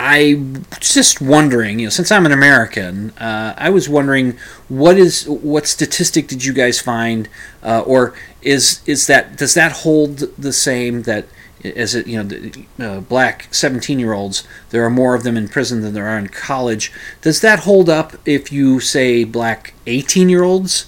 I 0.00 0.42
just 0.80 1.20
wondering, 1.20 1.78
you 1.78 1.86
know, 1.86 1.90
since 1.90 2.10
I'm 2.10 2.26
an 2.26 2.32
American, 2.32 3.10
uh, 3.10 3.54
I 3.56 3.70
was 3.70 3.88
wondering 3.88 4.36
what 4.68 4.98
is 4.98 5.28
what 5.28 5.66
statistic 5.66 6.26
did 6.26 6.44
you 6.44 6.52
guys 6.52 6.80
find, 6.80 7.28
uh, 7.62 7.80
or 7.86 8.14
is 8.42 8.82
is 8.86 9.06
that 9.06 9.36
does 9.36 9.54
that 9.54 9.72
hold 9.72 10.18
the 10.36 10.52
same 10.52 11.02
that 11.02 11.26
as 11.64 11.94
it 11.94 12.06
you 12.06 12.22
know 12.22 12.24
the, 12.24 12.66
uh, 12.78 13.00
black 13.00 13.48
17 13.52 13.98
year 13.98 14.12
olds 14.12 14.46
there 14.70 14.84
are 14.84 14.90
more 14.90 15.14
of 15.14 15.22
them 15.22 15.36
in 15.36 15.48
prison 15.48 15.80
than 15.80 15.94
there 15.94 16.06
are 16.06 16.18
in 16.18 16.28
college 16.28 16.92
does 17.22 17.40
that 17.40 17.60
hold 17.60 17.88
up 17.88 18.14
if 18.26 18.52
you 18.52 18.80
say 18.80 19.24
black 19.24 19.72
18 19.86 20.28
year 20.28 20.42
olds 20.42 20.86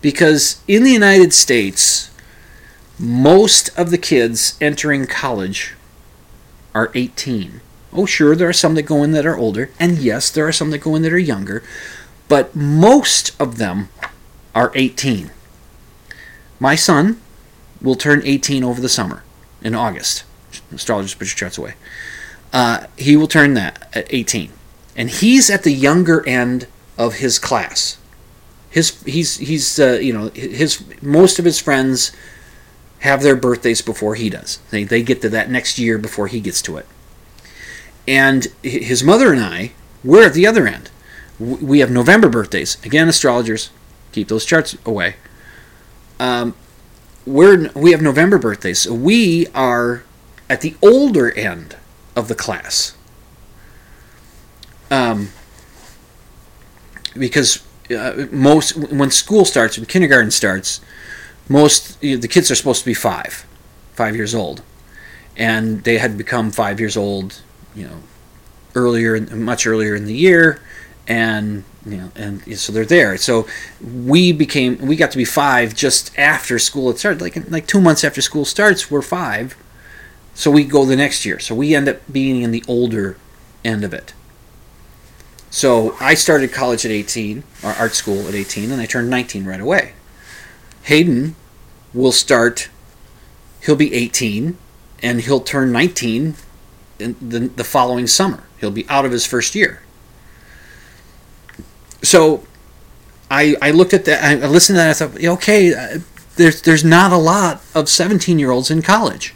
because 0.00 0.62
in 0.68 0.84
the 0.84 0.92
united 0.92 1.34
states 1.34 2.10
most 2.98 3.76
of 3.76 3.90
the 3.90 3.98
kids 3.98 4.56
entering 4.60 5.06
college 5.06 5.75
are 6.76 6.90
18 6.94 7.60
oh 7.92 8.06
sure 8.06 8.36
there 8.36 8.48
are 8.48 8.52
some 8.52 8.74
that 8.74 8.82
go 8.82 9.02
in 9.02 9.12
that 9.12 9.26
are 9.26 9.36
older 9.36 9.70
and 9.80 9.98
yes 9.98 10.30
there 10.30 10.46
are 10.46 10.52
some 10.52 10.70
that 10.70 10.78
go 10.78 10.94
in 10.94 11.02
that 11.02 11.12
are 11.12 11.18
younger 11.18 11.62
but 12.28 12.54
most 12.54 13.34
of 13.40 13.58
them 13.58 13.88
are 14.54 14.70
18 14.74 15.30
my 16.58 16.74
son 16.74 17.20
will 17.80 17.94
turn 17.94 18.22
18 18.24 18.64
over 18.64 18.80
the 18.80 18.88
summer 18.88 19.22
in 19.62 19.74
August. 19.74 20.24
Astrologers 20.72 21.14
put 21.14 21.28
your 21.28 21.36
charts 21.36 21.58
away. 21.58 21.74
Uh, 22.52 22.86
he 22.96 23.16
will 23.16 23.26
turn 23.26 23.54
that 23.54 23.88
at 23.94 24.06
18, 24.10 24.50
and 24.96 25.10
he's 25.10 25.50
at 25.50 25.64
the 25.64 25.72
younger 25.72 26.26
end 26.26 26.66
of 26.96 27.14
his 27.16 27.38
class. 27.38 27.98
His 28.70 29.02
he's 29.02 29.36
he's 29.38 29.78
uh, 29.78 29.98
you 30.00 30.12
know 30.12 30.30
his 30.30 30.82
most 31.02 31.38
of 31.38 31.44
his 31.44 31.58
friends 31.58 32.12
have 33.06 33.22
their 33.22 33.36
birthdays 33.36 33.82
before 33.82 34.14
he 34.14 34.28
does. 34.28 34.58
They 34.70 34.84
they 34.84 35.02
get 35.02 35.22
to 35.22 35.28
that 35.30 35.50
next 35.50 35.78
year 35.78 35.98
before 35.98 36.26
he 36.26 36.40
gets 36.40 36.60
to 36.62 36.76
it. 36.76 36.86
And 38.06 38.46
his 38.62 39.02
mother 39.02 39.32
and 39.32 39.40
I 39.40 39.72
we're 40.04 40.24
at 40.24 40.34
the 40.34 40.46
other 40.46 40.66
end. 40.66 40.90
We 41.38 41.80
have 41.80 41.90
November 41.90 42.28
birthdays. 42.28 42.82
Again, 42.84 43.08
astrologers 43.08 43.70
keep 44.12 44.28
those 44.28 44.44
charts 44.46 44.76
away. 44.86 45.16
Um, 46.18 46.54
we're 47.26 47.70
we 47.74 47.90
have 47.90 48.00
November 48.00 48.38
birthdays, 48.38 48.80
so 48.80 48.94
we 48.94 49.48
are 49.48 50.04
at 50.48 50.60
the 50.60 50.76
older 50.80 51.32
end 51.32 51.76
of 52.14 52.28
the 52.28 52.34
class. 52.34 52.96
Um, 54.90 55.30
because 57.18 57.62
uh, 57.90 58.26
most 58.30 58.76
when 58.76 59.10
school 59.10 59.44
starts, 59.44 59.76
when 59.76 59.86
kindergarten 59.86 60.30
starts, 60.30 60.80
most 61.48 62.00
the 62.00 62.28
kids 62.28 62.50
are 62.50 62.54
supposed 62.54 62.80
to 62.80 62.86
be 62.86 62.94
five, 62.94 63.46
five 63.94 64.16
years 64.16 64.34
old, 64.34 64.62
and 65.36 65.84
they 65.84 65.98
had 65.98 66.16
become 66.18 66.50
five 66.50 66.80
years 66.80 66.96
old, 66.96 67.42
you 67.74 67.86
know, 67.86 67.98
earlier, 68.74 69.20
much 69.20 69.66
earlier 69.66 69.94
in 69.94 70.04
the 70.04 70.14
year, 70.14 70.60
and 71.06 71.64
you 71.84 71.96
know, 71.98 72.10
and 72.16 72.58
so 72.58 72.72
they're 72.72 72.84
there. 72.84 73.16
So 73.16 73.46
we 73.80 74.32
became, 74.32 74.78
we 74.78 74.96
got 74.96 75.12
to 75.12 75.16
be 75.16 75.24
five 75.24 75.74
just 75.74 76.16
after 76.18 76.58
school 76.58 76.88
had 76.88 76.98
started, 76.98 77.20
like 77.20 77.36
like 77.50 77.66
two 77.66 77.80
months 77.80 78.02
after 78.04 78.20
school 78.20 78.44
starts, 78.44 78.90
we're 78.90 79.02
five. 79.02 79.56
So 80.34 80.50
we 80.50 80.64
go 80.64 80.84
the 80.84 80.96
next 80.96 81.24
year. 81.24 81.38
So 81.38 81.54
we 81.54 81.74
end 81.74 81.88
up 81.88 82.00
being 82.12 82.42
in 82.42 82.50
the 82.50 82.62
older 82.68 83.16
end 83.64 83.84
of 83.84 83.94
it. 83.94 84.12
So 85.48 85.96
I 85.98 86.12
started 86.12 86.52
college 86.52 86.84
at 86.84 86.90
18, 86.90 87.42
or 87.64 87.70
art 87.70 87.94
school 87.94 88.28
at 88.28 88.34
18, 88.34 88.70
and 88.70 88.78
I 88.78 88.84
turned 88.84 89.08
19 89.08 89.46
right 89.46 89.60
away. 89.60 89.94
Hayden 90.86 91.34
will 91.92 92.12
start, 92.12 92.68
he'll 93.62 93.74
be 93.74 93.92
18, 93.92 94.56
and 95.02 95.20
he'll 95.20 95.40
turn 95.40 95.72
19 95.72 96.36
in 97.00 97.16
the, 97.20 97.40
the 97.40 97.64
following 97.64 98.06
summer. 98.06 98.44
He'll 98.60 98.70
be 98.70 98.88
out 98.88 99.04
of 99.04 99.10
his 99.10 99.26
first 99.26 99.56
year. 99.56 99.82
So 102.02 102.44
I, 103.28 103.56
I 103.60 103.72
looked 103.72 103.94
at 103.94 104.04
that, 104.04 104.22
I 104.22 104.46
listened 104.46 104.76
to 104.76 104.78
that, 104.78 104.90
I 104.90 104.92
thought, 104.92 105.24
okay, 105.24 105.74
uh, 105.74 105.98
there's, 106.36 106.62
there's 106.62 106.84
not 106.84 107.10
a 107.12 107.16
lot 107.16 107.62
of 107.74 107.88
17 107.88 108.38
year 108.38 108.52
olds 108.52 108.70
in 108.70 108.80
college. 108.80 109.34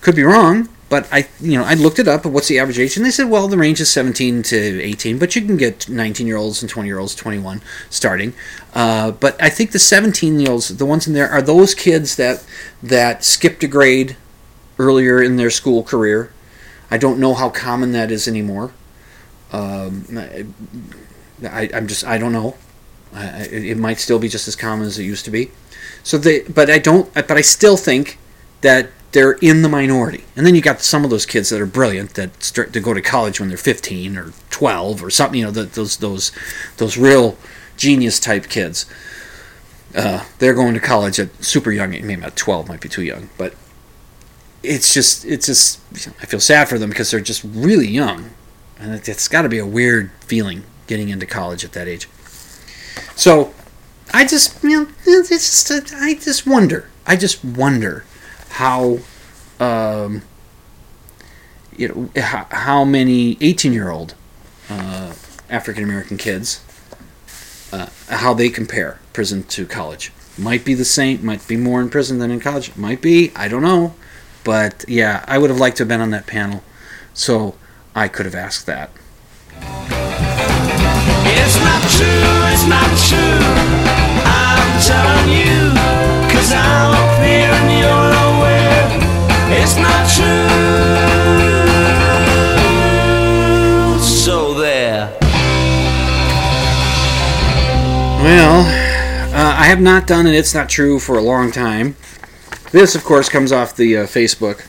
Could 0.00 0.16
be 0.16 0.24
wrong, 0.24 0.68
but 0.92 1.08
I, 1.10 1.26
you 1.40 1.56
know, 1.56 1.64
I 1.64 1.72
looked 1.72 1.98
it 1.98 2.06
up. 2.06 2.26
What's 2.26 2.48
the 2.48 2.58
average 2.58 2.78
age? 2.78 2.98
And 2.98 3.06
they 3.06 3.10
said, 3.10 3.30
well, 3.30 3.48
the 3.48 3.56
range 3.56 3.80
is 3.80 3.88
17 3.88 4.42
to 4.42 4.82
18, 4.82 5.18
but 5.18 5.34
you 5.34 5.40
can 5.40 5.56
get 5.56 5.88
19 5.88 6.26
year 6.26 6.36
olds 6.36 6.60
and 6.60 6.70
20 6.70 6.86
year 6.86 6.98
olds, 6.98 7.14
21 7.14 7.62
starting. 7.88 8.34
Uh, 8.74 9.10
but 9.12 9.42
I 9.42 9.48
think 9.48 9.70
the 9.70 9.78
17 9.78 10.38
year 10.38 10.50
olds, 10.50 10.68
the 10.76 10.84
ones 10.84 11.06
in 11.06 11.14
there, 11.14 11.30
are 11.30 11.40
those 11.40 11.74
kids 11.74 12.16
that 12.16 12.44
that 12.82 13.24
skipped 13.24 13.64
a 13.64 13.66
grade 13.68 14.18
earlier 14.78 15.22
in 15.22 15.36
their 15.36 15.48
school 15.48 15.82
career. 15.82 16.30
I 16.90 16.98
don't 16.98 17.18
know 17.18 17.32
how 17.32 17.48
common 17.48 17.92
that 17.92 18.10
is 18.10 18.28
anymore. 18.28 18.74
Um, 19.50 20.04
I, 20.14 20.44
I, 21.42 21.70
I'm 21.72 21.86
just, 21.86 22.04
I 22.04 22.18
don't 22.18 22.32
know. 22.32 22.58
It, 23.14 23.64
it 23.64 23.78
might 23.78 23.98
still 23.98 24.18
be 24.18 24.28
just 24.28 24.46
as 24.46 24.56
common 24.56 24.86
as 24.86 24.98
it 24.98 25.04
used 25.04 25.24
to 25.24 25.30
be. 25.30 25.52
So 26.02 26.18
they, 26.18 26.40
but 26.40 26.68
I 26.68 26.78
don't. 26.78 27.10
But 27.14 27.32
I 27.32 27.40
still 27.40 27.78
think 27.78 28.18
that 28.60 28.90
they're 29.12 29.32
in 29.32 29.62
the 29.62 29.68
minority. 29.68 30.24
And 30.34 30.46
then 30.46 30.54
you 30.54 30.60
got 30.60 30.80
some 30.80 31.04
of 31.04 31.10
those 31.10 31.26
kids 31.26 31.50
that 31.50 31.60
are 31.60 31.66
brilliant 31.66 32.14
that 32.14 32.42
start 32.42 32.72
to 32.72 32.80
go 32.80 32.94
to 32.94 33.00
college 33.00 33.38
when 33.38 33.48
they're 33.48 33.58
15 33.58 34.16
or 34.16 34.32
12 34.50 35.04
or 35.04 35.10
something. 35.10 35.40
You 35.40 35.46
know, 35.46 35.50
those 35.50 35.98
those 35.98 36.32
those 36.78 36.96
real 36.96 37.36
genius 37.76 38.18
type 38.18 38.48
kids. 38.48 38.86
Uh, 39.94 40.24
they're 40.38 40.54
going 40.54 40.72
to 40.72 40.80
college 40.80 41.20
at 41.20 41.44
super 41.44 41.70
young. 41.70 41.90
Maybe 41.90 42.22
at 42.22 42.34
12 42.36 42.68
might 42.68 42.80
be 42.80 42.88
too 42.88 43.02
young, 43.02 43.28
but 43.36 43.54
it's 44.62 44.94
just 44.94 45.24
it's 45.26 45.46
just 45.46 45.80
I 46.22 46.26
feel 46.26 46.40
sad 46.40 46.68
for 46.68 46.78
them 46.78 46.88
because 46.88 47.10
they're 47.10 47.20
just 47.20 47.44
really 47.44 47.88
young, 47.88 48.30
and 48.78 48.94
it, 48.94 49.08
it's 49.08 49.28
got 49.28 49.42
to 49.42 49.50
be 49.50 49.58
a 49.58 49.66
weird 49.66 50.10
feeling 50.20 50.64
getting 50.86 51.10
into 51.10 51.26
college 51.26 51.64
at 51.64 51.72
that 51.72 51.88
age. 51.88 52.08
So 53.14 53.52
I 54.14 54.24
just 54.24 54.62
you 54.62 54.70
know 54.70 54.88
it's 55.04 55.28
just 55.28 55.92
I 55.94 56.14
just 56.14 56.46
wonder 56.46 56.88
I 57.06 57.16
just 57.16 57.44
wonder 57.44 58.04
how 58.52 58.98
um, 59.60 60.22
you 61.76 61.88
know 61.88 62.10
how, 62.20 62.46
how 62.50 62.84
many 62.84 63.38
18 63.40 63.72
year 63.72 63.90
old 63.90 64.14
uh, 64.68 65.14
African 65.48 65.84
American 65.84 66.18
kids 66.18 66.62
uh, 67.72 67.88
how 68.08 68.34
they 68.34 68.50
compare 68.50 68.98
prison 69.12 69.42
to 69.44 69.66
college 69.66 70.12
might 70.36 70.64
be 70.64 70.74
the 70.74 70.84
same 70.84 71.24
might 71.24 71.46
be 71.48 71.56
more 71.56 71.80
in 71.80 71.88
prison 71.88 72.18
than 72.18 72.30
in 72.30 72.40
college 72.40 72.76
might 72.76 73.00
be 73.00 73.32
I 73.34 73.48
don't 73.48 73.62
know 73.62 73.94
but 74.44 74.84
yeah 74.86 75.24
I 75.26 75.38
would 75.38 75.48
have 75.50 75.58
liked 75.58 75.78
to 75.78 75.82
have 75.82 75.88
been 75.88 76.00
on 76.00 76.10
that 76.10 76.26
panel 76.26 76.62
so 77.14 77.54
I 77.94 78.08
could 78.08 78.26
have 78.26 78.34
asked 78.34 78.66
that 78.66 78.90
It's 81.24 81.56
not 81.60 81.82
true, 81.96 82.32
it's 82.52 82.66
not 82.66 82.90
true. 83.08 83.38
I'm 84.24 84.80
telling 84.80 85.28
you, 85.28 85.72
cause 86.32 86.52
I'm 86.52 86.94
up 86.94 87.22
here 87.22 87.52
you're 87.70 87.82
nowhere. 87.82 88.11
It's 89.64 89.76
not 89.76 90.08
true. 90.10 90.26
So 94.00 94.54
there. 94.54 95.16
Well, 98.22 98.60
uh, 99.32 99.56
I 99.56 99.66
have 99.66 99.80
not 99.80 100.08
done 100.08 100.26
it. 100.26 100.34
It's 100.34 100.52
not 100.52 100.68
true 100.68 100.98
for 100.98 101.16
a 101.16 101.22
long 101.22 101.52
time. 101.52 101.94
This, 102.72 102.96
of 102.96 103.04
course, 103.04 103.28
comes 103.28 103.52
off 103.52 103.76
the 103.76 103.98
uh, 103.98 104.06
Facebook. 104.06 104.66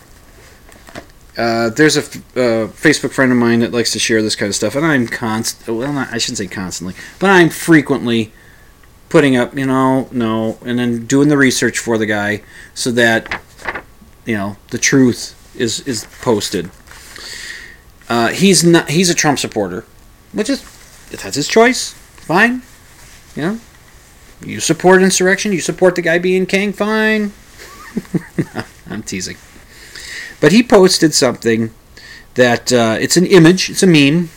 Uh, 1.35 1.71
there's 1.71 1.97
a 1.97 2.01
uh, 2.01 2.67
Facebook 2.67 3.13
friend 3.13 3.31
of 3.31 3.37
mine 3.39 3.61
that 3.61 3.71
likes 3.71 3.91
to 3.93 3.99
share 3.99 4.21
this 4.21 4.35
kind 4.35 4.49
of 4.49 4.55
stuff, 4.55 4.75
and 4.75 4.85
I'm 4.85 5.07
const 5.07 5.67
well, 5.67 5.91
not, 5.91 6.13
I 6.13 6.19
shouldn't 6.19 6.37
say 6.37 6.45
constantly, 6.47 6.93
but 7.17 7.31
I'm 7.31 7.49
frequently 7.49 8.31
putting 9.09 9.35
up, 9.35 9.57
you 9.57 9.65
know, 9.65 10.07
no, 10.11 10.59
and 10.63 10.77
then 10.77 11.07
doing 11.07 11.29
the 11.29 11.37
research 11.37 11.79
for 11.79 11.97
the 11.97 12.05
guy 12.05 12.43
so 12.75 12.91
that 12.91 13.41
you 14.25 14.35
know 14.35 14.57
the 14.69 14.77
truth 14.77 15.35
is 15.55 15.81
is 15.81 16.07
posted. 16.21 16.69
Uh, 18.09 18.29
he's 18.29 18.63
not. 18.63 18.89
He's 18.89 19.09
a 19.09 19.15
Trump 19.15 19.39
supporter, 19.39 19.85
which 20.31 20.49
is 20.49 20.61
that's 21.09 21.35
his 21.35 21.47
choice. 21.47 21.93
Fine. 21.93 22.61
You 23.35 23.41
know, 23.41 23.59
you 24.43 24.59
support 24.59 25.01
insurrection. 25.01 25.51
You 25.51 25.61
support 25.61 25.95
the 25.95 26.01
guy 26.01 26.19
being 26.19 26.45
king. 26.45 26.73
Fine. 26.73 27.31
I'm 28.89 29.03
teasing. 29.03 29.37
But 30.39 30.51
he 30.51 30.61
posted 30.61 31.13
something 31.13 31.71
that 32.35 32.73
uh, 32.73 32.97
it's 32.99 33.17
an 33.17 33.25
image, 33.25 33.69
it's 33.69 33.83
a 33.83 33.87
meme 33.87 34.29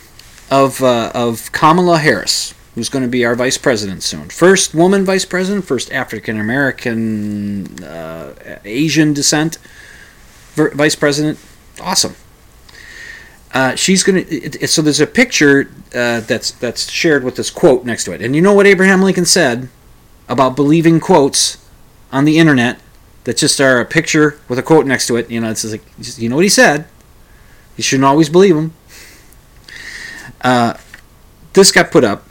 of 0.50 0.82
uh, 0.82 1.10
of 1.14 1.50
Kamala 1.52 1.98
Harris, 1.98 2.54
who's 2.76 2.88
going 2.88 3.02
to 3.02 3.08
be 3.08 3.24
our 3.24 3.34
vice 3.34 3.58
president 3.58 4.04
soon. 4.04 4.28
First 4.28 4.72
woman 4.74 5.04
vice 5.04 5.24
president, 5.24 5.64
first 5.64 5.90
African 5.90 6.38
American, 6.38 7.82
uh, 7.82 8.60
Asian 8.64 9.12
descent 9.12 9.58
vice 10.54 10.94
president. 10.94 11.38
Awesome. 11.80 12.14
Uh, 13.52 13.74
she's. 13.74 14.06
It, 14.06 14.62
it- 14.62 14.68
so 14.70 14.82
there's 14.82 15.00
a 15.00 15.06
picture 15.06 15.70
uh, 15.94 16.20
that's 16.20 16.50
that's 16.52 16.90
shared 16.90 17.24
with 17.24 17.36
this 17.36 17.50
quote 17.50 17.84
next 17.84 18.04
to 18.04 18.12
it, 18.12 18.20
and 18.22 18.36
you 18.36 18.42
know 18.42 18.52
what 18.54 18.66
Abraham 18.66 19.02
Lincoln 19.02 19.24
said 19.24 19.68
about 20.28 20.54
believing 20.56 21.00
quotes 21.00 21.58
on 22.12 22.24
the 22.24 22.38
internet 22.38 22.80
that 23.24 23.36
just 23.38 23.60
are 23.60 23.80
a 23.80 23.84
picture 23.86 24.38
with 24.48 24.58
a 24.58 24.62
quote 24.62 24.84
next 24.86 25.06
to 25.06 25.16
it. 25.16 25.30
You 25.30 25.40
know, 25.40 25.50
it's 25.50 25.64
like 25.64 25.82
you 26.18 26.28
know 26.28 26.36
what 26.36 26.44
he 26.44 26.48
said. 26.50 26.86
You 27.76 27.82
shouldn't 27.82 28.04
always 28.04 28.28
believe 28.28 28.56
him. 28.56 28.72
Uh, 30.42 30.74
this 31.54 31.72
got 31.72 31.90
put 31.90 32.04
up, 32.04 32.26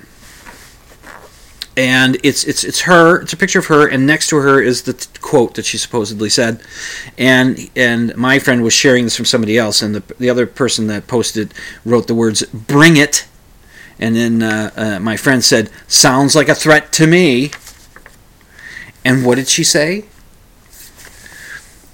and 1.77 2.17
it's 2.23 2.43
it's 2.43 2.63
it's 2.63 2.81
her. 2.81 3.21
It's 3.21 3.33
a 3.33 3.37
picture 3.37 3.59
of 3.59 3.67
her, 3.67 3.87
and 3.87 4.05
next 4.07 4.29
to 4.29 4.37
her 4.37 4.61
is 4.61 4.83
the 4.83 4.93
t- 4.93 5.07
quote 5.21 5.55
that 5.55 5.65
she 5.65 5.77
supposedly 5.77 6.29
said. 6.29 6.61
And 7.17 7.69
and 7.75 8.15
my 8.15 8.39
friend 8.39 8.63
was 8.63 8.73
sharing 8.73 9.03
this 9.03 9.15
from 9.15 9.25
somebody 9.25 9.57
else, 9.57 9.81
and 9.81 9.95
the 9.95 10.15
the 10.17 10.29
other 10.29 10.45
person 10.45 10.87
that 10.87 11.07
posted 11.07 11.53
wrote 11.85 12.07
the 12.07 12.15
words 12.15 12.43
"Bring 12.43 12.97
it," 12.97 13.27
and 13.99 14.15
then 14.15 14.41
uh, 14.41 14.71
uh, 14.75 14.99
my 14.99 15.17
friend 15.17 15.43
said, 15.43 15.69
"Sounds 15.87 16.35
like 16.35 16.49
a 16.49 16.55
threat 16.55 16.91
to 16.93 17.07
me." 17.07 17.51
And 19.03 19.23
what 19.23 19.35
did 19.35 19.47
she 19.47 19.63
say? 19.63 20.05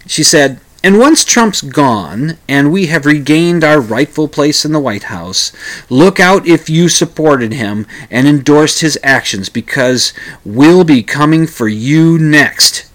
She 0.07 0.23
said, 0.23 0.61
And 0.83 0.97
once 0.97 1.23
Trump's 1.23 1.61
gone 1.61 2.37
and 2.47 2.71
we 2.71 2.87
have 2.87 3.05
regained 3.05 3.63
our 3.63 3.79
rightful 3.79 4.27
place 4.27 4.65
in 4.65 4.71
the 4.71 4.79
White 4.79 5.03
House, 5.03 5.51
look 5.89 6.19
out 6.19 6.47
if 6.47 6.71
you 6.71 6.89
supported 6.89 7.53
him 7.53 7.85
and 8.09 8.27
endorsed 8.27 8.81
his 8.81 8.97
actions 9.03 9.47
because 9.47 10.11
we'll 10.43 10.83
be 10.83 11.03
coming 11.03 11.45
for 11.45 11.67
you 11.67 12.17
next. 12.17 12.89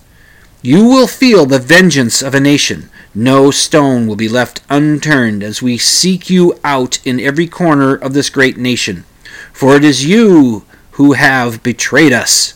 You 0.63 0.85
will 0.85 1.07
feel 1.07 1.47
the 1.47 1.61
vengeance 1.61 2.23
of 2.23 2.35
a 2.35 2.41
nation. 2.41 2.91
No 3.15 3.53
stone 3.53 4.09
will 4.09 4.17
be 4.17 4.29
left 4.29 4.63
unturned 4.69 5.45
as 5.45 5.63
we 5.63 5.79
seek 5.79 6.29
you 6.29 6.59
out 6.65 6.99
in 7.07 7.21
every 7.21 7.47
corner 7.47 7.95
of 7.95 8.15
this 8.15 8.31
great 8.31 8.57
nation. 8.57 9.05
For 9.53 9.77
it 9.77 9.85
is 9.85 10.05
you 10.05 10.65
who 10.93 11.13
have 11.13 11.63
betrayed 11.63 12.13
us. 12.13 12.53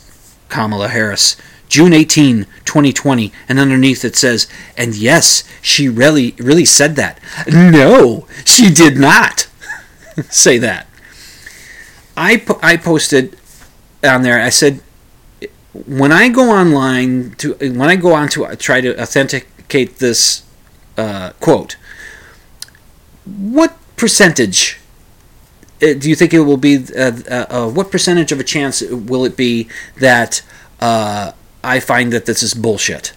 Kamala 0.48 0.88
Harris, 0.88 1.36
June 1.70 1.92
18, 1.92 2.46
2020, 2.64 3.32
and 3.48 3.58
underneath 3.60 4.04
it 4.04 4.16
says, 4.16 4.48
and 4.76 4.94
yes, 4.96 5.44
she 5.62 5.88
really 5.88 6.34
really 6.38 6.64
said 6.64 6.96
that. 6.96 7.20
No, 7.50 8.26
she 8.44 8.70
did 8.70 8.98
not 8.98 9.48
say 10.28 10.58
that. 10.58 10.88
I 12.16 12.38
po- 12.38 12.58
I 12.60 12.76
posted 12.76 13.38
on 14.02 14.22
there. 14.22 14.42
I 14.42 14.48
said 14.48 14.82
when 15.72 16.10
I 16.10 16.28
go 16.28 16.50
online 16.50 17.36
to 17.38 17.54
when 17.54 17.88
I 17.88 17.94
go 17.94 18.14
on 18.14 18.28
to 18.30 18.46
uh, 18.46 18.56
try 18.56 18.80
to 18.80 19.00
authenticate 19.00 19.98
this 19.98 20.42
uh, 20.98 21.30
quote, 21.38 21.76
what 23.24 23.76
percentage 23.96 24.80
uh, 25.80 25.94
do 25.94 26.10
you 26.10 26.16
think 26.16 26.34
it 26.34 26.40
will 26.40 26.56
be? 26.56 26.84
Uh, 26.98 27.12
uh, 27.30 27.70
what 27.70 27.92
percentage 27.92 28.32
of 28.32 28.40
a 28.40 28.44
chance 28.44 28.82
will 28.82 29.24
it 29.24 29.36
be 29.36 29.68
that 29.98 30.42
I 31.62 31.80
find 31.80 32.12
that 32.12 32.26
this 32.26 32.42
is 32.42 32.54
bullshit? 32.54 33.12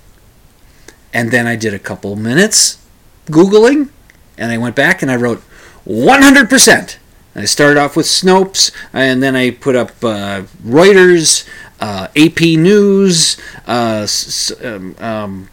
And 1.14 1.32
then 1.32 1.48
I 1.48 1.56
did 1.56 1.74
a 1.74 1.80
couple 1.80 2.16
minutes 2.16 2.84
googling, 3.28 3.90
and 4.38 4.52
I 4.52 4.58
went 4.58 4.76
back 4.76 5.02
and 5.02 5.12
I 5.12 5.16
wrote 5.16 5.42
100%. 5.86 6.98
I 7.36 7.46
started 7.46 7.80
off 7.80 7.96
with 7.96 8.06
Snopes, 8.06 8.72
and 8.92 9.24
then 9.24 9.36
I 9.36 9.52
put 9.52 9.76
up 9.76 9.90
uh, 10.04 10.44
Reuters, 10.64 11.48
uh, 11.80 12.08
AP 12.16 12.42
News, 12.42 13.38
uh, 13.66 14.08
um, 14.64 14.96
um, 15.00 15.50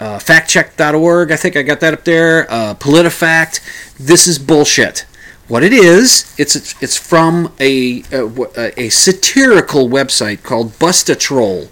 uh, 0.00 0.18
factcheck.org. 0.18 1.30
I 1.30 1.36
think 1.36 1.56
I 1.56 1.62
got 1.62 1.80
that 1.80 1.94
up 1.94 2.04
there. 2.04 2.50
Uh, 2.50 2.74
PolitiFact. 2.74 3.60
This 3.98 4.26
is 4.26 4.38
bullshit. 4.38 5.06
What 5.46 5.62
it 5.62 5.72
is, 5.72 6.32
it's 6.38 6.80
it's 6.80 6.96
from 6.96 7.52
a 7.58 8.04
a, 8.12 8.80
a 8.80 8.88
satirical 8.88 9.88
website 9.88 10.44
called 10.44 10.78
Bustatroll. 10.78 11.70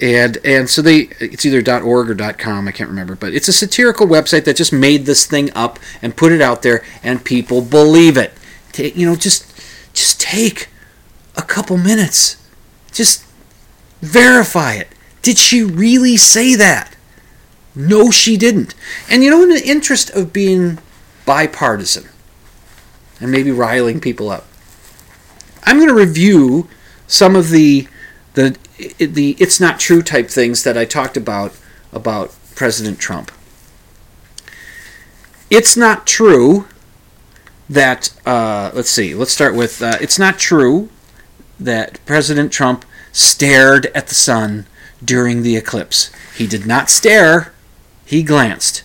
And 0.00 0.38
and 0.44 0.68
so 0.68 0.82
they 0.82 1.08
it's 1.20 1.44
either 1.46 1.82
.org 1.82 2.10
or 2.10 2.32
.com 2.34 2.68
I 2.68 2.72
can't 2.72 2.90
remember 2.90 3.14
but 3.14 3.32
it's 3.32 3.48
a 3.48 3.52
satirical 3.52 4.06
website 4.06 4.44
that 4.44 4.56
just 4.56 4.72
made 4.72 5.06
this 5.06 5.26
thing 5.26 5.50
up 5.54 5.78
and 6.02 6.16
put 6.16 6.32
it 6.32 6.42
out 6.42 6.62
there 6.62 6.84
and 7.02 7.24
people 7.24 7.62
believe 7.62 8.16
it. 8.16 8.32
Ta- 8.72 8.84
you 8.94 9.06
know 9.06 9.16
just 9.16 9.52
just 9.94 10.20
take 10.20 10.68
a 11.36 11.42
couple 11.42 11.76
minutes. 11.76 12.36
Just 12.92 13.24
verify 14.00 14.74
it. 14.74 14.88
Did 15.22 15.38
she 15.38 15.62
really 15.62 16.16
say 16.16 16.54
that? 16.54 16.94
No, 17.74 18.10
she 18.10 18.36
didn't. 18.36 18.74
And 19.10 19.22
you 19.22 19.30
know, 19.30 19.42
in 19.42 19.50
the 19.50 19.66
interest 19.66 20.10
of 20.10 20.32
being 20.32 20.78
bipartisan 21.26 22.08
and 23.20 23.30
maybe 23.30 23.50
riling 23.50 24.00
people 24.00 24.30
up, 24.30 24.46
I'm 25.64 25.76
going 25.76 25.88
to 25.88 25.94
review 25.94 26.68
some 27.06 27.36
of 27.36 27.50
the 27.50 27.88
the 28.36 28.56
the 28.98 29.34
it's 29.40 29.58
not 29.58 29.80
true 29.80 30.02
type 30.02 30.28
things 30.28 30.62
that 30.62 30.78
I 30.78 30.84
talked 30.84 31.16
about 31.16 31.52
about 31.92 32.34
President 32.54 33.00
Trump. 33.00 33.32
It's 35.50 35.76
not 35.76 36.06
true 36.06 36.68
that 37.68 38.14
uh, 38.24 38.70
let's 38.74 38.90
see. 38.90 39.14
Let's 39.14 39.32
start 39.32 39.54
with 39.54 39.82
uh, 39.82 39.96
it's 40.00 40.18
not 40.18 40.38
true 40.38 40.90
that 41.58 41.98
President 42.04 42.52
Trump 42.52 42.84
stared 43.10 43.86
at 43.86 44.08
the 44.08 44.14
sun 44.14 44.66
during 45.02 45.42
the 45.42 45.56
eclipse. 45.56 46.10
He 46.36 46.46
did 46.46 46.66
not 46.66 46.90
stare, 46.90 47.54
he 48.04 48.22
glanced. 48.22 48.84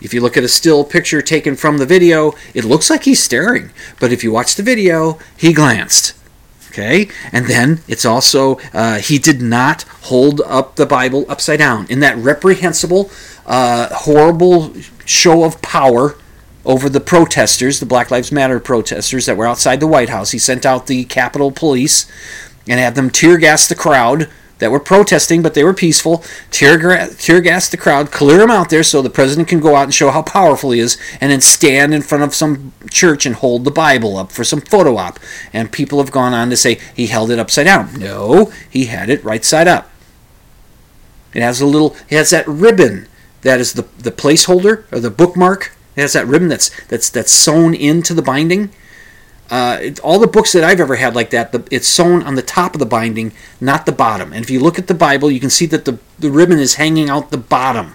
If 0.00 0.14
you 0.14 0.20
look 0.20 0.36
at 0.36 0.44
a 0.44 0.48
still 0.48 0.84
picture 0.84 1.22
taken 1.22 1.56
from 1.56 1.78
the 1.78 1.86
video, 1.86 2.32
it 2.54 2.64
looks 2.64 2.90
like 2.90 3.04
he's 3.04 3.22
staring. 3.22 3.70
But 3.98 4.12
if 4.12 4.22
you 4.22 4.30
watch 4.30 4.54
the 4.54 4.62
video, 4.62 5.18
he 5.36 5.52
glanced. 5.52 6.14
Okay? 6.72 7.08
And 7.32 7.46
then 7.46 7.80
it's 7.86 8.06
also, 8.06 8.58
uh, 8.72 8.96
he 8.96 9.18
did 9.18 9.42
not 9.42 9.82
hold 10.04 10.40
up 10.46 10.76
the 10.76 10.86
Bible 10.86 11.26
upside 11.28 11.58
down. 11.58 11.86
In 11.90 12.00
that 12.00 12.16
reprehensible, 12.16 13.10
uh, 13.44 13.88
horrible 13.92 14.72
show 15.04 15.44
of 15.44 15.60
power 15.60 16.16
over 16.64 16.88
the 16.88 17.00
protesters, 17.00 17.78
the 17.78 17.84
Black 17.84 18.10
Lives 18.10 18.32
Matter 18.32 18.58
protesters 18.58 19.26
that 19.26 19.36
were 19.36 19.46
outside 19.46 19.80
the 19.80 19.86
White 19.86 20.08
House, 20.08 20.30
he 20.30 20.38
sent 20.38 20.64
out 20.64 20.86
the 20.86 21.04
Capitol 21.04 21.50
Police 21.50 22.10
and 22.66 22.80
had 22.80 22.94
them 22.94 23.10
tear 23.10 23.36
gas 23.36 23.68
the 23.68 23.74
crowd 23.74 24.30
that 24.62 24.70
were 24.70 24.78
protesting, 24.78 25.42
but 25.42 25.54
they 25.54 25.64
were 25.64 25.74
peaceful. 25.74 26.22
Tear, 26.52 26.78
gra- 26.78 27.08
tear 27.08 27.40
gas 27.40 27.68
the 27.68 27.76
crowd, 27.76 28.12
clear 28.12 28.38
them 28.38 28.50
out 28.50 28.70
there 28.70 28.84
so 28.84 29.02
the 29.02 29.10
president 29.10 29.48
can 29.48 29.58
go 29.58 29.74
out 29.74 29.82
and 29.82 29.94
show 29.94 30.10
how 30.12 30.22
powerful 30.22 30.70
he 30.70 30.78
is, 30.78 30.96
and 31.20 31.32
then 31.32 31.40
stand 31.40 31.92
in 31.92 32.00
front 32.00 32.22
of 32.22 32.32
some 32.32 32.72
church 32.88 33.26
and 33.26 33.34
hold 33.34 33.64
the 33.64 33.72
Bible 33.72 34.16
up 34.16 34.30
for 34.30 34.44
some 34.44 34.60
photo 34.60 34.96
op. 34.96 35.18
And 35.52 35.72
people 35.72 35.98
have 35.98 36.12
gone 36.12 36.32
on 36.32 36.48
to 36.50 36.56
say 36.56 36.78
he 36.94 37.08
held 37.08 37.32
it 37.32 37.40
upside 37.40 37.66
down. 37.66 37.92
No, 37.98 38.52
he 38.70 38.84
had 38.84 39.10
it 39.10 39.24
right 39.24 39.44
side 39.44 39.66
up. 39.66 39.90
It 41.34 41.42
has 41.42 41.60
a 41.60 41.66
little, 41.66 41.96
it 42.08 42.16
has 42.16 42.30
that 42.30 42.46
ribbon 42.46 43.08
that 43.40 43.58
is 43.58 43.72
the, 43.72 43.82
the 43.98 44.12
placeholder 44.12 44.84
or 44.92 45.00
the 45.00 45.10
bookmark. 45.10 45.72
It 45.96 46.02
has 46.02 46.12
that 46.12 46.28
ribbon 46.28 46.48
that's 46.48 46.70
that's 46.86 47.10
that's 47.10 47.32
sewn 47.32 47.74
into 47.74 48.14
the 48.14 48.22
binding. 48.22 48.70
Uh, 49.52 49.78
it, 49.82 50.00
all 50.00 50.18
the 50.18 50.26
books 50.26 50.52
that 50.52 50.64
I've 50.64 50.80
ever 50.80 50.96
had 50.96 51.14
like 51.14 51.28
that, 51.28 51.52
the, 51.52 51.62
it's 51.70 51.86
sewn 51.86 52.22
on 52.22 52.36
the 52.36 52.42
top 52.42 52.74
of 52.74 52.78
the 52.78 52.86
binding, 52.86 53.34
not 53.60 53.84
the 53.84 53.92
bottom. 53.92 54.32
And 54.32 54.42
if 54.42 54.50
you 54.50 54.58
look 54.58 54.78
at 54.78 54.86
the 54.86 54.94
Bible, 54.94 55.30
you 55.30 55.40
can 55.40 55.50
see 55.50 55.66
that 55.66 55.84
the, 55.84 55.98
the 56.18 56.30
ribbon 56.30 56.58
is 56.58 56.76
hanging 56.76 57.10
out 57.10 57.30
the 57.30 57.36
bottom 57.36 57.94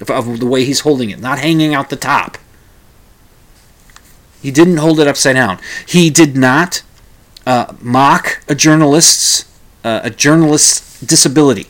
of, 0.00 0.10
of 0.10 0.40
the 0.40 0.46
way 0.46 0.64
he's 0.64 0.80
holding 0.80 1.10
it, 1.10 1.20
not 1.20 1.38
hanging 1.38 1.74
out 1.74 1.90
the 1.90 1.96
top. 1.96 2.38
He 4.40 4.50
didn't 4.50 4.78
hold 4.78 4.98
it 4.98 5.06
upside 5.06 5.36
down. 5.36 5.58
He 5.86 6.08
did 6.08 6.34
not 6.34 6.82
uh, 7.46 7.74
mock 7.82 8.42
a 8.48 8.54
journalist's 8.54 9.44
uh, 9.84 10.00
a 10.02 10.10
journalist's 10.10 10.98
disability. 11.00 11.66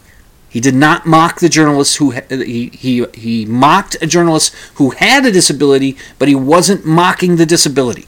He 0.49 0.61
did 0.61 0.75
not 0.77 1.05
mock 1.05 1.41
the 1.41 1.49
journalist 1.49 1.97
who 1.97 2.13
he, 2.13 2.69
he 2.69 3.05
he 3.13 3.45
mocked 3.45 3.97
a 4.01 4.07
journalist 4.07 4.55
who 4.75 4.91
had 4.91 5.27
a 5.27 5.33
disability, 5.33 5.97
but 6.21 6.29
he 6.29 6.37
wasn't 6.37 6.87
mocking 6.87 7.37
the 7.37 7.45
disability. 7.45 8.07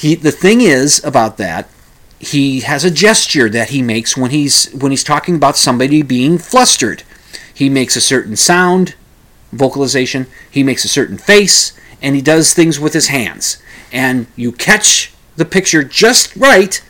He 0.00 0.14
the 0.14 0.32
thing 0.32 0.62
is 0.62 1.04
about 1.04 1.36
that, 1.36 1.68
he 2.18 2.60
has 2.60 2.84
a 2.84 2.90
gesture 2.90 3.50
that 3.50 3.68
he 3.68 3.82
makes 3.82 4.16
when 4.16 4.30
he's 4.30 4.72
when 4.72 4.92
he's 4.92 5.04
talking 5.04 5.34
about 5.34 5.58
somebody 5.58 6.00
being 6.00 6.38
flustered. 6.38 7.02
He 7.52 7.68
makes 7.68 7.96
a 7.96 8.00
certain 8.00 8.34
sound, 8.36 8.94
vocalization, 9.52 10.26
he 10.50 10.62
makes 10.62 10.86
a 10.86 10.88
certain 10.88 11.18
face, 11.18 11.78
and 12.00 12.16
he 12.16 12.22
does 12.22 12.54
things 12.54 12.80
with 12.80 12.94
his 12.94 13.08
hands. 13.08 13.62
And 13.92 14.26
you 14.36 14.52
catch 14.52 15.12
the 15.36 15.44
picture 15.44 15.84
just 15.84 16.34
right, 16.34 16.82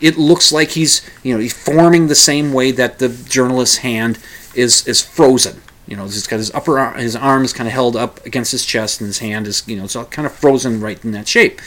it 0.00 0.18
looks 0.18 0.50
like 0.50 0.70
he's 0.70 1.08
you 1.22 1.32
know 1.32 1.38
he's 1.38 1.52
forming 1.52 2.08
the 2.08 2.16
same 2.16 2.52
way 2.52 2.72
that 2.72 2.98
the 2.98 3.10
journalist's 3.28 3.76
hand 3.76 4.18
is 4.56 4.84
is 4.88 5.00
frozen. 5.00 5.62
You 5.86 5.96
know, 5.96 6.04
he's 6.04 6.26
got 6.26 6.38
his 6.38 6.52
upper 6.52 6.80
ar- 6.80 6.94
his 6.94 7.14
arm 7.14 7.44
is 7.44 7.52
kind 7.52 7.68
of 7.68 7.72
held 7.72 7.94
up 7.94 8.26
against 8.26 8.50
his 8.50 8.66
chest, 8.66 9.00
and 9.00 9.06
his 9.06 9.20
hand 9.20 9.46
is 9.46 9.62
you 9.68 9.76
know 9.76 9.84
it's 9.84 9.94
all 9.94 10.04
kind 10.06 10.26
of 10.26 10.32
frozen 10.32 10.80
right 10.80 11.04
in 11.04 11.12
that 11.12 11.28
shape. 11.28 11.60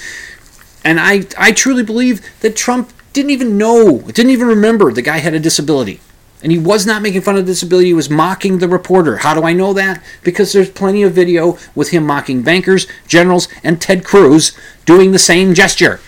And 0.84 1.00
I 1.00 1.26
I 1.38 1.52
truly 1.52 1.84
believe 1.84 2.22
that 2.42 2.56
Trump 2.56 2.92
didn't 3.14 3.32
even 3.32 3.58
know, 3.58 4.00
didn't 4.00 4.32
even 4.32 4.48
remember 4.48 4.92
the 4.92 5.02
guy 5.02 5.20
had 5.20 5.34
a 5.34 5.40
disability. 5.40 6.02
And 6.42 6.52
he 6.52 6.58
was 6.58 6.86
not 6.86 7.02
making 7.02 7.22
fun 7.22 7.38
of 7.38 7.46
the 7.46 7.52
disability, 7.54 7.88
he 7.88 7.94
was 7.94 8.10
mocking 8.10 8.58
the 8.58 8.68
reporter. 8.68 9.18
How 9.18 9.34
do 9.34 9.44
I 9.44 9.54
know 9.54 9.72
that? 9.74 10.04
Because 10.24 10.52
there's 10.52 10.70
plenty 10.70 11.02
of 11.04 11.14
video 11.14 11.58
with 11.74 11.92
him 11.92 12.06
mocking 12.06 12.42
bankers, 12.42 12.86
generals, 13.08 13.48
and 13.64 13.80
Ted 13.80 14.04
Cruz 14.04 14.52
doing 14.86 15.14
the 15.14 15.20
same 15.20 15.54
gesture. 15.54 16.02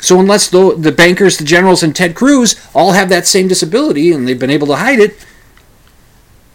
So 0.00 0.20
unless 0.20 0.48
the, 0.48 0.76
the 0.76 0.92
bankers, 0.92 1.38
the 1.38 1.44
generals, 1.44 1.82
and 1.82 1.94
Ted 1.94 2.14
Cruz 2.14 2.60
all 2.74 2.92
have 2.92 3.08
that 3.08 3.26
same 3.26 3.48
disability 3.48 4.12
and 4.12 4.26
they've 4.26 4.38
been 4.38 4.50
able 4.50 4.68
to 4.68 4.76
hide 4.76 5.00
it, 5.00 5.16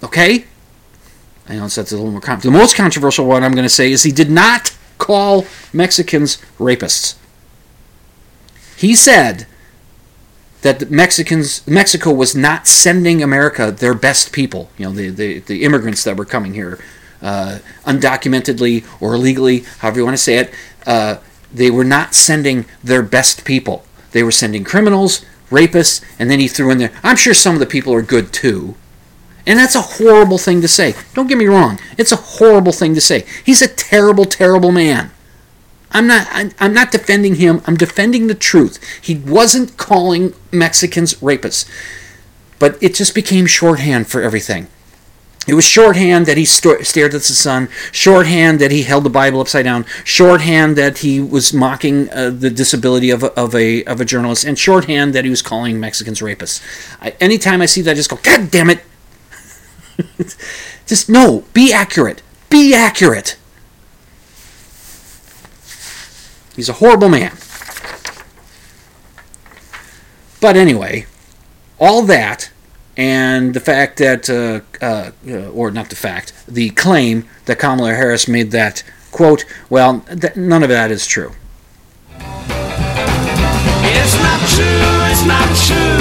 okay? 0.03 0.45
I 1.49 1.55
know 1.55 1.67
that's 1.67 1.91
a 1.91 1.95
little 1.95 2.11
more. 2.11 2.21
Con- 2.21 2.39
the 2.39 2.51
most 2.51 2.75
controversial 2.75 3.25
one 3.25 3.43
I'm 3.43 3.53
going 3.53 3.63
to 3.63 3.69
say 3.69 3.91
is 3.91 4.03
he 4.03 4.11
did 4.11 4.29
not 4.29 4.76
call 4.98 5.45
Mexicans 5.74 6.38
rapists. 6.58 7.16
He 8.78 8.95
said 8.95 9.48
that 10.62 10.89
Mexicans, 10.91 11.66
Mexico 11.68 12.12
was 12.12 12.36
not 12.36 12.68
sending 12.68 13.24
America 13.24 13.72
their 13.72 13.93
best 13.93 14.32
people. 14.32 14.70
You 14.78 14.88
know, 14.88 14.91
the 14.91 15.10
the, 15.10 15.39
the 15.39 15.64
immigrants 15.64 16.04
that 16.04 16.18
were 16.18 16.26
coming 16.26 16.54
here, 16.54 16.80
uh, 17.22 17.60
undocumentedly 17.86 18.84
or 19.00 19.16
illegally, 19.16 19.60
however 19.80 20.00
you 20.00 20.06
want 20.06 20.18
to 20.18 20.24
say 20.24 20.38
it. 20.38 20.54
Uh, 20.86 21.18
they 21.54 21.72
were 21.72 21.84
not 21.84 22.14
sending 22.14 22.66
their 22.84 23.02
best 23.02 23.45
people. 23.45 23.86
They 24.12 24.24
were 24.24 24.32
sending 24.32 24.64
criminals, 24.64 25.24
rapists, 25.50 26.04
and 26.20 26.30
then 26.30 26.39
he 26.39 26.48
threw 26.48 26.72
in 26.72 26.78
there. 26.78 26.91
I'm 27.04 27.16
sure 27.16 27.34
some 27.34 27.54
of 27.54 27.60
the 27.60 27.66
people 27.66 27.93
are 27.93 28.02
good 28.02 28.34
too. 28.34 28.76
And 29.48 29.58
that's 29.58 29.76
a 29.76 29.82
horrible 29.82 30.38
thing 30.38 30.60
to 30.62 30.68
say. 30.68 30.93
Don't 31.14 31.28
get 31.28 31.38
me 31.38 31.45
wrong. 31.45 31.80
It's 31.98 32.12
a 32.12 32.18
horrible 32.18 32.74
thing 32.74 32.93
to 32.95 33.02
say. 33.02 33.26
He's 33.45 33.62
a 33.62 33.68
terrible, 33.68 34.26
terrible 34.26 34.74
man. 34.74 35.10
I'm 35.89 36.06
not 36.06 36.28
I'm, 36.60 36.74
not 36.74 36.91
defending 36.91 37.36
him. 37.36 37.62
I'm 37.66 37.78
defending 37.78 38.28
the 38.28 38.36
truth. 38.36 38.78
He 39.02 39.16
wasn't 39.16 39.78
calling 39.78 40.34
Mexicans 40.52 41.16
rapists. 41.16 41.68
But 42.60 42.78
it 42.84 42.93
just 42.93 43.16
became 43.16 43.45
shorthand 43.45 44.08
for 44.08 44.22
everything. 44.22 44.68
It 45.48 45.54
was 45.54 45.64
shorthand 45.64 46.26
that 46.26 46.36
he 46.36 46.43
sto- 46.43 46.82
stared 46.82 47.14
at 47.14 47.22
the 47.22 47.34
sun, 47.34 47.70
shorthand 47.93 48.60
that 48.60 48.70
he 48.70 48.84
held 48.84 49.06
the 49.06 49.10
Bible 49.10 49.39
upside 49.39 49.64
down, 49.64 49.86
shorthand 50.04 50.76
that 50.76 50.98
he 50.98 51.22
was 51.22 51.54
mocking 51.54 52.10
uh, 52.10 52.32
the 52.32 52.50
disability 52.50 53.12
of 53.12 53.24
a, 53.24 53.32
of 53.39 53.56
a 53.56 53.86
of 53.86 54.02
a 54.02 54.06
journalist, 54.06 54.43
and 54.43 54.60
shorthand 54.60 55.16
that 55.16 55.24
he 55.24 55.30
was 55.30 55.41
calling 55.41 55.80
Mexicans 55.80 56.20
rapists. 56.20 56.62
I, 57.02 57.12
anytime 57.22 57.62
I 57.62 57.66
see 57.66 57.82
that, 57.84 57.91
I 57.91 57.93
just 57.93 58.10
go, 58.10 58.18
God 58.18 58.52
damn 58.52 58.70
it! 58.70 58.84
just 60.86 61.10
no, 61.10 61.43
be 61.54 61.74
accurate. 61.74 62.22
Be 62.50 62.74
accurate. 62.74 63.38
He's 66.56 66.70
a 66.70 66.74
horrible 66.74 67.10
man. 67.10 67.38
But 70.39 70.56
anyway, 70.56 71.06
all 71.80 72.04
that 72.04 72.52
and 72.98 73.54
the 73.54 73.60
fact 73.60 73.98
that, 74.00 74.28
uh, 74.28 74.62
uh, 74.84 75.12
uh, 75.30 75.50
or 75.52 75.70
not 75.70 75.89
the 75.89 75.95
fact, 75.95 76.34
the 76.48 76.72
claim 76.72 77.26
that 77.45 77.60
Kamala 77.60 77.93
Harris 77.93 78.28
made 78.28 78.50
that 78.52 78.84
quote, 79.12 79.45
well, 79.70 80.02
th- 80.02 80.36
none 80.36 80.64
of 80.64 80.70
that 80.70 80.89
is 80.89 81.06
true. 81.06 81.32
It's 83.89 84.16
not 84.18 84.39
true, 84.50 84.66
it's 85.12 85.26
not 85.26 85.48
true. 85.66 86.00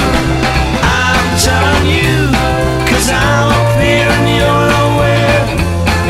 I'm 0.82 1.38
telling 1.38 1.86
you, 1.86 2.25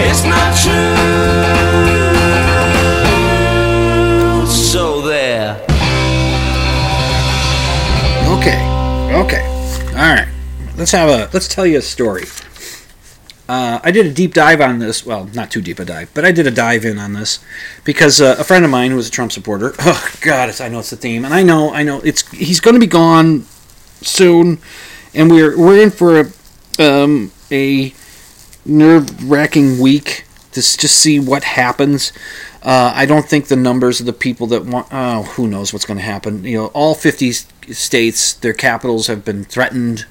It's 0.09 0.25
not 0.25 0.57
true. 0.57 0.97
So 4.47 5.01
there. 5.03 5.61
Okay, 8.29 8.61
okay, 9.13 9.45
all 9.91 10.15
right. 10.15 10.29
Let's 10.77 10.93
have 10.93 11.09
a 11.09 11.29
let's 11.33 11.49
tell 11.49 11.67
you 11.67 11.79
a 11.79 11.83
story. 11.83 12.25
Uh, 13.49 13.81
I 13.83 13.91
did 13.91 14.07
a 14.07 14.13
deep 14.13 14.33
dive 14.33 14.61
on 14.61 14.79
this. 14.79 15.05
Well, 15.05 15.29
not 15.35 15.51
too 15.51 15.61
deep 15.61 15.81
a 15.81 15.85
dive, 15.85 16.11
but 16.15 16.25
I 16.25 16.31
did 16.31 16.47
a 16.47 16.51
dive 16.51 16.85
in 16.85 16.99
on 16.99 17.13
this 17.13 17.41
because 17.85 18.21
uh, 18.21 18.37
a 18.39 18.45
friend 18.45 18.65
of 18.65 18.71
mine 18.71 18.91
who 18.91 18.97
was 18.97 19.09
a 19.09 19.11
Trump 19.11 19.33
supporter. 19.33 19.75
Oh 19.81 20.11
God, 20.21 20.61
I 20.61 20.69
know 20.69 20.79
it's 20.79 20.91
the 20.91 20.97
theme, 20.97 21.25
and 21.25 21.35
I 21.35 21.43
know, 21.43 21.75
I 21.75 21.83
know 21.83 22.01
it's 22.05 22.31
he's 22.31 22.61
going 22.61 22.75
to 22.75 22.81
be 22.81 22.87
gone 22.87 23.43
soon, 24.03 24.59
and 25.15 25.31
we're 25.31 25.59
we're 25.59 25.83
in 25.83 25.91
for 25.91 26.21
a 26.21 26.33
um, 26.79 27.33
a 27.51 27.95
nerve 28.65 29.31
wracking 29.31 29.79
week 29.79 30.25
to 30.53 30.61
just 30.61 30.97
see 30.97 31.21
what 31.21 31.45
happens. 31.45 32.13
Uh, 32.63 32.93
I 32.95 33.07
don't 33.07 33.27
think 33.27 33.47
the 33.47 33.57
numbers 33.57 34.01
of 34.01 34.07
the 34.07 34.13
people 34.13 34.47
that 34.49 34.65
want. 34.65 34.89
Oh, 34.91 35.23
who 35.23 35.47
knows 35.47 35.73
what's 35.73 35.85
going 35.85 35.99
to 35.99 36.05
happen? 36.05 36.45
You 36.45 36.57
know, 36.57 36.67
all 36.69 36.95
50 36.95 37.33
states, 37.33 38.33
their 38.33 38.53
capitals 38.53 39.07
have 39.07 39.25
been 39.25 39.45
threatened. 39.45 40.07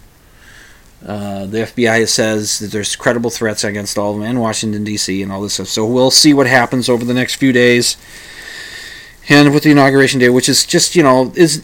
Uh, 1.06 1.46
the 1.46 1.60
FBI 1.60 2.08
says 2.08 2.60
that 2.60 2.72
there's 2.72 2.96
credible 2.96 3.30
threats 3.30 3.64
against 3.64 3.98
all 3.98 4.14
of 4.14 4.20
them, 4.20 4.28
and 4.28 4.40
Washington 4.40 4.84
D.C. 4.84 5.22
and 5.22 5.32
all 5.32 5.42
this 5.42 5.56
stuff. 5.56 5.68
So 5.68 5.86
we'll 5.86 6.12
see 6.12 6.34
what 6.34 6.48
happens 6.48 6.90
over 6.90 7.06
the 7.06 7.14
next 7.14 7.36
few 7.36 7.52
days, 7.52 7.98
and 9.30 9.54
with 9.54 9.64
the 9.64 9.72
inauguration 9.72 10.20
day, 10.20 10.30
which 10.30 10.50
is 10.50 10.66
just 10.66 10.96
you 10.96 11.04
know 11.04 11.32
is 11.36 11.64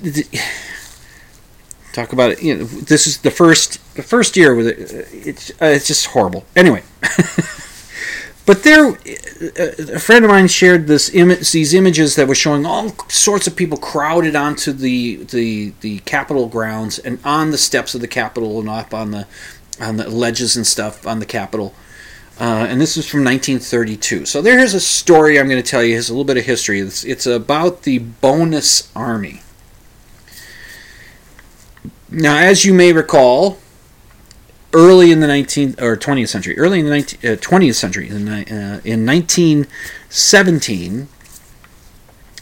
talk 1.94 2.14
about 2.14 2.32
it. 2.32 2.44
You 2.44 2.58
know, 2.58 2.64
this 2.64 3.08
is 3.08 3.20
the 3.20 3.32
first 3.32 3.80
the 3.96 4.04
first 4.04 4.38
year 4.38 4.56
with 4.56 4.68
it. 4.68 5.08
It's 5.12 5.52
uh, 5.62 5.66
it's 5.66 5.88
just 5.88 6.08
horrible. 6.08 6.46
Anyway, 6.56 6.84
but 8.46 8.64
there 8.64 8.98
a 9.58 10.00
friend 10.00 10.26
of 10.26 10.32
mine 10.32 10.48
shared 10.48 10.88
this 10.88 11.14
image, 11.14 11.52
these 11.52 11.74
images 11.74 12.16
that 12.16 12.28
were 12.28 12.36
showing 12.36 12.66
all 12.66 12.90
sorts 13.10 13.48
of 13.48 13.56
people 13.56 13.78
crowded 13.78 14.36
onto 14.36 14.72
the 14.72 15.18
the 15.26 15.74
the 15.82 16.00
Capitol 16.00 16.48
grounds 16.48 17.00
and 17.00 17.20
on 17.24 17.52
the 17.52 17.58
steps 17.58 17.96
of 17.96 18.02
the 18.02 18.08
Capitol 18.08 18.60
and 18.60 18.70
up 18.70 18.94
on 18.94 19.12
the 19.12 19.28
on 19.80 19.98
the 19.98 20.10
ledges 20.10 20.56
and 20.56 20.66
stuff 20.66 21.06
on 21.08 21.20
the 21.20 21.26
Capitol. 21.26 21.74
Uh, 22.40 22.66
and 22.68 22.82
this 22.82 22.98
is 22.98 23.08
from 23.08 23.24
1932. 23.24 24.26
So 24.26 24.42
there's 24.42 24.74
a 24.74 24.80
story 24.80 25.40
I'm 25.40 25.48
going 25.48 25.62
to 25.62 25.70
tell 25.70 25.84
you. 25.84 25.96
It's 25.96 26.10
a 26.10 26.12
little 26.12 26.26
bit 26.26 26.38
of 26.38 26.46
history. 26.46 26.80
It's, 26.80 27.04
it's 27.04 27.28
about 27.28 27.84
the 27.84 28.00
Bonus 28.00 28.92
Army. 28.96 29.42
Now, 32.12 32.38
as 32.38 32.66
you 32.66 32.74
may 32.74 32.92
recall, 32.92 33.58
early 34.74 35.12
in 35.12 35.22
the 35.22 35.28
19th 35.28 35.82
or 35.82 35.96
20th 35.96 36.28
century, 36.28 36.60
early 36.60 36.80
in 36.80 36.86
the 36.86 36.92
19, 36.92 37.20
uh, 37.20 37.38
20th 37.38 37.76
century, 37.76 38.10
in, 38.10 38.28
uh, 38.28 38.82
in 38.84 39.06
1917, 39.06 41.08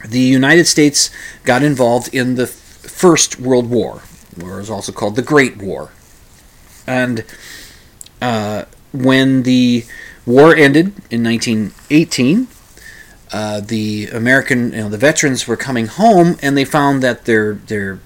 the 0.07 0.19
United 0.19 0.65
States 0.65 1.11
got 1.43 1.61
involved 1.61 2.11
in 2.13 2.33
the 2.33 2.47
First 2.47 3.39
World 3.39 3.69
War, 3.69 4.01
or 4.41 4.57
was 4.57 4.71
also 4.71 4.91
called 4.91 5.15
the 5.15 5.21
Great 5.21 5.57
War. 5.57 5.91
And 6.87 7.23
uh, 8.21 8.65
when 8.91 9.43
the 9.43 9.85
war 10.25 10.55
ended 10.55 10.93
in 11.11 11.23
1918, 11.23 12.47
uh, 13.31 13.61
the 13.61 14.07
American, 14.07 14.71
you 14.71 14.77
know, 14.77 14.89
the 14.89 14.97
veterans 14.97 15.47
were 15.47 15.57
coming 15.57 15.85
home, 15.85 16.37
and 16.41 16.57
they 16.57 16.65
found 16.65 17.03
that 17.03 17.25
their 17.25 17.53
their 17.53 17.99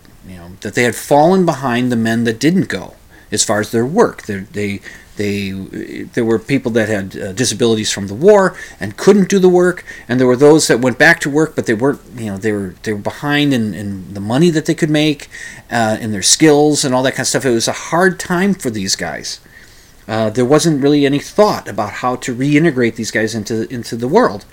that 0.64 0.74
they 0.74 0.84
had 0.84 0.96
fallen 0.96 1.46
behind 1.46 1.92
the 1.92 1.96
men 1.96 2.24
that 2.24 2.40
didn't 2.40 2.68
go 2.68 2.96
as 3.32 3.44
far 3.44 3.60
as 3.60 3.72
their 3.72 3.86
work. 3.86 4.24
They're, 4.24 4.42
they 4.42 4.82
they 5.16 5.52
there 5.52 6.26
were 6.26 6.40
people 6.40 6.72
that 6.72 6.90
had 6.90 7.16
uh, 7.16 7.34
disabilities 7.34 7.92
from 7.92 8.08
the 8.08 8.16
war 8.16 8.58
and 8.80 8.98
couldn't 8.98 9.30
do 9.30 9.38
the 9.38 9.50
work, 9.50 9.86
and 10.08 10.20
there 10.20 10.26
were 10.26 10.36
those 10.36 10.68
that 10.68 10.80
went 10.80 10.98
back 10.98 11.20
to 11.22 11.30
work, 11.30 11.56
but 11.56 11.68
they 11.68 11.74
weren't 11.74 12.02
you 12.18 12.28
know 12.28 12.38
they 12.38 12.52
were 12.52 12.74
they 12.84 12.94
were 12.94 13.00
behind 13.00 13.54
in, 13.54 13.74
in 13.74 14.14
the 14.14 14.20
money 14.20 14.50
that 14.50 14.66
they 14.66 14.74
could 14.74 14.90
make, 14.90 15.30
uh, 15.70 15.98
in 16.02 16.12
their 16.12 16.24
skills 16.24 16.84
and 16.84 16.96
all 16.96 17.04
that 17.04 17.12
kind 17.12 17.22
of 17.22 17.28
stuff. 17.28 17.46
It 17.46 17.52
was 17.52 17.68
a 17.68 17.74
hard 17.74 18.20
time 18.20 18.54
for 18.54 18.72
these 18.72 18.96
guys. 18.96 19.40
Uh, 20.08 20.30
there 20.30 20.46
wasn't 20.46 20.82
really 20.82 21.06
any 21.06 21.20
thought 21.20 21.68
about 21.68 21.94
how 21.94 22.16
to 22.18 22.36
reintegrate 22.36 22.96
these 22.96 23.12
guys 23.12 23.36
into 23.36 23.72
into 23.72 23.96
the 23.96 24.08
world 24.08 24.46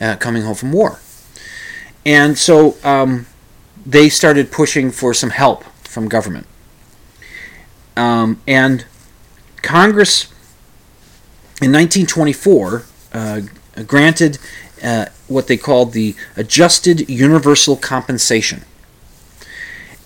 uh, 0.00 0.16
coming 0.16 0.42
home 0.42 0.54
from 0.54 0.72
war, 0.72 1.00
and 2.06 2.38
so 2.38 2.76
um, 2.82 3.26
they 3.88 4.10
started 4.10 4.52
pushing 4.52 4.90
for 4.90 5.14
some 5.14 5.30
help 5.30 5.64
from 5.84 6.08
government. 6.08 6.46
Um, 7.96 8.40
and 8.46 8.84
Congress 9.62 10.24
in 11.62 11.72
1924 11.72 12.84
uh, 13.14 13.40
granted 13.86 14.38
uh, 14.84 15.06
what 15.26 15.46
they 15.46 15.56
called 15.56 15.94
the 15.94 16.14
Adjusted 16.36 17.08
Universal 17.08 17.76
Compensation. 17.76 18.64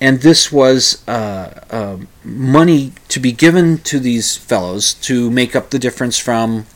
And 0.01 0.21
this 0.21 0.53
was 0.53 1.07
uh, 1.09 1.65
uh, 1.71 1.97
money 2.25 2.93
to 3.09 3.19
be 3.19 3.33
given 3.33 3.79
to 3.79 3.99
these 3.99 4.37
fellows 4.37 4.95
to 4.95 5.29
make 5.31 5.57
up 5.57 5.71
the 5.71 5.79
difference 5.79 6.19
from 6.19 6.67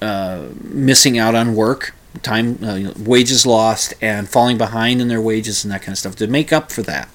uh, 0.00 0.48
missing 0.60 1.18
out 1.18 1.34
on 1.34 1.54
work, 1.54 1.94
time, 2.22 2.58
uh, 2.62 2.74
you 2.74 2.86
know, 2.88 2.94
wages 2.98 3.46
lost, 3.46 3.94
and 4.00 4.28
falling 4.28 4.58
behind 4.58 5.00
in 5.00 5.08
their 5.08 5.20
wages 5.20 5.64
and 5.64 5.72
that 5.72 5.82
kind 5.82 5.92
of 5.92 5.98
stuff 5.98 6.16
to 6.16 6.26
make 6.26 6.52
up 6.52 6.70
for 6.70 6.82
that 6.82 7.08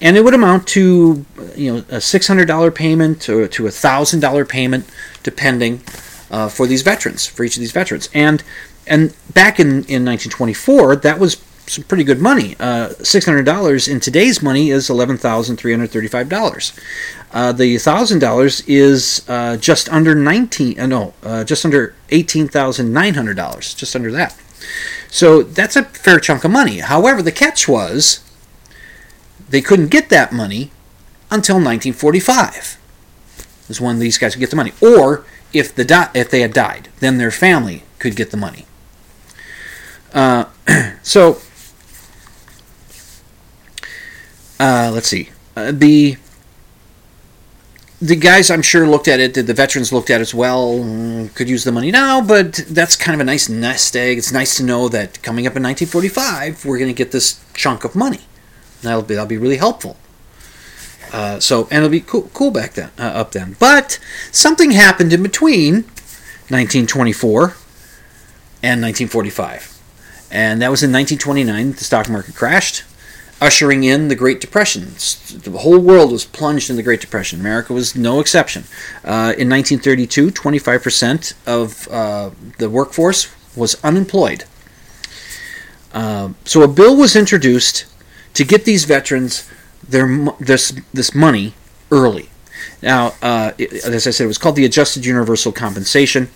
and 0.00 0.16
it 0.16 0.24
would 0.24 0.34
amount 0.34 0.66
to 0.68 1.24
you 1.56 1.72
know 1.72 1.84
a 1.88 2.00
six 2.00 2.26
hundred 2.26 2.46
dollar 2.46 2.70
payment 2.70 3.28
or 3.28 3.46
to 3.48 3.66
a 3.66 3.70
thousand 3.70 4.20
dollar 4.20 4.44
payment, 4.44 4.88
depending 5.22 5.82
uh, 6.30 6.48
for 6.48 6.66
these 6.66 6.82
veterans 6.82 7.26
for 7.26 7.44
each 7.44 7.56
of 7.56 7.60
these 7.60 7.72
veterans. 7.72 8.08
And 8.14 8.42
and 8.86 9.14
back 9.32 9.58
in 9.58 9.84
in 9.84 10.04
1924, 10.04 10.96
that 10.96 11.18
was 11.18 11.42
some 11.66 11.84
pretty 11.84 12.04
good 12.04 12.20
money. 12.20 12.56
Uh, 12.60 12.90
six 13.02 13.24
hundred 13.26 13.44
dollars 13.44 13.88
in 13.88 14.00
today's 14.00 14.42
money 14.42 14.70
is 14.70 14.90
eleven 14.90 15.16
thousand 15.16 15.56
three 15.56 15.72
hundred 15.72 15.90
thirty 15.90 16.08
five 16.08 16.28
dollars. 16.28 16.72
Uh, 17.32 17.52
the 17.52 17.78
thousand 17.78 18.18
dollars 18.18 18.62
is 18.66 19.24
uh, 19.28 19.56
just 19.56 19.88
under 19.88 20.14
nineteen. 20.14 20.78
Uh, 20.78 20.86
no, 20.86 21.14
uh, 21.22 21.44
just 21.44 21.64
under 21.64 21.94
eighteen 22.10 22.48
thousand 22.48 22.92
nine 22.92 23.14
hundred 23.14 23.36
dollars. 23.36 23.74
Just 23.74 23.94
under 23.96 24.12
that. 24.12 24.36
So 25.08 25.42
that's 25.42 25.76
a 25.76 25.84
fair 25.84 26.18
chunk 26.18 26.44
of 26.44 26.50
money. 26.50 26.78
However, 26.80 27.22
the 27.22 27.32
catch 27.32 27.68
was 27.68 28.20
they 29.48 29.60
couldn't 29.60 29.88
get 29.88 30.08
that 30.08 30.32
money 30.32 30.70
until 31.30 31.56
1945. 31.56 32.78
Is 33.68 33.80
when 33.80 33.98
these 33.98 34.18
guys 34.18 34.34
could 34.34 34.40
get 34.40 34.50
the 34.50 34.56
money, 34.56 34.72
or 34.80 35.24
if 35.52 35.74
the 35.74 35.84
di- 35.84 36.10
if 36.14 36.30
they 36.30 36.40
had 36.40 36.52
died, 36.52 36.88
then 37.00 37.18
their 37.18 37.30
family 37.30 37.82
could 37.98 38.16
get 38.16 38.30
the 38.30 38.36
money. 38.36 38.66
Uh, 40.12 40.46
so 41.02 41.38
uh, 44.60 44.90
let's 44.92 45.08
see 45.08 45.30
uh, 45.56 45.72
the 45.72 46.16
the 48.00 48.16
guys 48.16 48.50
I'm 48.50 48.60
sure 48.60 48.86
looked 48.86 49.08
at 49.08 49.18
it. 49.20 49.32
The 49.34 49.54
veterans 49.54 49.90
looked 49.92 50.10
at 50.10 50.18
it 50.18 50.22
as 50.22 50.34
well. 50.34 50.74
mm, 50.78 51.34
Could 51.34 51.48
use 51.48 51.64
the 51.64 51.72
money 51.72 51.90
now, 51.90 52.20
but 52.20 52.52
that's 52.68 52.96
kind 52.96 53.14
of 53.14 53.20
a 53.20 53.24
nice 53.24 53.48
nest 53.48 53.96
egg. 53.96 54.18
It's 54.18 54.32
nice 54.32 54.56
to 54.58 54.62
know 54.62 54.88
that 54.88 55.22
coming 55.22 55.46
up 55.46 55.56
in 55.56 55.62
1945, 55.62 56.66
we're 56.66 56.76
going 56.78 56.90
to 56.90 56.94
get 56.96 57.12
this 57.12 57.42
chunk 57.54 57.82
of 57.84 57.94
money. 57.94 58.20
That'll 58.82 59.02
be 59.02 59.14
that'll 59.14 59.26
be 59.28 59.38
really 59.38 59.56
helpful. 59.56 59.96
Uh, 61.12 61.38
so 61.40 61.62
and 61.70 61.78
it'll 61.78 61.88
be 61.88 62.00
cool, 62.00 62.28
cool 62.34 62.50
back 62.50 62.72
then, 62.74 62.90
uh, 62.98 63.02
up 63.02 63.32
then. 63.32 63.56
But 63.58 63.98
something 64.32 64.72
happened 64.72 65.12
in 65.12 65.22
between 65.22 65.84
1924 66.50 67.42
and 68.62 68.82
1945, 68.82 69.78
and 70.30 70.60
that 70.60 70.70
was 70.70 70.82
in 70.82 70.92
1929. 70.92 71.72
The 71.72 71.84
stock 71.84 72.10
market 72.10 72.34
crashed, 72.34 72.82
ushering 73.40 73.84
in 73.84 74.08
the 74.08 74.14
Great 74.14 74.40
Depression. 74.40 74.94
The 74.94 75.58
whole 75.58 75.78
world 75.78 76.12
was 76.12 76.24
plunged 76.24 76.70
in 76.70 76.76
the 76.76 76.82
Great 76.82 77.00
Depression. 77.00 77.40
America 77.40 77.72
was 77.72 77.94
no 77.94 78.20
exception. 78.20 78.64
Uh, 79.04 79.34
in 79.36 79.48
1932, 79.48 80.30
25% 80.30 81.34
of 81.46 81.88
uh, 81.88 82.30
the 82.58 82.70
workforce 82.70 83.28
was 83.56 83.82
unemployed. 83.84 84.44
Uh, 85.92 86.30
so 86.44 86.62
a 86.62 86.68
bill 86.68 86.96
was 86.96 87.14
introduced 87.14 87.86
to 88.34 88.44
get 88.44 88.64
these 88.64 88.84
veterans 88.84 89.48
their 89.88 90.08
this 90.40 90.74
this 90.92 91.14
money 91.14 91.54
early. 91.90 92.30
Now, 92.82 93.14
uh, 93.22 93.52
as 93.58 94.06
I 94.06 94.10
said, 94.10 94.24
it 94.24 94.26
was 94.26 94.38
called 94.38 94.56
the 94.56 94.64
Adjusted 94.64 95.06
Universal 95.06 95.52
Compensation. 95.52 96.28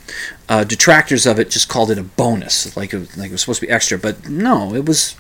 Uh, 0.48 0.64
detractors 0.64 1.26
of 1.26 1.38
it 1.38 1.50
just 1.50 1.68
called 1.68 1.90
it 1.90 1.98
a 1.98 2.02
bonus, 2.02 2.76
like 2.76 2.94
it, 2.94 3.16
like 3.16 3.30
it 3.30 3.32
was 3.32 3.42
supposed 3.42 3.60
to 3.60 3.66
be 3.66 3.72
extra. 3.72 3.98
But 3.98 4.28
no, 4.28 4.74
it 4.74 4.86
was 4.86 5.16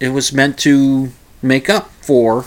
it 0.00 0.10
was 0.10 0.32
meant 0.32 0.58
to 0.58 1.10
make 1.42 1.68
up 1.68 1.90
for 2.02 2.46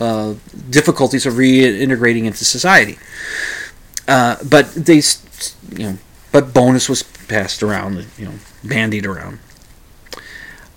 uh, 0.00 0.34
difficulties 0.70 1.26
of 1.26 1.34
reintegrating 1.34 2.24
into 2.24 2.44
society. 2.44 2.98
Uh, 4.06 4.36
but 4.44 4.74
they, 4.74 5.00
you 5.70 5.90
know, 5.90 5.98
but 6.32 6.52
bonus 6.52 6.88
was 6.88 7.02
passed 7.02 7.62
around, 7.62 8.06
you 8.18 8.26
know, 8.26 8.34
bandied 8.62 9.06
around 9.06 9.38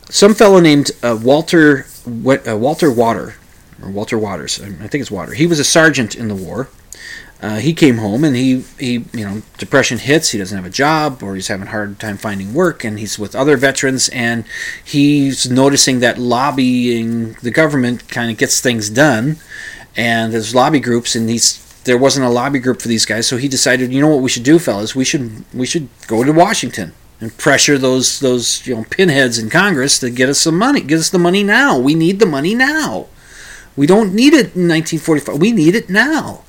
some 0.09 0.33
fellow 0.33 0.59
named 0.59 0.91
uh, 1.03 1.17
Walter 1.21 1.85
uh, 2.05 2.57
Walter 2.57 2.91
Water 2.91 3.35
or 3.81 3.89
Walter 3.89 4.17
Waters. 4.17 4.61
I 4.61 4.67
I 4.67 4.87
think 4.87 5.01
it's 5.01 5.11
Water. 5.11 5.33
He 5.33 5.47
was 5.47 5.59
a 5.59 5.63
sergeant 5.63 6.15
in 6.15 6.27
the 6.27 6.35
war. 6.35 6.69
Uh, 7.39 7.57
he 7.57 7.71
came 7.73 7.97
home 7.97 8.23
and 8.23 8.35
he, 8.35 8.61
he 8.79 9.05
you 9.13 9.25
know 9.25 9.41
depression 9.57 9.99
hits. 9.99 10.31
He 10.31 10.39
doesn't 10.39 10.55
have 10.55 10.65
a 10.65 10.71
job 10.71 11.21
or 11.21 11.35
he's 11.35 11.47
having 11.47 11.67
a 11.67 11.71
hard 11.71 11.99
time 11.99 12.17
finding 12.17 12.53
work 12.53 12.83
and 12.83 12.97
he's 12.97 13.19
with 13.19 13.35
other 13.35 13.57
veterans 13.57 14.09
and 14.09 14.43
he's 14.83 15.49
noticing 15.49 15.99
that 15.99 16.17
lobbying 16.17 17.33
the 17.43 17.51
government 17.51 18.09
kind 18.09 18.31
of 18.31 18.37
gets 18.37 18.59
things 18.59 18.89
done 18.89 19.37
and 19.95 20.33
there's 20.33 20.55
lobby 20.55 20.79
groups 20.79 21.15
and 21.15 21.29
he's 21.29 21.63
there 21.83 21.97
wasn't 21.97 22.25
a 22.25 22.29
lobby 22.29 22.59
group 22.59 22.81
for 22.81 22.87
these 22.87 23.05
guys 23.05 23.27
so 23.27 23.37
he 23.37 23.47
decided 23.47 23.93
you 23.93 24.01
know 24.01 24.07
what 24.07 24.21
we 24.21 24.29
should 24.29 24.43
do 24.43 24.57
fellas 24.57 24.95
we 24.95 25.05
should 25.05 25.45
we 25.53 25.65
should 25.65 25.87
go 26.07 26.23
to 26.23 26.33
Washington 26.33 26.93
and 27.19 27.35
pressure 27.37 27.77
those 27.77 28.19
those 28.19 28.65
you 28.67 28.75
know 28.75 28.85
pinheads 28.89 29.37
in 29.37 29.49
Congress 29.49 29.99
to 29.99 30.09
get 30.09 30.29
us 30.29 30.39
some 30.39 30.57
money. 30.57 30.81
Get 30.81 30.99
us 30.99 31.09
the 31.09 31.19
money 31.19 31.43
now. 31.43 31.77
We 31.77 31.95
need 31.95 32.19
the 32.19 32.25
money 32.25 32.53
now. 32.53 33.07
We 33.75 33.87
don't 33.87 34.13
need 34.13 34.33
it 34.33 34.55
in 34.55 34.67
1945. 34.67 35.39
We 35.39 35.51
need 35.51 35.75
it 35.75 35.89
now. 35.89 36.43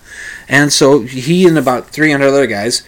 And 0.49 0.72
so 0.72 1.03
he 1.03 1.46
and 1.46 1.59
about 1.59 1.90
300 1.90 2.26
other 2.26 2.46
guys 2.46 2.82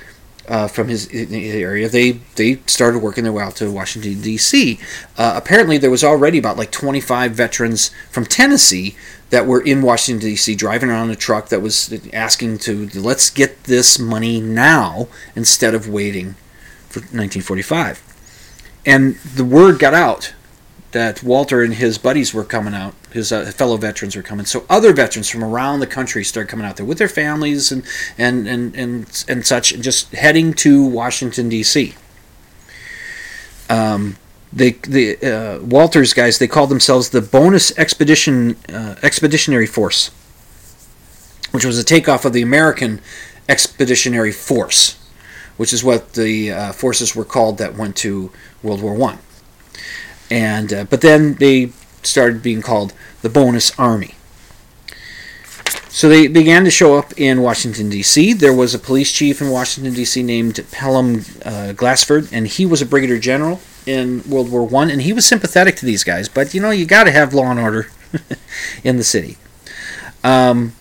uh, 0.48 0.66
from 0.66 0.88
his 0.88 1.08
area, 1.12 1.88
they 1.88 2.12
they 2.34 2.56
started 2.66 2.98
working 3.00 3.22
their 3.24 3.32
way 3.32 3.44
out 3.44 3.56
to 3.56 3.70
Washington 3.70 4.20
D.C. 4.20 4.80
Uh, 5.16 5.34
apparently, 5.36 5.78
there 5.78 5.90
was 5.90 6.02
already 6.02 6.38
about 6.38 6.56
like 6.56 6.72
25 6.72 7.32
veterans 7.32 7.90
from 8.10 8.24
Tennessee 8.24 8.96
that 9.28 9.46
were 9.46 9.60
in 9.60 9.82
Washington 9.82 10.30
D.C. 10.30 10.56
driving 10.56 10.90
around 10.90 11.10
a 11.10 11.16
truck 11.16 11.50
that 11.50 11.60
was 11.60 11.94
asking 12.12 12.58
to 12.58 12.88
let's 12.98 13.30
get 13.30 13.64
this 13.64 13.98
money 13.98 14.40
now 14.40 15.06
instead 15.36 15.74
of 15.74 15.88
waiting 15.88 16.34
for 16.88 17.00
1945. 17.00 18.02
And 18.84 19.16
the 19.16 19.44
word 19.44 19.78
got 19.78 19.94
out 19.94 20.34
that 20.92 21.22
Walter 21.22 21.62
and 21.62 21.74
his 21.74 21.98
buddies 21.98 22.34
were 22.34 22.44
coming 22.44 22.74
out, 22.74 22.94
his 23.12 23.32
uh, 23.32 23.46
fellow 23.46 23.76
veterans 23.76 24.16
were 24.16 24.22
coming. 24.22 24.46
So 24.46 24.64
other 24.68 24.92
veterans 24.92 25.28
from 25.28 25.44
around 25.44 25.80
the 25.80 25.86
country 25.86 26.24
started 26.24 26.48
coming 26.48 26.66
out 26.66 26.76
there 26.76 26.86
with 26.86 26.98
their 26.98 27.08
families 27.08 27.72
and 27.72 27.84
and 28.16 28.46
and 28.46 28.74
and, 28.74 29.24
and 29.28 29.46
such, 29.46 29.72
and 29.72 29.82
just 29.82 30.12
heading 30.12 30.54
to 30.54 30.84
Washington 30.84 31.48
D.C. 31.48 31.94
Um, 33.68 34.16
they 34.52 34.72
the 34.72 35.16
uh, 35.18 35.64
Walters 35.64 36.12
guys 36.14 36.38
they 36.38 36.48
called 36.48 36.70
themselves 36.70 37.10
the 37.10 37.22
Bonus 37.22 37.76
Expedition 37.78 38.56
uh, 38.68 38.96
Expeditionary 39.02 39.66
Force, 39.66 40.10
which 41.52 41.64
was 41.64 41.78
a 41.78 41.84
takeoff 41.84 42.24
of 42.24 42.32
the 42.32 42.42
American 42.42 43.00
Expeditionary 43.48 44.32
Force, 44.32 44.98
which 45.56 45.72
is 45.72 45.84
what 45.84 46.14
the 46.14 46.52
uh, 46.52 46.72
forces 46.72 47.14
were 47.14 47.24
called 47.24 47.58
that 47.58 47.74
went 47.74 47.96
to 47.96 48.30
World 48.62 48.82
War 48.82 48.94
One. 48.94 49.18
And 50.30 50.72
uh, 50.72 50.84
but 50.84 51.00
then 51.00 51.34
they 51.34 51.72
started 52.02 52.42
being 52.42 52.62
called 52.62 52.92
the 53.22 53.28
Bonus 53.28 53.78
Army. 53.78 54.14
So 55.88 56.08
they 56.08 56.28
began 56.28 56.64
to 56.64 56.70
show 56.70 56.96
up 56.96 57.12
in 57.18 57.42
Washington, 57.42 57.90
D.C. 57.90 58.32
There 58.34 58.54
was 58.54 58.74
a 58.74 58.78
police 58.78 59.10
chief 59.10 59.40
in 59.40 59.50
Washington, 59.50 59.92
D.C. 59.92 60.22
named 60.22 60.64
Pelham 60.70 61.24
uh, 61.44 61.72
Glassford, 61.72 62.32
and 62.32 62.46
he 62.46 62.64
was 62.64 62.80
a 62.80 62.86
brigadier 62.86 63.18
general 63.18 63.60
in 63.86 64.22
World 64.28 64.52
War 64.52 64.64
One, 64.64 64.88
and 64.88 65.02
he 65.02 65.12
was 65.12 65.26
sympathetic 65.26 65.74
to 65.76 65.86
these 65.86 66.04
guys. 66.04 66.28
But 66.28 66.54
you 66.54 66.60
know, 66.60 66.70
you 66.70 66.86
got 66.86 67.04
to 67.04 67.10
have 67.10 67.34
law 67.34 67.50
and 67.50 67.58
order 67.58 67.90
in 68.84 68.98
the 68.98 69.04
city. 69.04 69.36
Um, 70.22 70.74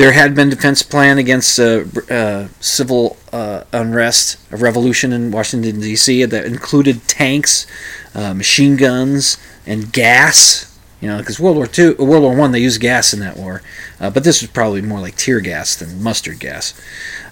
there 0.00 0.12
had 0.12 0.34
been 0.34 0.48
defense 0.48 0.82
plan 0.82 1.18
against 1.18 1.60
uh, 1.60 1.84
uh, 2.10 2.48
civil 2.58 3.18
uh, 3.34 3.64
unrest, 3.70 4.38
a 4.50 4.56
revolution 4.56 5.12
in 5.12 5.30
Washington 5.30 5.78
D.C. 5.78 6.24
that 6.24 6.46
included 6.46 7.06
tanks, 7.06 7.66
uh, 8.14 8.32
machine 8.32 8.76
guns, 8.76 9.36
and 9.66 9.92
gas. 9.92 10.66
You 11.02 11.08
know, 11.08 11.18
because 11.18 11.38
World 11.38 11.56
War 11.56 11.66
Two, 11.66 11.96
World 11.96 12.22
War 12.22 12.34
One, 12.34 12.52
they 12.52 12.60
used 12.60 12.80
gas 12.80 13.12
in 13.12 13.20
that 13.20 13.36
war, 13.36 13.60
uh, 14.00 14.08
but 14.08 14.24
this 14.24 14.40
was 14.40 14.50
probably 14.50 14.80
more 14.80 15.00
like 15.00 15.16
tear 15.16 15.40
gas 15.40 15.76
than 15.76 16.02
mustard 16.02 16.40
gas. 16.40 16.72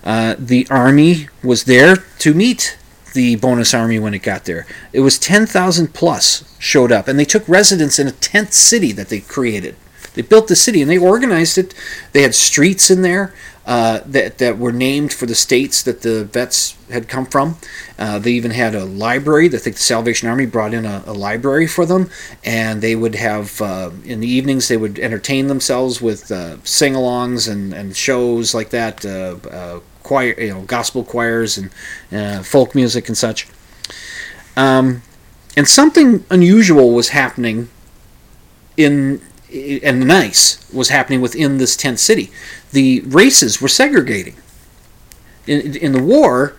Uh, 0.05 0.35
the 0.39 0.67
army 0.71 1.29
was 1.43 1.65
there 1.65 1.97
to 1.97 2.35
meet 2.35 2.77
the 3.15 3.37
bonus 3.37 3.73
army 3.73 3.99
when 3.99 4.13
it 4.13 4.23
got 4.23 4.45
there. 4.45 4.67
It 4.93 5.01
was 5.01 5.19
10,000 5.19 5.95
plus 5.95 6.45
showed 6.59 6.93
up, 6.93 7.09
and 7.09 7.19
they 7.19 7.25
took 7.25 7.49
residence 7.49 7.99
in 7.99 8.07
a 8.07 8.13
tent 8.13 8.53
city 8.53 8.93
that 8.93 9.09
they 9.09 9.21
created. 9.21 9.75
They 10.19 10.23
built 10.23 10.49
the 10.49 10.57
city 10.57 10.83
and 10.83 10.91
they 10.91 10.99
organized 10.99 11.59
it. 11.59 11.73
They 12.11 12.23
had 12.23 12.35
streets 12.35 12.91
in 12.91 13.03
there 13.03 13.33
uh, 13.65 14.01
that, 14.05 14.39
that 14.39 14.59
were 14.59 14.73
named 14.73 15.13
for 15.13 15.27
the 15.27 15.35
states 15.37 15.81
that 15.85 16.03
the 16.03 16.25
vets 16.25 16.77
had 16.91 17.07
come 17.07 17.25
from. 17.25 17.57
Uh, 18.01 18.19
they 18.19 18.33
even 18.33 18.51
had 18.51 18.75
a 18.75 18.85
library. 18.85 19.47
I 19.47 19.59
think 19.59 19.77
the 19.77 19.83
Salvation 19.83 20.29
Army 20.29 20.45
brought 20.45 20.75
in 20.75 20.85
a, 20.85 21.05
a 21.07 21.13
library 21.13 21.69
for 21.69 21.87
them, 21.87 22.11
and 22.43 22.83
they 22.83 22.97
would 22.97 23.15
have 23.15 23.63
uh, 23.63 23.93
in 24.05 24.19
the 24.19 24.27
evenings 24.27 24.67
they 24.67 24.77
would 24.77 24.99
entertain 24.99 25.47
themselves 25.47 26.01
with 26.01 26.33
uh, 26.33 26.57
sing-alongs 26.65 27.49
and, 27.49 27.73
and 27.73 27.97
shows 27.97 28.55
like 28.55 28.71
that, 28.71 29.07
uh, 29.07 29.37
uh, 29.49 29.81
choir, 30.03 30.35
you 30.37 30.53
know, 30.53 30.63
gospel 30.63 31.05
choirs 31.05 31.57
and 31.57 32.45
folk 32.45 32.75
music 32.75 33.07
and 33.07 33.17
such. 33.17 33.47
Um, 34.57 35.03
and 35.57 35.69
something 35.69 36.25
unusual 36.29 36.91
was 36.91 37.11
happening 37.11 37.69
in 38.77 39.21
and 39.53 40.07
nice 40.07 40.71
was 40.73 40.89
happening 40.89 41.21
within 41.21 41.59
this 41.59 41.77
tent 41.77 41.99
city. 41.99 42.31
The 42.73 43.01
races 43.01 43.61
were 43.61 43.69
segregating. 43.69 44.37
In, 45.47 45.77
in 45.77 45.93
the 45.93 46.03
war, 46.03 46.57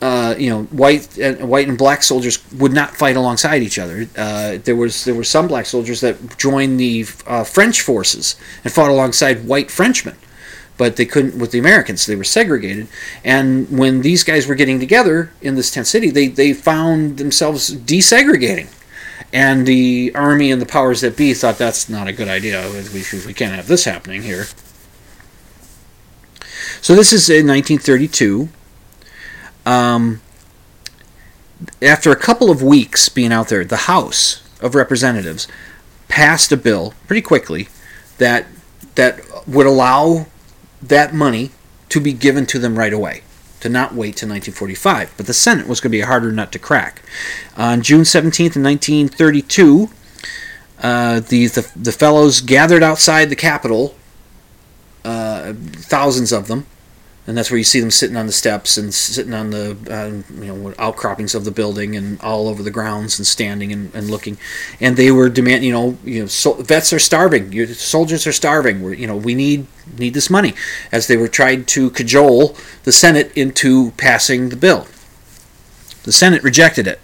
uh, 0.00 0.34
you 0.38 0.50
know, 0.50 0.64
white 0.64 1.16
and 1.18 1.48
white 1.48 1.68
and 1.68 1.78
black 1.78 2.02
soldiers 2.02 2.38
would 2.52 2.72
not 2.72 2.96
fight 2.96 3.16
alongside 3.16 3.62
each 3.62 3.78
other. 3.78 4.06
Uh, 4.16 4.58
there 4.62 4.76
was 4.76 5.04
there 5.04 5.14
were 5.14 5.24
some 5.24 5.48
black 5.48 5.66
soldiers 5.66 6.00
that 6.00 6.36
joined 6.36 6.78
the 6.78 7.06
uh, 7.26 7.44
French 7.44 7.80
forces 7.80 8.36
and 8.64 8.72
fought 8.72 8.90
alongside 8.90 9.46
white 9.46 9.70
Frenchmen, 9.70 10.16
but 10.76 10.96
they 10.96 11.06
couldn't 11.06 11.38
with 11.38 11.52
the 11.52 11.58
Americans. 11.58 12.04
They 12.04 12.16
were 12.16 12.24
segregated. 12.24 12.88
And 13.24 13.66
when 13.78 14.02
these 14.02 14.24
guys 14.24 14.46
were 14.46 14.54
getting 14.54 14.78
together 14.78 15.30
in 15.40 15.54
this 15.54 15.70
tent 15.70 15.86
city, 15.86 16.10
they 16.10 16.28
they 16.28 16.52
found 16.52 17.16
themselves 17.16 17.74
desegregating. 17.74 18.68
And 19.32 19.66
the 19.66 20.12
army 20.14 20.50
and 20.50 20.60
the 20.60 20.66
powers 20.66 21.00
that 21.00 21.16
be 21.16 21.32
thought 21.32 21.56
that's 21.56 21.88
not 21.88 22.06
a 22.06 22.12
good 22.12 22.28
idea. 22.28 22.68
We, 22.70 23.02
we 23.26 23.32
can't 23.32 23.54
have 23.54 23.66
this 23.66 23.84
happening 23.84 24.22
here. 24.22 24.46
So 26.82 26.94
this 26.94 27.12
is 27.12 27.30
in 27.30 27.46
1932. 27.46 28.48
Um, 29.64 30.20
after 31.80 32.10
a 32.10 32.16
couple 32.16 32.50
of 32.50 32.62
weeks 32.62 33.08
being 33.08 33.32
out 33.32 33.48
there, 33.48 33.64
the 33.64 33.76
House 33.76 34.42
of 34.60 34.74
Representatives 34.74 35.48
passed 36.08 36.52
a 36.52 36.56
bill 36.56 36.94
pretty 37.06 37.22
quickly 37.22 37.68
that 38.18 38.46
that 38.96 39.20
would 39.46 39.66
allow 39.66 40.26
that 40.82 41.14
money 41.14 41.50
to 41.88 42.00
be 42.00 42.12
given 42.12 42.46
to 42.46 42.58
them 42.58 42.78
right 42.78 42.92
away, 42.92 43.22
to 43.62 43.68
not 43.68 43.94
wait 43.94 44.16
till 44.16 44.28
1945. 44.28 45.14
But 45.16 45.26
the 45.26 45.34
Senate 45.34 45.66
was 45.66 45.80
going 45.80 45.90
to 45.90 45.96
be 45.96 46.00
a 46.00 46.06
harder 46.06 46.32
nut 46.32 46.52
to 46.52 46.58
crack. 46.58 47.02
On 47.56 47.80
June 47.80 48.02
17th, 48.02 48.56
1932, 48.56 49.88
uh, 50.82 51.20
the, 51.20 51.46
the 51.46 51.70
the 51.76 51.92
fellows 51.92 52.40
gathered 52.40 52.82
outside 52.82 53.30
the 53.30 53.36
Capitol, 53.36 53.94
uh, 55.04 55.52
thousands 55.54 56.32
of 56.32 56.48
them, 56.48 56.66
and 57.26 57.36
that's 57.36 57.50
where 57.50 57.58
you 57.58 57.64
see 57.64 57.78
them 57.78 57.90
sitting 57.90 58.16
on 58.16 58.26
the 58.26 58.32
steps 58.32 58.76
and 58.76 58.92
sitting 58.92 59.32
on 59.32 59.50
the 59.50 59.76
uh, 59.88 60.40
you 60.42 60.52
know 60.52 60.74
outcroppings 60.78 61.34
of 61.34 61.44
the 61.44 61.50
building 61.50 61.94
and 61.94 62.20
all 62.20 62.48
over 62.48 62.62
the 62.62 62.70
grounds 62.70 63.18
and 63.18 63.26
standing 63.26 63.72
and, 63.72 63.94
and 63.94 64.10
looking, 64.10 64.36
and 64.80 64.96
they 64.96 65.12
were 65.12 65.28
demanding 65.28 65.68
you 65.68 65.72
know 65.72 65.98
you 66.04 66.22
know 66.22 66.26
so, 66.26 66.54
vets 66.54 66.92
are 66.92 66.98
starving, 66.98 67.52
your 67.52 67.68
soldiers 67.68 68.26
are 68.26 68.32
starving. 68.32 68.82
We're, 68.82 68.94
you 68.94 69.06
know 69.06 69.16
we 69.16 69.34
need 69.34 69.66
need 69.96 70.14
this 70.14 70.30
money, 70.30 70.54
as 70.90 71.06
they 71.06 71.16
were 71.16 71.28
trying 71.28 71.64
to 71.66 71.90
cajole 71.90 72.56
the 72.82 72.92
Senate 72.92 73.32
into 73.36 73.92
passing 73.92 74.48
the 74.48 74.56
bill. 74.56 74.86
The 76.02 76.12
Senate 76.12 76.42
rejected 76.42 76.88
it, 76.88 76.98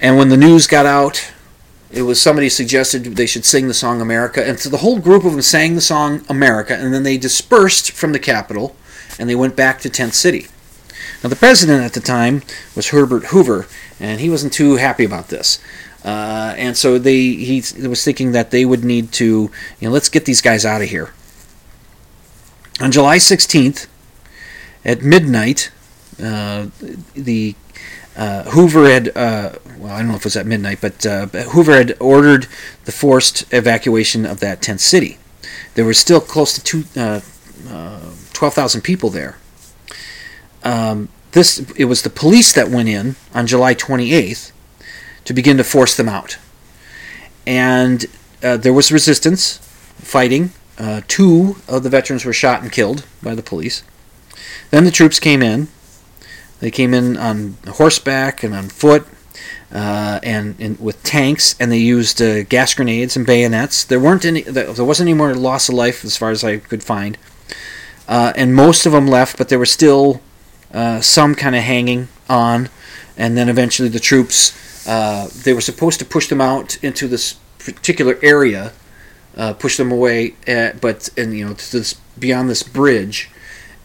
and 0.00 0.16
when 0.16 0.30
the 0.30 0.38
news 0.38 0.66
got 0.66 0.86
out 0.86 1.33
it 1.94 2.02
was 2.02 2.20
somebody 2.20 2.48
suggested 2.48 3.04
they 3.04 3.26
should 3.26 3.44
sing 3.44 3.68
the 3.68 3.74
song 3.74 4.00
America, 4.00 4.46
and 4.46 4.58
so 4.58 4.68
the 4.68 4.78
whole 4.78 4.98
group 4.98 5.24
of 5.24 5.32
them 5.32 5.42
sang 5.42 5.76
the 5.76 5.80
song 5.80 6.24
America, 6.28 6.74
and 6.74 6.92
then 6.92 7.04
they 7.04 7.16
dispersed 7.16 7.92
from 7.92 8.12
the 8.12 8.18
Capitol, 8.18 8.74
and 9.18 9.28
they 9.28 9.36
went 9.36 9.54
back 9.54 9.80
to 9.80 9.88
Tent 9.88 10.14
City. 10.14 10.48
Now 11.22 11.28
the 11.28 11.36
president 11.36 11.84
at 11.84 11.92
the 11.92 12.00
time 12.00 12.42
was 12.74 12.88
Herbert 12.88 13.26
Hoover, 13.26 13.66
and 14.00 14.20
he 14.20 14.28
wasn't 14.28 14.52
too 14.52 14.76
happy 14.76 15.04
about 15.04 15.28
this. 15.28 15.60
Uh, 16.04 16.54
and 16.58 16.76
so 16.76 16.98
they 16.98 17.32
he 17.32 17.62
was 17.86 18.04
thinking 18.04 18.32
that 18.32 18.50
they 18.50 18.64
would 18.64 18.84
need 18.84 19.12
to, 19.12 19.50
you 19.80 19.88
know, 19.88 19.90
let's 19.90 20.08
get 20.08 20.26
these 20.26 20.42
guys 20.42 20.66
out 20.66 20.82
of 20.82 20.88
here. 20.88 21.14
On 22.80 22.90
July 22.90 23.16
16th, 23.16 23.86
at 24.84 25.00
midnight, 25.00 25.70
uh, 26.22 26.66
the 27.14 27.54
uh, 28.16 28.44
Hoover 28.44 28.88
had, 28.88 29.08
uh, 29.16 29.52
well, 29.78 29.92
I 29.92 29.98
don't 29.98 30.08
know 30.08 30.14
if 30.14 30.22
it 30.22 30.24
was 30.24 30.36
at 30.36 30.46
midnight, 30.46 30.78
but 30.80 31.04
uh, 31.04 31.26
Hoover 31.26 31.72
had 31.72 31.96
ordered 32.00 32.46
the 32.84 32.92
forced 32.92 33.52
evacuation 33.52 34.24
of 34.24 34.40
that 34.40 34.62
tent 34.62 34.80
city. 34.80 35.18
There 35.74 35.84
were 35.84 35.94
still 35.94 36.20
close 36.20 36.54
to 36.54 36.62
two, 36.62 36.84
uh, 36.96 37.20
12,000 38.32 38.82
people 38.82 39.10
there. 39.10 39.36
Um, 40.62 41.08
this 41.32 41.58
it 41.76 41.86
was 41.86 42.02
the 42.02 42.10
police 42.10 42.52
that 42.52 42.70
went 42.70 42.88
in 42.88 43.16
on 43.34 43.46
July 43.46 43.74
28th 43.74 44.52
to 45.24 45.32
begin 45.34 45.56
to 45.56 45.64
force 45.64 45.96
them 45.96 46.08
out, 46.08 46.38
and 47.46 48.06
uh, 48.42 48.56
there 48.56 48.72
was 48.72 48.92
resistance, 48.92 49.58
fighting. 49.98 50.52
Uh, 50.78 51.02
two 51.06 51.56
of 51.68 51.82
the 51.82 51.90
veterans 51.90 52.24
were 52.24 52.32
shot 52.32 52.62
and 52.62 52.72
killed 52.72 53.04
by 53.22 53.34
the 53.34 53.42
police. 53.42 53.82
Then 54.70 54.84
the 54.84 54.90
troops 54.90 55.20
came 55.20 55.42
in, 55.42 55.68
they 56.60 56.70
came 56.70 56.94
in 56.94 57.16
on 57.16 57.56
horseback 57.66 58.42
and 58.42 58.54
on 58.54 58.68
foot, 58.68 59.06
uh, 59.72 60.20
and, 60.22 60.54
and, 60.60 60.78
with 60.78 61.02
tanks, 61.02 61.56
and 61.58 61.70
they 61.72 61.78
used 61.78 62.22
uh, 62.22 62.44
gas 62.44 62.74
grenades 62.74 63.16
and 63.16 63.26
bayonets. 63.26 63.84
There 63.84 63.98
weren't 63.98 64.24
any. 64.24 64.42
There 64.42 64.84
wasn't 64.84 65.08
any 65.08 65.16
more 65.16 65.34
loss 65.34 65.68
of 65.68 65.74
life 65.74 66.04
as 66.04 66.16
far 66.16 66.30
as 66.30 66.44
I 66.44 66.58
could 66.58 66.82
find, 66.82 67.18
uh, 68.08 68.32
and 68.36 68.54
most 68.54 68.86
of 68.86 68.92
them 68.92 69.06
left, 69.08 69.36
but 69.36 69.48
there 69.48 69.58
were 69.58 69.66
still 69.66 70.20
uh, 70.72 71.00
some 71.00 71.34
kind 71.34 71.56
of 71.56 71.62
hanging 71.62 72.08
on. 72.28 72.68
And 73.16 73.36
then 73.36 73.48
eventually 73.48 73.88
the 73.88 74.00
troops, 74.00 74.86
uh, 74.88 75.28
they 75.44 75.52
were 75.52 75.60
supposed 75.60 76.00
to 76.00 76.04
push 76.04 76.26
them 76.26 76.40
out 76.40 76.82
into 76.82 77.06
this 77.06 77.34
particular 77.58 78.18
area, 78.22 78.72
uh, 79.36 79.52
push 79.54 79.76
them 79.76 79.92
away, 79.92 80.34
at, 80.46 80.80
but 80.80 81.08
and 81.16 81.36
you 81.36 81.46
know 81.46 81.54
to 81.54 81.72
this 81.72 81.94
beyond 82.18 82.50
this 82.50 82.62
bridge 82.62 83.30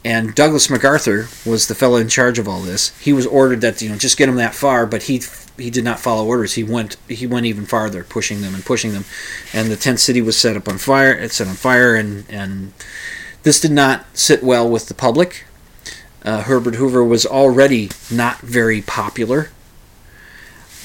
and 0.04 0.34
Douglas 0.34 0.70
MacArthur 0.70 1.28
was 1.46 1.68
the 1.68 1.76
fellow 1.76 1.98
in 1.98 2.08
charge 2.08 2.40
of 2.40 2.48
all 2.48 2.62
this. 2.62 2.98
He 3.00 3.12
was 3.12 3.28
ordered 3.28 3.62
that 3.62 3.82
you 3.82 3.90
know 3.90 3.98
just 3.98 4.18
get 4.18 4.28
them 4.28 4.36
that 4.36 4.56
far, 4.56 4.86
but 4.86 5.04
he 5.04 5.22
he 5.58 5.70
did 5.70 5.84
not 5.84 6.00
follow 6.00 6.26
orders. 6.26 6.54
He 6.54 6.64
went 6.64 6.96
he 7.08 7.28
went 7.28 7.46
even 7.46 7.66
farther, 7.66 8.04
pushing 8.04 8.42
them 8.42 8.56
and 8.56 8.66
pushing 8.66 8.94
them, 8.94 9.06
and 9.54 9.70
the 9.70 9.76
tent 9.76 10.00
city 10.00 10.22
was 10.22 10.38
set 10.38 10.56
up 10.56 10.68
on 10.68 10.78
fire. 10.78 11.12
It 11.12 11.32
set 11.32 11.48
on 11.48 11.56
fire, 11.56 11.96
and 11.96 12.26
and 12.30 12.74
this 13.44 13.60
did 13.60 13.72
not 13.72 14.06
sit 14.14 14.42
well 14.42 14.70
with 14.70 14.88
the 14.88 14.94
public. 14.94 15.46
Uh, 16.24 16.44
Herbert 16.44 16.76
Hoover 16.76 17.04
was 17.04 17.26
already 17.26 17.90
not 18.12 18.40
very 18.40 18.82
popular, 18.82 19.50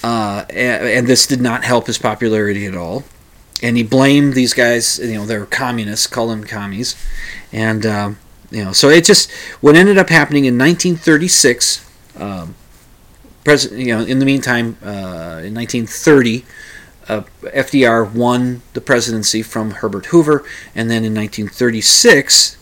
uh, 0.03 0.45
and, 0.51 0.87
and 0.87 1.07
this 1.07 1.27
did 1.27 1.41
not 1.41 1.65
help 1.65 1.87
his 1.87 1.99
popularity 1.99 2.67
at 2.67 2.77
all. 2.77 3.05
And 3.63 3.77
he 3.77 3.83
blamed 3.83 4.35
these 4.35 4.53
guys. 4.53 4.99
You 4.99 5.15
know, 5.15 5.25
they're 5.25 5.47
communists, 5.47 6.09
call 6.09 6.27
them 6.27 6.43
commies, 6.43 6.97
and. 7.53 7.87
Um, 7.87 8.19
you 8.51 8.65
know, 8.65 8.73
so 8.73 8.89
it 8.89 9.05
just 9.05 9.31
what 9.61 9.77
ended 9.77 9.99
up 9.99 10.09
happening 10.09 10.45
in 10.45 10.59
1936. 10.59 11.85
Um, 12.17 12.55
president, 13.45 13.81
you 13.81 13.97
know, 13.97 14.05
in 14.05 14.19
the 14.19 14.25
meantime, 14.25 14.77
uh, 14.83 15.43
in 15.45 15.55
1930, 15.55 16.45
uh, 17.09 17.23
FDR 17.43 18.11
won 18.13 18.63
the 18.73 18.81
presidency 18.81 19.43
from 19.43 19.73
Herbert 19.73 20.07
Hoover, 20.07 20.45
and 20.75 20.91
then 20.91 21.05
in 21.05 21.15
1936, 21.15 22.57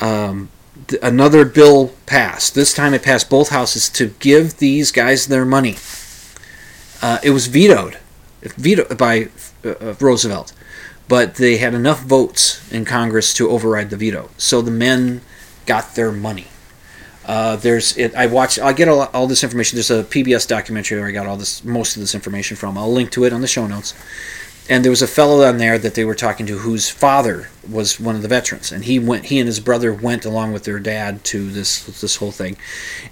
um, 0.00 0.48
th- 0.86 1.00
another 1.02 1.44
bill 1.44 1.92
passed. 2.06 2.54
This 2.54 2.72
time, 2.72 2.94
it 2.94 3.02
passed 3.02 3.28
both 3.28 3.50
houses 3.50 3.88
to 3.90 4.08
give 4.18 4.58
these 4.58 4.90
guys 4.90 5.26
their 5.26 5.44
money. 5.44 5.76
Uh, 7.02 7.18
it 7.22 7.30
was 7.30 7.46
vetoed, 7.46 7.98
vetoed 8.40 8.96
by 8.96 9.28
uh, 9.64 9.94
Roosevelt, 10.00 10.52
but 11.08 11.36
they 11.36 11.58
had 11.58 11.74
enough 11.74 12.02
votes 12.02 12.70
in 12.72 12.84
Congress 12.84 13.34
to 13.34 13.50
override 13.50 13.90
the 13.90 13.96
veto. 13.96 14.30
So 14.38 14.62
the 14.62 14.70
men 14.70 15.20
got 15.66 15.94
their 15.94 16.12
money. 16.12 16.48
Uh, 17.26 17.56
there's 17.56 17.96
it. 17.96 18.14
I 18.14 18.26
watched. 18.26 18.58
I 18.58 18.72
get 18.72 18.88
all, 18.88 19.02
all 19.14 19.26
this 19.26 19.42
information. 19.42 19.76
There's 19.76 19.90
a 19.90 20.04
PBS 20.04 20.46
documentary 20.46 20.98
where 20.98 21.08
I 21.08 21.12
got 21.12 21.26
all 21.26 21.36
this, 21.36 21.64
most 21.64 21.96
of 21.96 22.00
this 22.00 22.14
information 22.14 22.56
from. 22.56 22.76
I'll 22.76 22.92
link 22.92 23.10
to 23.12 23.24
it 23.24 23.32
on 23.32 23.40
the 23.40 23.46
show 23.46 23.66
notes. 23.66 23.94
And 24.68 24.82
there 24.82 24.90
was 24.90 25.02
a 25.02 25.06
fellow 25.06 25.46
on 25.46 25.58
there 25.58 25.78
that 25.78 25.94
they 25.94 26.06
were 26.06 26.14
talking 26.14 26.46
to 26.46 26.58
whose 26.58 26.88
father 26.88 27.50
was 27.68 28.00
one 28.00 28.16
of 28.16 28.22
the 28.22 28.28
veterans, 28.28 28.72
and 28.72 28.84
he 28.84 28.98
went. 28.98 29.26
He 29.26 29.38
and 29.38 29.46
his 29.46 29.60
brother 29.60 29.92
went 29.92 30.24
along 30.24 30.52
with 30.52 30.64
their 30.64 30.78
dad 30.78 31.24
to 31.24 31.50
this 31.50 31.84
this 32.00 32.16
whole 32.16 32.32
thing. 32.32 32.56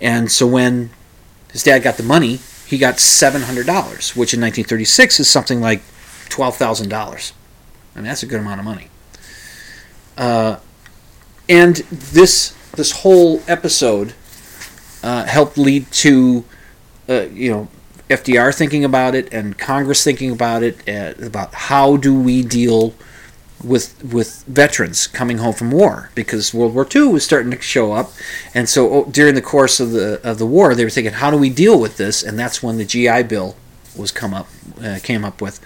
And 0.01 0.31
so 0.31 0.47
when 0.47 0.91
his 1.51 1.63
dad 1.63 1.83
got 1.83 1.97
the 1.97 2.03
money, 2.03 2.41
he 2.67 2.77
got 2.77 2.99
seven 2.99 3.43
hundred 3.43 3.67
dollars, 3.67 4.15
which 4.15 4.35
in 4.35 4.41
1936 4.41 5.21
is 5.21 5.31
something 5.31 5.61
like 5.61 5.83
twelve 6.29 6.57
thousand 6.57 6.91
dollars. 6.91 7.33
I 7.95 7.99
mean, 7.99 8.07
that's 8.07 8.23
a 8.23 8.27
good 8.27 8.41
amount 8.41 8.61
of 8.61 8.65
money. 8.65 8.89
Uh, 10.17 10.59
and 11.49 11.77
this 11.91 12.55
this 12.73 13.03
whole 13.03 13.43
episode 13.47 14.15
uh, 15.03 15.25
helped 15.25 15.59
lead 15.59 15.91
to 15.93 16.45
uh, 17.09 17.27
you 17.33 17.51
know 17.51 17.69
FDR 18.09 18.57
thinking 18.57 18.85
about 18.85 19.15
it 19.15 19.33
and 19.33 19.59
Congress 19.59 20.05
thinking 20.05 20.31
about 20.31 20.63
it 20.63 20.89
uh, 20.89 21.15
about 21.25 21.55
how 21.55 21.97
do 21.97 22.19
we 22.19 22.43
deal 22.43 22.95
with 23.65 24.03
with 24.05 24.45
veterans 24.47 25.07
coming 25.07 25.39
home 25.39 25.55
from 25.55 25.71
war? 25.71 26.11
Because 26.15 26.53
World 26.53 26.75
War 26.75 26.87
II 26.95 27.09
was 27.09 27.25
starting 27.25 27.51
to 27.53 27.61
show 27.61 27.93
up. 27.93 28.13
And 28.55 28.69
so 28.69 28.91
oh, 28.91 29.05
during 29.11 29.35
the 29.35 29.43
course 29.43 29.81
of 29.81 29.93
the 29.93 30.21
of 30.29 30.39
the 30.39 30.47
war 30.47 30.75
they 30.75 30.85
were 30.85 30.91
thinking 30.91 31.15
how 31.15 31.31
do 31.31 31.37
we 31.37 31.51
deal 31.51 31.81
with 31.81 31.97
this? 31.97 32.23
And 32.23 32.39
that's 32.39 32.63
when 32.63 32.77
the 32.77 32.85
GI 32.85 33.25
Bill 33.25 33.57
was 33.97 34.11
come 34.11 34.35
up 34.35 34.49
uh, 34.83 34.99
came 35.03 35.25
up 35.25 35.41
with. 35.41 35.61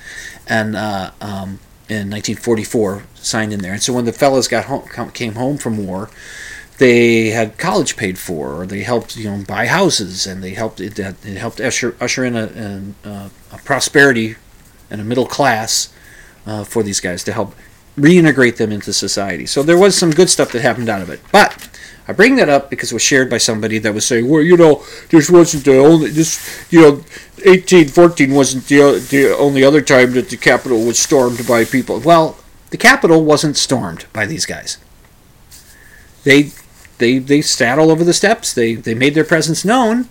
And 0.48 0.76
uh, 0.76 1.10
um, 1.20 1.58
in 1.88 2.10
1944 2.10 3.04
signed 3.14 3.52
in 3.52 3.60
there 3.60 3.72
and 3.72 3.82
so 3.82 3.92
when 3.92 4.04
the 4.04 4.12
fellows 4.12 4.48
got 4.48 4.64
home 4.64 5.10
came 5.10 5.34
home 5.34 5.56
from 5.56 5.86
war 5.86 6.10
they 6.78 7.30
had 7.30 7.56
college 7.58 7.96
paid 7.96 8.18
for, 8.18 8.60
or 8.60 8.66
they 8.66 8.82
helped 8.82 9.16
you 9.16 9.30
know 9.30 9.42
buy 9.46 9.66
houses, 9.66 10.26
and 10.26 10.42
they 10.42 10.50
helped 10.50 10.80
it, 10.80 10.98
it 10.98 11.36
helped 11.36 11.60
usher 11.60 11.96
usher 12.00 12.24
in 12.24 12.36
a, 12.36 13.08
a, 13.08 13.30
a 13.52 13.58
prosperity 13.58 14.36
and 14.90 15.00
a 15.00 15.04
middle 15.04 15.26
class 15.26 15.92
uh, 16.46 16.64
for 16.64 16.82
these 16.82 17.00
guys 17.00 17.24
to 17.24 17.32
help 17.32 17.54
reintegrate 17.98 18.56
them 18.56 18.72
into 18.72 18.92
society. 18.92 19.46
So 19.46 19.62
there 19.62 19.78
was 19.78 19.96
some 19.96 20.10
good 20.10 20.28
stuff 20.28 20.52
that 20.52 20.62
happened 20.62 20.88
out 20.88 21.02
of 21.02 21.10
it, 21.10 21.20
but. 21.32 21.70
I 22.08 22.12
bring 22.12 22.36
that 22.36 22.48
up 22.48 22.70
because 22.70 22.92
it 22.92 22.94
was 22.94 23.02
shared 23.02 23.28
by 23.28 23.38
somebody 23.38 23.78
that 23.78 23.94
was 23.94 24.06
saying, 24.06 24.28
"Well, 24.28 24.42
you 24.42 24.56
know, 24.56 24.84
this 25.10 25.28
wasn't 25.28 25.64
the 25.64 25.78
only 25.78 26.10
this, 26.10 26.38
you 26.70 26.80
know, 26.80 26.92
1814 27.44 28.32
wasn't 28.32 28.68
the 28.68 29.04
the 29.10 29.36
only 29.36 29.64
other 29.64 29.80
time 29.80 30.12
that 30.12 30.30
the 30.30 30.36
Capitol 30.36 30.84
was 30.84 30.98
stormed 30.98 31.46
by 31.46 31.64
people." 31.64 31.98
Well, 31.98 32.38
the 32.70 32.76
Capitol 32.76 33.24
wasn't 33.24 33.56
stormed 33.56 34.06
by 34.12 34.26
these 34.26 34.46
guys. 34.46 34.78
They 36.24 36.52
they 36.98 37.18
they 37.18 37.42
sat 37.42 37.78
all 37.78 37.90
over 37.90 38.04
the 38.04 38.12
steps. 38.12 38.52
They 38.52 38.74
they 38.74 38.94
made 38.94 39.14
their 39.14 39.24
presence 39.24 39.64
known, 39.64 40.08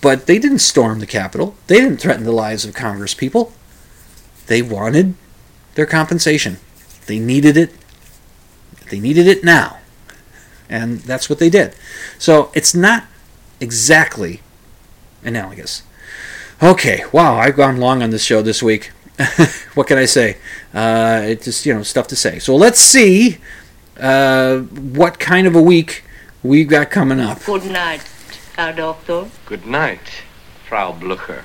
but 0.00 0.26
they 0.26 0.38
didn't 0.38 0.60
storm 0.60 1.00
the 1.00 1.06
Capitol. 1.06 1.54
They 1.66 1.80
didn't 1.80 2.00
threaten 2.00 2.24
the 2.24 2.32
lives 2.32 2.64
of 2.64 2.74
Congress 2.74 3.14
people. 3.14 3.52
They 4.46 4.62
wanted 4.62 5.14
their 5.74 5.86
compensation. 5.86 6.58
They 7.06 7.18
needed 7.18 7.56
it. 7.56 7.72
They 8.90 9.00
needed 9.00 9.26
it 9.26 9.44
now. 9.44 9.79
And 10.70 11.00
that's 11.00 11.28
what 11.28 11.38
they 11.38 11.50
did. 11.50 11.74
So 12.18 12.50
it's 12.54 12.74
not 12.74 13.04
exactly 13.60 14.40
analogous. 15.22 15.82
Okay, 16.62 17.04
wow, 17.12 17.36
I've 17.36 17.56
gone 17.56 17.78
long 17.78 18.02
on 18.02 18.10
this 18.10 18.24
show 18.24 18.40
this 18.40 18.62
week. 18.62 18.92
what 19.74 19.86
can 19.86 19.98
I 19.98 20.06
say? 20.06 20.38
Uh, 20.72 21.22
it's 21.24 21.44
just, 21.44 21.66
you 21.66 21.74
know, 21.74 21.82
stuff 21.82 22.06
to 22.08 22.16
say. 22.16 22.38
So 22.38 22.56
let's 22.56 22.78
see 22.78 23.38
uh, 23.98 24.60
what 24.60 25.18
kind 25.18 25.46
of 25.46 25.54
a 25.54 25.62
week 25.62 26.04
we've 26.42 26.68
got 26.68 26.90
coming 26.90 27.20
up. 27.20 27.44
Good 27.44 27.66
night, 27.66 28.02
Herr 28.56 28.72
Doctor. 28.72 29.28
Good 29.46 29.66
night, 29.66 30.22
Frau 30.66 30.92
Blucher. 30.92 31.44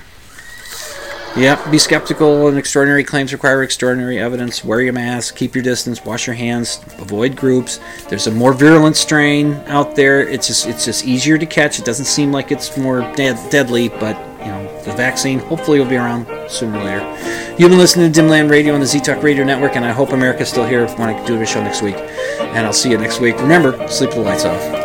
Yep, 1.37 1.69
be 1.69 1.77
skeptical 1.77 2.47
and 2.47 2.57
extraordinary 2.57 3.03
claims 3.03 3.33
require 3.33 3.61
extraordinary 3.61 4.19
evidence. 4.19 4.63
Wear 4.63 4.79
your 4.79 4.93
mask, 4.93 5.35
keep 5.35 5.53
your 5.53 5.65
distance, 5.65 6.05
wash 6.05 6.27
your 6.27 6.35
hands, 6.35 6.79
avoid 6.97 7.35
groups. 7.35 7.81
There's 8.07 8.27
a 8.27 8.31
more 8.31 8.53
virulent 8.53 8.95
strain 8.95 9.55
out 9.67 9.97
there. 9.97 10.25
It's 10.25 10.47
just 10.47 10.65
it's 10.65 10.85
just 10.85 11.03
easier 11.05 11.37
to 11.37 11.45
catch. 11.45 11.77
It 11.77 11.83
doesn't 11.83 12.05
seem 12.05 12.31
like 12.31 12.53
it's 12.53 12.77
more 12.77 13.01
dead, 13.17 13.37
deadly, 13.49 13.89
but 13.89 14.17
you 14.39 14.45
know, 14.45 14.81
the 14.83 14.93
vaccine 14.93 15.39
hopefully 15.39 15.77
will 15.77 15.89
be 15.89 15.97
around 15.97 16.25
sooner 16.49 16.79
or 16.79 16.83
later. 16.85 17.55
You've 17.59 17.69
been 17.69 17.79
listening 17.79 18.13
to 18.13 18.21
Dimland 18.21 18.49
Radio 18.49 18.73
on 18.73 18.79
the 18.79 18.85
Z 18.85 19.01
Talk 19.01 19.21
Radio 19.21 19.43
Network, 19.43 19.75
and 19.75 19.83
I 19.83 19.91
hope 19.91 20.11
America's 20.13 20.47
still 20.47 20.65
here 20.65 20.87
when 20.87 21.09
I 21.09 21.25
do 21.25 21.37
the 21.37 21.45
show 21.45 21.61
next 21.61 21.81
week. 21.81 21.95
And 21.95 22.65
I'll 22.65 22.71
see 22.71 22.91
you 22.91 22.97
next 22.97 23.19
week. 23.19 23.35
Remember, 23.41 23.87
sleep 23.89 24.11
the 24.11 24.21
lights 24.21 24.45
off. 24.45 24.84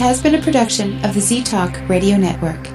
Has 0.00 0.22
been 0.22 0.34
a 0.34 0.40
production 0.40 1.04
of 1.04 1.12
the 1.12 1.20
Z 1.20 1.42
Talk 1.42 1.78
Radio 1.86 2.16
Network. 2.16 2.66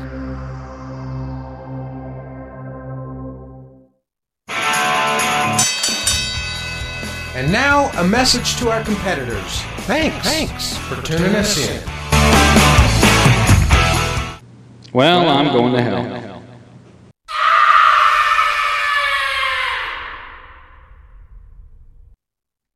And 7.35 7.51
now, 7.51 7.89
a 7.99 8.07
message 8.07 8.55
to 8.57 8.69
our 8.69 8.83
competitors. 8.83 9.61
Thanks. 9.87 10.23
Thanks 10.23 10.77
for 10.77 11.01
tuning 11.01 11.35
us 11.35 11.57
in. 11.57 11.81
Well, 14.93 15.27
I'm 15.27 15.51
going 15.51 15.73
to 15.73 15.81
hell. 15.81 16.24